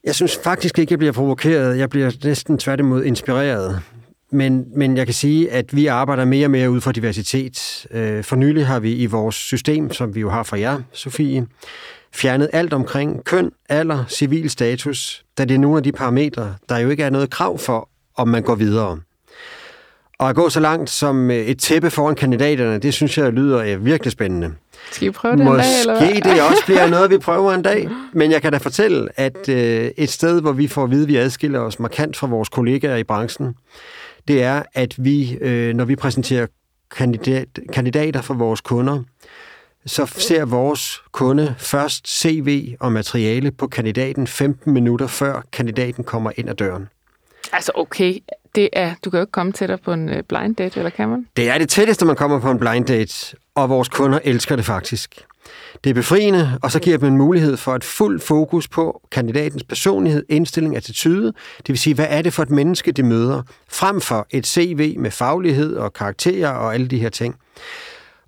Jeg 0.05 0.14
synes 0.14 0.36
faktisk 0.44 0.78
ikke, 0.78 0.92
jeg 0.92 0.99
bliver 0.99 1.12
provokeret. 1.12 1.78
Jeg 1.78 1.90
bliver 1.90 2.11
næsten 2.24 2.59
tværtimod 2.59 3.05
inspireret. 3.05 3.82
Men, 4.30 4.64
men 4.76 4.96
jeg 4.96 5.07
kan 5.07 5.14
sige, 5.14 5.53
at 5.53 5.76
vi 5.76 5.86
arbejder 5.86 6.24
mere 6.24 6.46
og 6.46 6.51
mere 6.51 6.70
ud 6.70 6.80
fra 6.80 6.92
diversitet. 6.92 7.86
Øh, 7.90 8.24
for 8.24 8.36
nylig 8.36 8.66
har 8.66 8.80
vi 8.80 8.94
i 8.94 9.07
vores 9.07 9.34
system, 9.34 9.92
som 9.92 10.14
vi 10.14 10.20
jo 10.20 10.30
har 10.30 10.42
fra 10.42 10.59
jer, 10.59 10.80
Sofie, 10.92 11.46
fjernet 12.12 12.51
alt 12.53 12.72
omkring 12.72 13.24
køn, 13.24 13.51
alder, 13.68 14.05
civil 14.09 14.51
status, 14.51 15.24
da 15.38 15.44
det 15.44 15.55
er 15.55 15.59
nogle 15.59 15.76
af 15.76 15.82
de 15.82 15.92
parametre, 15.92 16.55
der 16.68 16.78
jo 16.78 16.88
ikke 16.88 17.03
er 17.03 17.11
noget 17.11 17.30
krav 17.30 17.59
for, 17.59 17.88
om 18.16 18.28
man 18.28 18.42
går 18.42 18.55
videre. 18.55 18.99
Og 20.18 20.28
at 20.28 20.36
gå 20.36 20.49
så 20.49 20.61
langt 20.61 20.90
som 20.90 21.30
øh, 21.30 21.36
et 21.36 21.59
tæppe 21.59 21.90
foran 21.90 22.14
kandidaterne, 22.14 22.78
det 22.78 22.94
synes 22.94 23.18
jeg 23.18 23.32
lyder 23.32 23.59
øh, 23.59 23.84
virkelig 23.84 24.12
spændende. 24.12 24.55
Skal 24.91 25.07
vi 25.07 25.12
prøve 25.12 25.37
det 25.37 25.45
Måske 25.45 25.64
en 25.64 25.87
dag, 25.87 26.09
eller 26.11 26.35
det 26.35 26.43
også 26.43 26.62
bliver 26.66 26.89
noget, 26.97 27.11
vi 27.11 27.18
prøver 27.18 27.53
en 27.53 27.62
dag. 27.62 27.89
Men 28.12 28.31
jeg 28.31 28.43
kan 28.43 28.53
da 28.53 28.59
fortælle, 28.59 29.09
at 29.16 29.49
øh, 29.49 29.91
et 29.97 30.11
sted, 30.11 30.41
hvor 30.41 30.53
vi 30.53 30.68
får 30.68 30.85
at 30.85 30.91
vide, 30.91 31.03
at 31.03 31.09
vi 31.09 31.16
adskiller 31.16 31.61
os 31.61 31.79
markant 31.79 32.16
fra 32.16 32.26
vores 32.26 32.49
kollegaer 32.49 32.97
i 32.97 33.05
branchen, 33.05 33.55
det 34.29 34.43
er, 34.43 34.62
at 34.74 34.95
vi, 34.99 35.39
når 35.74 35.85
vi 35.85 35.97
præsenterer 35.97 36.47
kandidat, 36.97 37.49
kandidater 37.72 38.22
for 38.22 38.35
vores 38.35 38.61
kunder, 38.61 39.03
så 39.87 40.07
ser 40.07 40.45
vores 40.45 41.03
kunde 41.12 41.55
først 41.59 42.20
CV 42.20 42.74
og 42.81 42.93
materiale 42.93 43.51
på 43.51 43.66
kandidaten 43.66 44.26
15 44.26 44.72
minutter 44.72 45.07
før 45.07 45.43
kandidaten 45.53 46.05
kommer 46.05 46.31
ind 46.37 46.49
ad 46.49 46.55
døren. 46.55 46.89
Altså 47.53 47.72
okay, 47.74 48.14
det 48.55 48.68
er, 48.72 48.95
du 49.05 49.11
kan 49.11 49.18
jo 49.18 49.22
ikke 49.22 49.33
komme 49.33 49.53
tættere 49.53 49.79
på 49.79 49.93
en 49.93 50.09
øh, 50.09 50.22
blind 50.22 50.57
date, 50.57 50.81
eller 50.81 50.91
kan 50.91 51.09
man? 51.09 51.26
Det 51.37 51.49
er 51.49 51.59
det 51.59 51.68
tætteste, 51.68 52.05
man 52.05 52.16
kommer 52.16 52.41
på 52.41 52.51
en 52.51 52.59
blind 52.59 52.87
date, 52.87 53.37
og 53.63 53.69
vores 53.69 53.89
kunder 53.89 54.19
elsker 54.25 54.57
det 54.57 54.65
faktisk. 54.65 55.25
Det 55.85 55.91
er 55.91 55.95
befriende, 55.95 56.59
og 56.63 56.73
så 56.73 56.81
giver 56.81 56.99
dem 56.99 57.09
en 57.09 57.17
mulighed 57.17 57.57
for 57.57 57.75
et 57.75 57.85
fuld 57.85 58.21
fokus 58.21 58.69
på 58.69 59.03
kandidatens 59.11 59.65
personlighed, 59.65 60.25
indstilling, 60.29 60.77
attitude. 60.77 61.27
Det 61.59 61.69
vil 61.69 61.79
sige, 61.79 61.95
hvad 61.95 62.07
er 62.09 62.23
det 62.23 62.33
for 62.33 62.43
et 62.43 62.51
menneske, 62.51 62.93
de 62.93 63.03
møder, 63.03 63.43
frem 63.69 64.01
for 64.01 64.27
et 64.31 64.47
CV 64.47 64.95
med 64.99 65.11
faglighed 65.11 65.77
og 65.77 65.93
karakterer 65.93 66.51
og 66.51 66.75
alle 66.75 66.89
de 66.89 66.99
her 66.99 67.09
ting. 67.09 67.37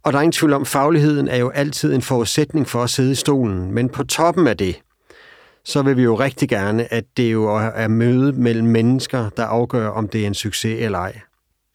Og 0.03 0.12
der 0.12 0.18
er 0.18 0.22
ingen 0.22 0.33
tvivl 0.33 0.53
om, 0.53 0.66
fagligheden 0.66 1.28
er 1.28 1.37
jo 1.37 1.51
altid 1.51 1.95
en 1.95 2.03
forudsætning 2.03 2.68
for 2.68 2.83
at 2.83 2.91
sidde 2.91 3.12
i 3.12 3.14
stolen. 3.14 3.72
Men 3.72 3.89
på 3.89 4.05
toppen 4.05 4.47
af 4.47 4.57
det, 4.57 4.81
så 5.64 5.83
vil 5.83 5.97
vi 5.97 6.03
jo 6.03 6.14
rigtig 6.14 6.49
gerne, 6.49 6.93
at 6.93 7.05
det 7.16 7.33
jo 7.33 7.45
er 7.74 7.89
møde 7.89 8.33
mellem 8.33 8.68
mennesker, 8.68 9.31
der 9.37 9.45
afgør, 9.45 9.89
om 9.89 10.09
det 10.09 10.22
er 10.22 10.26
en 10.26 10.35
succes 10.35 10.85
eller 10.85 10.99
ej. 10.99 11.20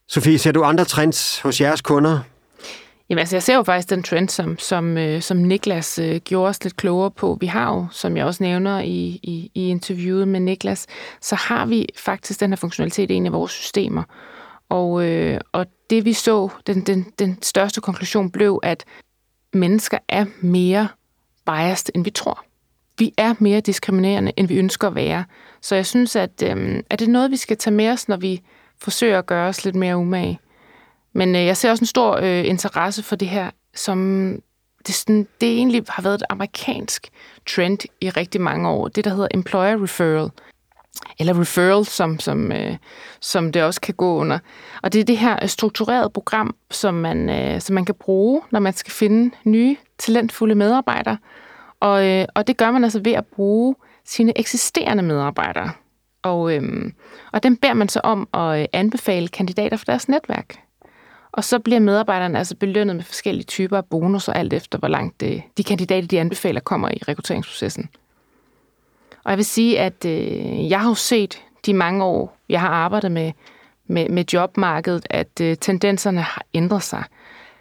Sofie, 0.08 0.38
ser 0.38 0.52
du 0.52 0.64
andre 0.64 0.86
trends 0.86 1.40
hos 1.40 1.62
jeres 1.62 1.82
kunder? 1.82 2.20
Jamen 3.10 3.20
altså, 3.20 3.36
jeg 3.36 3.44
ser 3.44 3.56
jo 3.56 3.64
faktisk 3.64 3.90
den 3.90 4.04
trend, 4.04 4.30
som, 4.30 4.60
som, 4.60 4.98
øh, 4.98 5.22
som 5.22 5.38
Niklas 5.38 6.00
øh, 6.00 6.16
gjorde 6.16 6.50
os 6.50 6.64
lidt 6.64 6.76
klogere 6.76 7.12
på. 7.12 7.38
Vi 7.42 7.46
har 7.46 7.76
jo, 7.76 7.88
som 7.92 8.18
jeg 8.18 8.26
også 8.26 8.44
nævner 8.44 8.80
i, 8.80 9.20
i, 9.24 9.52
i 9.54 9.70
interviewet 9.70 10.28
med 10.28 10.40
Niklas, 10.40 10.88
så 11.22 11.36
har 11.36 11.66
vi 11.66 11.88
faktisk 11.98 12.40
den 12.40 12.52
her 12.52 12.56
funktionalitet 12.56 13.12
i 13.12 13.14
en 13.14 13.26
af 13.26 13.32
vores 13.32 13.52
systemer. 13.52 14.04
Og, 14.70 15.06
øh, 15.06 15.40
og 15.52 15.66
det 15.90 16.06
vi 16.06 16.14
så, 16.14 16.50
den, 16.68 16.82
den, 16.82 17.06
den 17.20 17.42
største 17.42 17.82
konklusion 17.82 18.32
blev, 18.32 18.60
at 18.64 18.86
mennesker 19.54 19.98
er 20.08 20.26
mere 20.42 20.88
biased, 21.46 21.90
end 21.96 22.04
vi 22.04 22.10
tror 22.10 22.46
vi 23.00 23.14
er 23.18 23.34
mere 23.40 23.60
diskriminerende, 23.60 24.32
end 24.38 24.48
vi 24.48 24.58
ønsker 24.58 24.88
at 24.88 24.96
være. 24.96 25.26
Så 25.62 25.76
jeg 25.76 25.86
synes, 25.86 26.16
at, 26.16 26.44
øh, 26.44 26.84
er 26.90 26.96
det 26.96 27.10
noget, 27.10 27.32
vi 27.32 27.38
skal 27.38 27.58
tage 27.58 27.74
med 27.74 27.90
os, 27.90 28.08
når 28.08 28.18
vi 28.18 28.42
forsøger 28.78 29.18
at 29.18 29.26
gøre 29.26 29.50
os 29.50 29.66
lidt 29.66 29.76
mere 29.76 29.98
umage. 29.98 30.40
Men 31.16 31.36
øh, 31.36 31.46
jeg 31.46 31.58
ser 31.58 31.70
også 31.70 31.82
en 31.82 31.88
stor 31.88 32.20
øh, 32.22 32.48
interesse 32.48 33.04
for 33.04 33.16
det 33.16 33.28
her, 33.28 33.50
som 33.76 34.30
det, 34.88 34.96
sådan, 34.96 35.28
det 35.42 35.50
egentlig 35.50 35.84
har 35.90 36.04
været 36.04 36.16
et 36.16 36.24
amerikansk 36.30 37.10
trend 37.48 37.80
i 38.02 38.10
rigtig 38.10 38.42
mange 38.42 38.70
år. 38.70 38.88
Det, 38.88 39.06
der 39.06 39.12
hedder 39.12 39.28
employer 39.34 39.84
referral. 39.84 40.30
Eller 41.20 41.40
referral, 41.42 41.86
som, 41.86 42.20
som, 42.20 42.52
øh, 42.52 42.78
som 43.22 43.52
det 43.52 43.64
også 43.64 43.82
kan 43.82 43.94
gå 43.94 44.18
under. 44.18 44.40
Og 44.84 44.94
det 44.94 45.02
er 45.02 45.06
det 45.06 45.18
her 45.18 45.40
øh, 45.42 45.50
strukturerede 45.50 46.10
program, 46.10 46.56
som 46.72 46.94
man, 46.94 47.30
øh, 47.30 47.62
som 47.62 47.74
man 47.74 47.86
kan 47.86 47.96
bruge, 47.96 48.42
når 48.52 48.60
man 48.60 48.74
skal 48.74 48.92
finde 48.92 49.36
nye, 49.44 49.78
talentfulde 49.98 50.56
medarbejdere, 50.56 51.18
og, 51.80 52.08
øh, 52.08 52.26
og 52.36 52.48
det 52.48 52.58
gør 52.58 52.72
man 52.72 52.84
altså 52.84 53.02
ved 53.04 53.14
at 53.14 53.26
bruge 53.26 53.76
sine 54.06 54.40
eksisterende 54.40 55.04
medarbejdere. 55.04 55.72
Og, 56.24 56.56
øh, 56.56 56.92
og 57.32 57.44
dem 57.44 57.58
beder 57.58 57.74
man 57.74 57.90
så 57.90 58.00
om 58.00 58.28
at 58.34 58.62
øh, 58.62 58.66
anbefale 58.74 59.28
kandidater 59.28 59.78
for 59.78 59.86
deres 59.86 60.10
netværk. 60.10 60.65
Og 61.36 61.44
så 61.44 61.60
bliver 61.60 61.80
medarbejderne 61.80 62.38
altså 62.38 62.56
belønnet 62.56 62.96
med 62.96 63.04
forskellige 63.04 63.46
typer 63.46 63.78
af 63.78 63.84
og 64.28 64.36
alt 64.38 64.54
efter 64.54 64.78
hvor 64.78 64.88
langt 64.88 65.22
det, 65.22 65.42
de 65.58 65.64
kandidater, 65.64 66.08
de 66.08 66.20
anbefaler, 66.20 66.60
kommer 66.60 66.90
i 66.90 67.00
rekrutteringsprocessen. 67.08 67.90
Og 69.24 69.32
jeg 69.32 69.38
vil 69.38 69.46
sige, 69.46 69.80
at 69.80 70.06
øh, 70.06 70.70
jeg 70.70 70.80
har 70.82 70.90
jo 70.90 70.96
set 70.96 71.42
de 71.66 71.74
mange 71.74 72.04
år, 72.04 72.38
jeg 72.50 72.62
har 72.62 72.70
arbejdet 72.70 73.12
med, 73.12 73.32
med, 73.88 74.10
med 74.10 74.26
jobmarkedet, 74.34 75.08
at 75.10 75.42
øh, 75.42 75.58
tendenserne 75.58 76.22
har 76.22 76.44
ændret 76.54 76.84
sig 76.84 77.04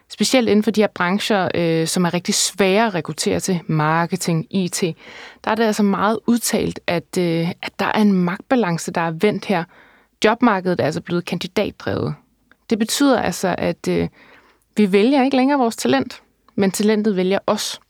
specielt 0.09 0.49
inden 0.49 0.62
for 0.62 0.70
de 0.70 0.81
her 0.81 0.89
brancher, 0.95 1.49
øh, 1.55 1.87
som 1.87 2.05
er 2.05 2.14
rigtig 2.14 2.35
svære 2.35 2.87
at 2.87 2.95
rekruttere 2.95 3.41
til, 3.41 3.61
marketing, 3.66 4.47
IT, 4.51 4.81
der 5.45 5.51
er 5.51 5.55
det 5.55 5.64
altså 5.64 5.83
meget 5.83 6.18
udtalt, 6.27 6.81
at, 6.87 7.18
øh, 7.18 7.51
at 7.62 7.72
der 7.79 7.87
er 7.87 8.01
en 8.01 8.12
magtbalance, 8.12 8.93
der 8.93 9.01
er 9.01 9.11
vendt 9.11 9.45
her. 9.45 9.64
Jobmarkedet 10.25 10.81
er 10.81 10.85
altså 10.85 11.01
blevet 11.01 11.25
kandidatdrevet. 11.25 12.14
Det 12.71 12.79
betyder 12.79 13.21
altså, 13.21 13.55
at 13.59 13.89
øh, 13.89 14.09
vi 14.77 14.93
vælger 14.93 15.23
ikke 15.23 15.37
længere 15.37 15.59
vores 15.59 15.77
talent, 15.77 16.23
men 16.55 16.71
talentet 16.71 17.17
vælger 17.17 17.39
os. 17.47 17.81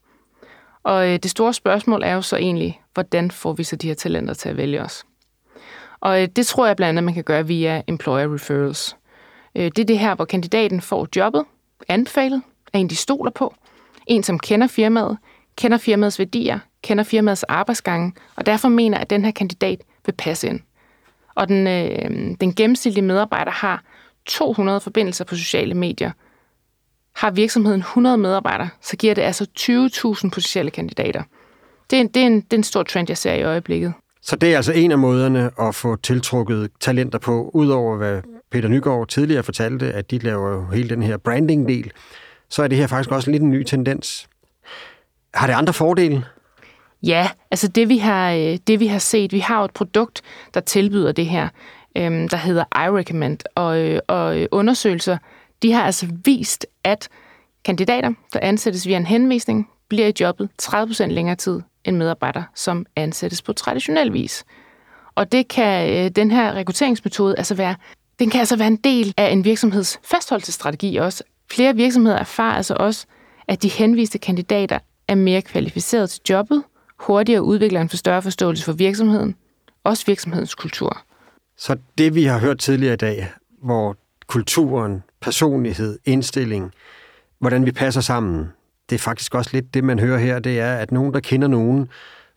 Og 0.82 1.08
øh, 1.08 1.18
det 1.18 1.30
store 1.30 1.54
spørgsmål 1.54 2.02
er 2.02 2.14
jo 2.14 2.22
så 2.22 2.36
egentlig, 2.36 2.80
hvordan 2.94 3.30
får 3.30 3.52
vi 3.52 3.64
så 3.64 3.76
de 3.76 3.86
her 3.86 3.94
talenter 3.94 4.34
til 4.34 4.48
at 4.48 4.56
vælge 4.56 4.82
os? 4.82 5.04
Og 6.00 6.22
øh, 6.22 6.28
det 6.36 6.46
tror 6.46 6.66
jeg 6.66 6.76
blandt 6.76 6.88
andet, 6.88 7.04
man 7.04 7.14
kan 7.14 7.24
gøre 7.24 7.46
via 7.46 7.82
employer 7.86 8.34
referrals. 8.34 8.96
Øh, 9.54 9.64
det 9.64 9.78
er 9.78 9.84
det 9.84 9.98
her, 9.98 10.14
hvor 10.14 10.24
kandidaten 10.24 10.80
får 10.80 11.08
jobbet, 11.16 11.44
anbefalet 11.88 12.42
af 12.72 12.78
en, 12.78 12.90
de 12.90 12.96
stoler 12.96 13.30
på. 13.30 13.54
En, 14.06 14.22
som 14.22 14.38
kender 14.38 14.66
firmaet, 14.66 15.18
kender 15.56 15.78
firmaets 15.78 16.18
værdier, 16.18 16.58
kender 16.82 17.04
firmaets 17.04 17.42
arbejdsgange, 17.42 18.12
og 18.36 18.46
derfor 18.46 18.68
mener, 18.68 18.98
at 18.98 19.10
den 19.10 19.24
her 19.24 19.32
kandidat 19.32 19.80
vil 20.06 20.12
passe 20.12 20.48
ind. 20.48 20.60
Og 21.34 21.48
den, 21.48 21.66
øh, 21.66 22.36
den 22.40 22.54
gennemsnitlige 22.54 23.04
medarbejder 23.04 23.52
har 23.52 23.82
200 24.26 24.80
forbindelser 24.80 25.24
på 25.24 25.36
sociale 25.36 25.74
medier. 25.74 26.10
Har 27.16 27.30
virksomheden 27.30 27.80
100 27.80 28.18
medarbejdere, 28.18 28.68
så 28.80 28.96
giver 28.96 29.14
det 29.14 29.22
altså 29.22 29.46
20.000 29.58 30.30
potentielle 30.30 30.70
kandidater. 30.70 31.22
Det 31.90 31.96
er, 31.96 32.00
en, 32.00 32.08
det, 32.08 32.22
er 32.22 32.26
en, 32.26 32.40
det 32.40 32.52
er 32.52 32.56
en 32.56 32.64
stor 32.64 32.82
trend, 32.82 33.08
jeg 33.08 33.18
ser 33.18 33.32
i 33.32 33.42
øjeblikket. 33.42 33.92
Så 34.22 34.36
det 34.36 34.52
er 34.52 34.56
altså 34.56 34.72
en 34.72 34.92
af 34.92 34.98
måderne 34.98 35.50
at 35.60 35.74
få 35.74 35.96
tiltrukket 35.96 36.70
talenter 36.80 37.18
på, 37.18 37.50
udover 37.54 37.96
hvad 37.96 38.22
Peter 38.50 38.68
Nygaard 38.68 39.08
tidligere 39.08 39.42
fortalte, 39.42 39.92
at 39.92 40.10
de 40.10 40.18
laver 40.18 40.50
jo 40.50 40.66
hele 40.66 40.88
den 40.88 41.02
her 41.02 41.16
branding-del, 41.16 41.92
så 42.50 42.62
er 42.62 42.68
det 42.68 42.78
her 42.78 42.86
faktisk 42.86 43.10
også 43.10 43.30
lidt 43.30 43.42
en 43.42 43.50
ny 43.50 43.62
tendens. 43.62 44.28
Har 45.34 45.46
det 45.46 45.54
andre 45.54 45.72
fordele? 45.72 46.24
Ja, 47.02 47.28
altså 47.50 47.68
det 47.68 47.88
vi 47.88 47.98
har, 47.98 48.32
øh, 48.32 48.58
det 48.66 48.80
vi 48.80 48.86
har 48.86 48.98
set, 48.98 49.32
vi 49.32 49.38
har 49.38 49.58
jo 49.58 49.64
et 49.64 49.70
produkt, 49.70 50.22
der 50.54 50.60
tilbyder 50.60 51.12
det 51.12 51.26
her, 51.26 51.48
øhm, 51.96 52.28
der 52.28 52.36
hedder 52.36 52.64
I 52.74 52.90
Recommend. 52.90 53.38
og, 53.54 53.78
øh, 53.78 54.00
og 54.08 54.40
øh, 54.40 54.48
undersøgelser, 54.50 55.18
de 55.62 55.72
har 55.72 55.82
altså 55.82 56.06
vist, 56.24 56.66
at 56.84 57.08
kandidater, 57.64 58.12
der 58.32 58.38
ansættes 58.42 58.86
via 58.86 58.96
en 58.96 59.06
henvisning, 59.06 59.68
bliver 59.88 60.08
i 60.08 60.12
jobbet 60.20 60.48
30% 60.62 61.06
længere 61.06 61.36
tid 61.36 61.60
end 61.84 61.96
medarbejdere, 61.96 62.44
som 62.54 62.86
ansættes 62.96 63.42
på 63.42 63.52
traditionel 63.52 64.12
vis. 64.12 64.44
Og 65.14 65.32
det 65.32 65.48
kan 65.48 65.90
øh, 65.90 66.10
den 66.10 66.30
her 66.30 66.52
rekrutteringsmetode 66.52 67.34
altså 67.38 67.54
være, 67.54 67.76
den 68.18 68.30
kan 68.30 68.40
altså 68.40 68.56
være 68.56 68.68
en 68.68 68.76
del 68.76 69.14
af 69.16 69.30
en 69.30 69.44
virksomheds 69.44 70.00
fastholdelsesstrategi 70.04 70.96
også. 70.96 71.24
Flere 71.50 71.76
virksomheder 71.76 72.18
erfarer 72.18 72.54
altså 72.54 72.74
også, 72.74 73.06
at 73.48 73.62
de 73.62 73.68
henviste 73.68 74.18
kandidater 74.18 74.78
er 75.08 75.14
mere 75.14 75.42
kvalificeret 75.42 76.10
til 76.10 76.20
jobbet, 76.30 76.62
hurtigere 76.98 77.42
udvikler 77.42 77.80
en 77.80 77.88
for 77.88 77.96
større 77.96 78.22
forståelse 78.22 78.64
for 78.64 78.72
virksomheden, 78.72 79.34
også 79.84 80.06
virksomhedens 80.06 80.54
kultur. 80.54 81.02
Så 81.56 81.76
det, 81.98 82.14
vi 82.14 82.24
har 82.24 82.38
hørt 82.38 82.58
tidligere 82.58 82.94
i 82.94 82.96
dag, 82.96 83.32
hvor 83.62 83.96
kulturen, 84.26 85.02
personlighed, 85.20 85.98
indstilling, 86.04 86.72
hvordan 87.38 87.66
vi 87.66 87.72
passer 87.72 88.00
sammen, 88.00 88.52
det 88.90 88.94
er 88.94 88.98
faktisk 88.98 89.34
også 89.34 89.50
lidt 89.52 89.74
det, 89.74 89.84
man 89.84 89.98
hører 89.98 90.18
her, 90.18 90.38
det 90.38 90.60
er, 90.60 90.74
at 90.74 90.92
nogen, 90.92 91.14
der 91.14 91.20
kender 91.20 91.48
nogen, 91.48 91.88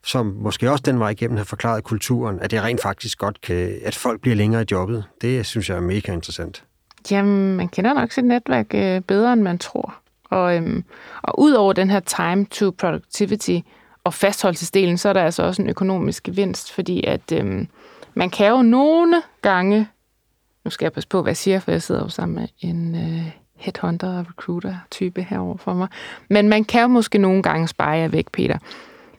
som 0.03 0.25
måske 0.25 0.71
også 0.71 0.83
den 0.85 0.99
vej 0.99 1.09
igennem 1.09 1.37
har 1.37 1.43
forklaret 1.43 1.83
kulturen, 1.83 2.39
at 2.39 2.51
det 2.51 2.63
rent 2.63 2.81
faktisk 2.81 3.17
godt 3.17 3.41
kan, 3.41 3.79
at 3.83 3.95
folk 3.95 4.21
bliver 4.21 4.35
længere 4.35 4.61
i 4.61 4.65
jobbet. 4.71 5.03
Det 5.21 5.45
synes 5.45 5.69
jeg 5.69 5.77
er 5.77 5.81
mega 5.81 6.13
interessant. 6.13 6.63
Jamen, 7.11 7.55
man 7.57 7.67
kender 7.67 7.93
nok 7.93 8.11
sit 8.11 8.25
netværk 8.25 8.65
øh, 8.73 9.01
bedre, 9.01 9.33
end 9.33 9.41
man 9.41 9.57
tror. 9.57 9.95
Og, 10.29 10.55
øhm, 10.55 10.83
og 11.21 11.39
ud 11.39 11.51
over 11.51 11.73
den 11.73 11.89
her 11.89 11.99
time 11.99 12.45
to 12.45 12.75
productivity 12.77 13.59
og 14.03 14.13
fastholdelsesdelen, 14.13 14.97
så 14.97 15.09
er 15.09 15.13
der 15.13 15.23
altså 15.23 15.43
også 15.43 15.61
en 15.61 15.69
økonomisk 15.69 16.23
gevinst, 16.23 16.71
fordi 16.71 17.03
at 17.07 17.31
øhm, 17.33 17.67
man 18.17 18.29
kan 18.29 18.49
jo 18.49 18.61
nogle 18.61 19.21
gange, 19.41 19.87
nu 20.65 20.71
skal 20.71 20.85
jeg 20.85 20.93
passe 20.93 21.09
på, 21.09 21.21
hvad 21.21 21.29
jeg 21.29 21.37
siger, 21.37 21.59
for 21.59 21.71
jeg 21.71 21.81
sidder 21.81 22.01
jo 22.01 22.09
sammen 22.09 22.35
med 22.35 22.47
en 22.59 22.95
øh, 22.95 23.31
headhunter 23.55 24.19
og 24.19 24.25
recruiter-type 24.29 25.23
herover 25.23 25.57
for 25.57 25.73
mig, 25.73 25.87
men 26.29 26.49
man 26.49 26.63
kan 26.63 26.81
jo 26.81 26.87
måske 26.87 27.17
nogle 27.17 27.43
gange 27.43 27.67
spare 27.67 27.97
jer 27.97 28.07
væk, 28.07 28.31
Peter. 28.31 28.57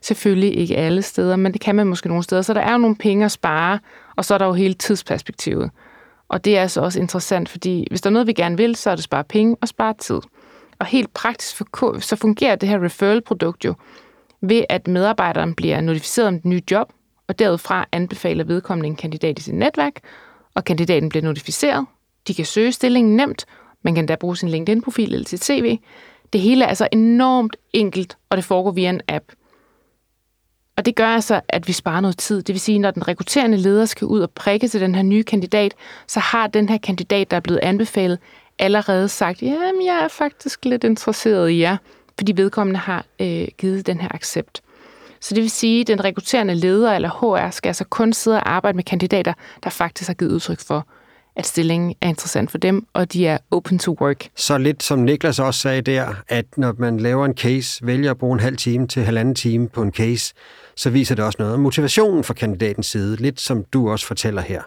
Selvfølgelig 0.00 0.58
ikke 0.58 0.76
alle 0.76 1.02
steder, 1.02 1.36
men 1.36 1.52
det 1.52 1.60
kan 1.60 1.74
man 1.74 1.86
måske 1.86 2.08
nogle 2.08 2.22
steder. 2.22 2.42
Så 2.42 2.54
der 2.54 2.60
er 2.60 2.72
jo 2.72 2.78
nogle 2.78 2.96
penge 2.96 3.24
at 3.24 3.32
spare, 3.32 3.78
og 4.16 4.24
så 4.24 4.34
er 4.34 4.38
der 4.38 4.46
jo 4.46 4.52
hele 4.52 4.74
tidsperspektivet. 4.74 5.70
Og 6.28 6.44
det 6.44 6.58
er 6.58 6.62
altså 6.62 6.80
også 6.80 7.00
interessant, 7.00 7.48
fordi 7.48 7.86
hvis 7.90 8.00
der 8.00 8.10
er 8.10 8.12
noget, 8.12 8.26
vi 8.26 8.32
gerne 8.32 8.56
vil, 8.56 8.76
så 8.76 8.90
er 8.90 8.94
det 8.94 9.04
spare 9.04 9.24
penge 9.24 9.56
og 9.60 9.68
spare 9.68 9.94
tid. 9.98 10.20
Og 10.78 10.86
helt 10.86 11.14
praktisk 11.14 11.62
så 12.00 12.16
fungerer 12.16 12.56
det 12.56 12.68
her 12.68 12.84
referral-produkt 12.84 13.64
jo 13.64 13.74
ved, 14.40 14.64
at 14.68 14.88
medarbejderen 14.88 15.54
bliver 15.54 15.80
notificeret 15.80 16.28
om 16.28 16.40
den 16.40 16.50
nye 16.50 16.62
job, 16.70 16.92
og 17.28 17.38
derudfra 17.38 17.86
anbefaler 17.92 18.44
vedkommende 18.44 18.86
en 18.86 18.96
kandidat 18.96 19.38
i 19.38 19.42
sit 19.42 19.54
netværk, 19.54 20.00
og 20.54 20.64
kandidaten 20.64 21.08
bliver 21.08 21.22
notificeret. 21.22 21.86
De 22.28 22.34
kan 22.34 22.44
søge 22.44 22.72
stillingen 22.72 23.16
nemt. 23.16 23.44
Man 23.82 23.94
kan 23.94 24.06
da 24.06 24.14
bruge 24.14 24.36
sin 24.36 24.48
LinkedIn-profil 24.48 25.14
eller 25.14 25.28
sit 25.28 25.44
CV. 25.44 25.78
Det 26.32 26.40
hele 26.40 26.64
er 26.64 26.68
altså 26.68 26.88
enormt 26.92 27.56
enkelt, 27.72 28.16
og 28.30 28.36
det 28.36 28.44
foregår 28.44 28.70
via 28.70 28.90
en 28.90 29.00
app. 29.08 29.24
Og 30.76 30.86
det 30.86 30.94
gør 30.94 31.06
altså, 31.06 31.40
at 31.48 31.68
vi 31.68 31.72
sparer 31.72 32.00
noget 32.00 32.18
tid. 32.18 32.42
Det 32.42 32.52
vil 32.52 32.60
sige, 32.60 32.78
når 32.78 32.90
den 32.90 33.08
rekrutterende 33.08 33.56
leder 33.56 33.84
skal 33.84 34.06
ud 34.06 34.20
og 34.20 34.30
prikke 34.30 34.68
til 34.68 34.80
den 34.80 34.94
her 34.94 35.02
nye 35.02 35.22
kandidat, 35.22 35.74
så 36.06 36.20
har 36.20 36.46
den 36.46 36.68
her 36.68 36.78
kandidat, 36.78 37.30
der 37.30 37.36
er 37.36 37.40
blevet 37.40 37.60
anbefalet, 37.62 38.18
allerede 38.58 39.08
sagt, 39.08 39.42
jamen 39.42 39.86
jeg 39.86 40.04
er 40.04 40.08
faktisk 40.08 40.64
lidt 40.64 40.84
interesseret 40.84 41.50
i 41.50 41.60
jer, 41.60 41.76
fordi 42.18 42.32
vedkommende 42.36 42.80
har 42.80 43.04
øh, 43.20 43.48
givet 43.58 43.86
den 43.86 44.00
her 44.00 44.08
accept. 44.14 44.62
Så 45.20 45.34
det 45.34 45.42
vil 45.42 45.50
sige, 45.50 45.80
at 45.80 45.86
den 45.86 46.04
rekrutterende 46.04 46.54
leder 46.54 46.92
eller 46.92 47.08
HR 47.08 47.50
skal 47.50 47.68
altså 47.68 47.84
kun 47.84 48.12
sidde 48.12 48.36
og 48.36 48.50
arbejde 48.50 48.76
med 48.76 48.84
kandidater, 48.84 49.32
der 49.62 49.70
faktisk 49.70 50.06
har 50.06 50.14
givet 50.14 50.32
udtryk 50.32 50.60
for, 50.60 50.86
at 51.36 51.46
stillingen 51.46 51.94
er 52.00 52.08
interessant 52.08 52.50
for 52.50 52.58
dem, 52.58 52.86
og 52.92 53.12
de 53.12 53.26
er 53.26 53.38
open 53.50 53.78
to 53.78 53.96
work. 54.00 54.28
Så 54.36 54.58
lidt 54.58 54.82
som 54.82 54.98
Niklas 54.98 55.38
også 55.38 55.60
sagde 55.60 55.82
der, 55.82 56.14
at 56.28 56.44
når 56.56 56.74
man 56.78 57.00
laver 57.00 57.24
en 57.26 57.34
case, 57.34 57.86
vælger 57.86 58.10
at 58.10 58.18
bruge 58.18 58.34
en 58.34 58.40
halv 58.40 58.56
time 58.56 58.86
til 58.86 59.02
halvanden 59.02 59.34
time 59.34 59.68
på 59.68 59.82
en 59.82 59.92
case, 59.92 60.34
så 60.76 60.90
viser 60.90 61.14
det 61.14 61.24
også 61.24 61.36
noget 61.38 61.54
om 61.54 61.60
motivationen 61.60 62.24
fra 62.24 62.34
kandidatens 62.34 62.86
side, 62.86 63.16
lidt 63.16 63.40
som 63.40 63.64
du 63.64 63.90
også 63.90 64.06
fortæller 64.06 64.42
her. 64.42 64.62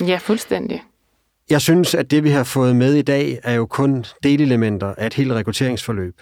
Ja, 0.00 0.16
fuldstændig. 0.16 0.82
Jeg 1.50 1.60
synes, 1.60 1.94
at 1.94 2.10
det 2.10 2.24
vi 2.24 2.30
har 2.30 2.44
fået 2.44 2.76
med 2.76 2.94
i 2.94 3.02
dag, 3.02 3.38
er 3.42 3.54
jo 3.54 3.66
kun 3.66 4.04
delelementer 4.22 4.94
af 4.98 5.06
et 5.06 5.14
helt 5.14 5.32
rekrutteringsforløb. 5.32 6.20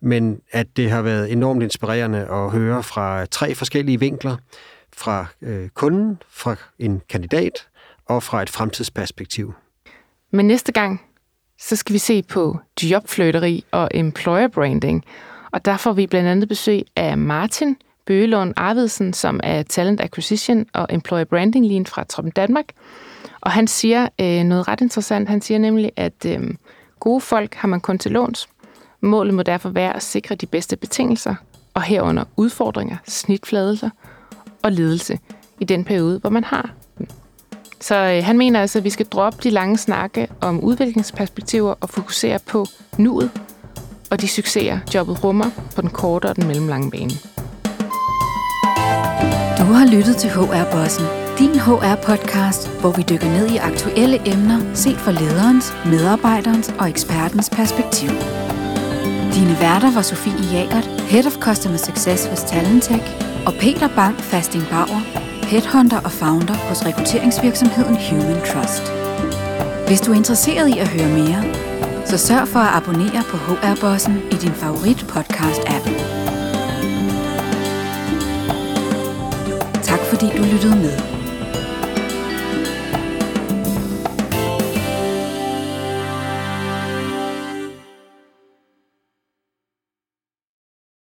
Men 0.00 0.40
at 0.50 0.76
det 0.76 0.90
har 0.90 1.02
været 1.02 1.32
enormt 1.32 1.62
inspirerende 1.62 2.18
at 2.18 2.50
høre 2.50 2.82
fra 2.82 3.26
tre 3.26 3.54
forskellige 3.54 4.00
vinkler, 4.00 4.36
fra 4.96 5.26
øh, 5.42 5.68
kunden, 5.68 6.22
fra 6.30 6.56
en 6.78 7.02
kandidat 7.08 7.68
og 8.06 8.22
fra 8.22 8.42
et 8.42 8.50
fremtidsperspektiv. 8.50 9.54
Men 10.30 10.46
næste 10.46 10.72
gang, 10.72 11.02
så 11.58 11.76
skal 11.76 11.92
vi 11.92 11.98
se 11.98 12.22
på 12.22 12.58
jobfløteri 12.82 13.64
og 13.70 13.88
employer 13.94 14.48
branding. 14.48 15.04
Og 15.52 15.64
der 15.64 15.76
får 15.76 15.92
vi 15.92 16.06
blandt 16.06 16.28
andet 16.28 16.48
besøg 16.48 16.82
af 16.96 17.18
Martin 17.18 17.76
Bøgelund 18.06 18.54
Arvidsen, 18.56 19.12
som 19.12 19.40
er 19.42 19.62
Talent 19.62 20.00
Acquisition 20.00 20.66
og 20.72 20.86
Employer 20.90 21.24
Branding 21.24 21.66
Lean 21.66 21.86
fra 21.86 22.04
Troppen 22.04 22.32
Danmark. 22.32 22.64
Og 23.40 23.50
han 23.50 23.66
siger 23.66 24.08
øh, 24.20 24.44
noget 24.44 24.68
ret 24.68 24.80
interessant. 24.80 25.28
Han 25.28 25.40
siger 25.40 25.58
nemlig, 25.58 25.92
at 25.96 26.26
øh, 26.26 26.54
gode 27.00 27.20
folk 27.20 27.54
har 27.54 27.68
man 27.68 27.80
kun 27.80 27.98
til 27.98 28.12
låns. 28.12 28.48
Målet 29.00 29.34
må 29.34 29.42
derfor 29.42 29.68
være 29.68 29.96
at 29.96 30.02
sikre 30.02 30.34
de 30.34 30.46
bedste 30.46 30.76
betingelser, 30.76 31.34
og 31.74 31.82
herunder 31.82 32.24
udfordringer, 32.36 32.96
snitfladelser 33.08 33.90
og 34.62 34.72
ledelse 34.72 35.18
i 35.60 35.64
den 35.64 35.84
periode, 35.84 36.18
hvor 36.18 36.30
man 36.30 36.44
har 36.44 36.70
Så 37.80 37.96
øh, 37.96 38.24
han 38.24 38.38
mener 38.38 38.60
altså, 38.60 38.78
at 38.78 38.84
vi 38.84 38.90
skal 38.90 39.06
droppe 39.06 39.38
de 39.42 39.50
lange 39.50 39.78
snakke 39.78 40.28
om 40.40 40.60
udviklingsperspektiver 40.60 41.74
og 41.80 41.90
fokusere 41.90 42.38
på 42.46 42.66
nuet 42.98 43.30
og 44.10 44.20
de 44.20 44.28
succeser, 44.28 44.78
jobbet 44.94 45.24
rummer 45.24 45.50
på 45.74 45.80
den 45.80 45.90
korte 45.90 46.26
og 46.26 46.36
den 46.36 46.46
mellemlange 46.46 46.90
bane. 46.90 47.10
Du 49.58 49.64
har 49.64 49.86
lyttet 49.96 50.16
til 50.16 50.30
HR-bossen, 50.30 51.06
din 51.38 51.50
HR-podcast, 51.50 52.80
hvor 52.80 52.90
vi 52.96 53.02
dykker 53.10 53.26
ned 53.26 53.46
i 53.50 53.56
aktuelle 53.56 54.32
emner 54.32 54.74
set 54.74 54.96
fra 54.96 55.12
lederens, 55.12 55.72
medarbejderens 55.86 56.74
og 56.78 56.88
ekspertens 56.88 57.50
perspektiv. 57.50 58.10
Dine 59.34 59.60
værter 59.60 59.90
var 59.94 60.02
Sofie 60.02 60.44
Jagert, 60.52 60.86
Head 60.86 61.26
of 61.26 61.36
Customer 61.40 61.76
Success 61.76 62.26
hos 62.26 62.42
Talentech, 62.42 63.04
og 63.46 63.52
Peter 63.54 63.88
Bang 63.96 64.16
Fasting 64.20 64.64
Bauer, 64.70 65.00
Headhunter 65.44 66.00
og 66.00 66.12
founder 66.12 66.54
hos 66.54 66.86
rekrutteringsvirksomheden 66.86 67.96
Human 67.96 68.40
Trust. 68.46 68.82
Hvis 69.86 70.00
du 70.00 70.12
er 70.12 70.16
interesseret 70.16 70.68
i 70.68 70.78
at 70.78 70.88
høre 70.88 71.08
mere, 71.08 71.44
så 72.06 72.18
sørg 72.18 72.48
for 72.48 72.58
at 72.58 72.74
abonnere 72.76 73.22
på 73.30 73.36
HR-bossen 73.36 74.16
i 74.30 74.34
din 74.34 74.52
favorit 74.52 75.06
podcast-app. 75.12 75.86
Tak 79.82 80.00
fordi 80.10 80.26
du 80.36 80.42
lyttede 80.42 80.76
med. 80.76 81.09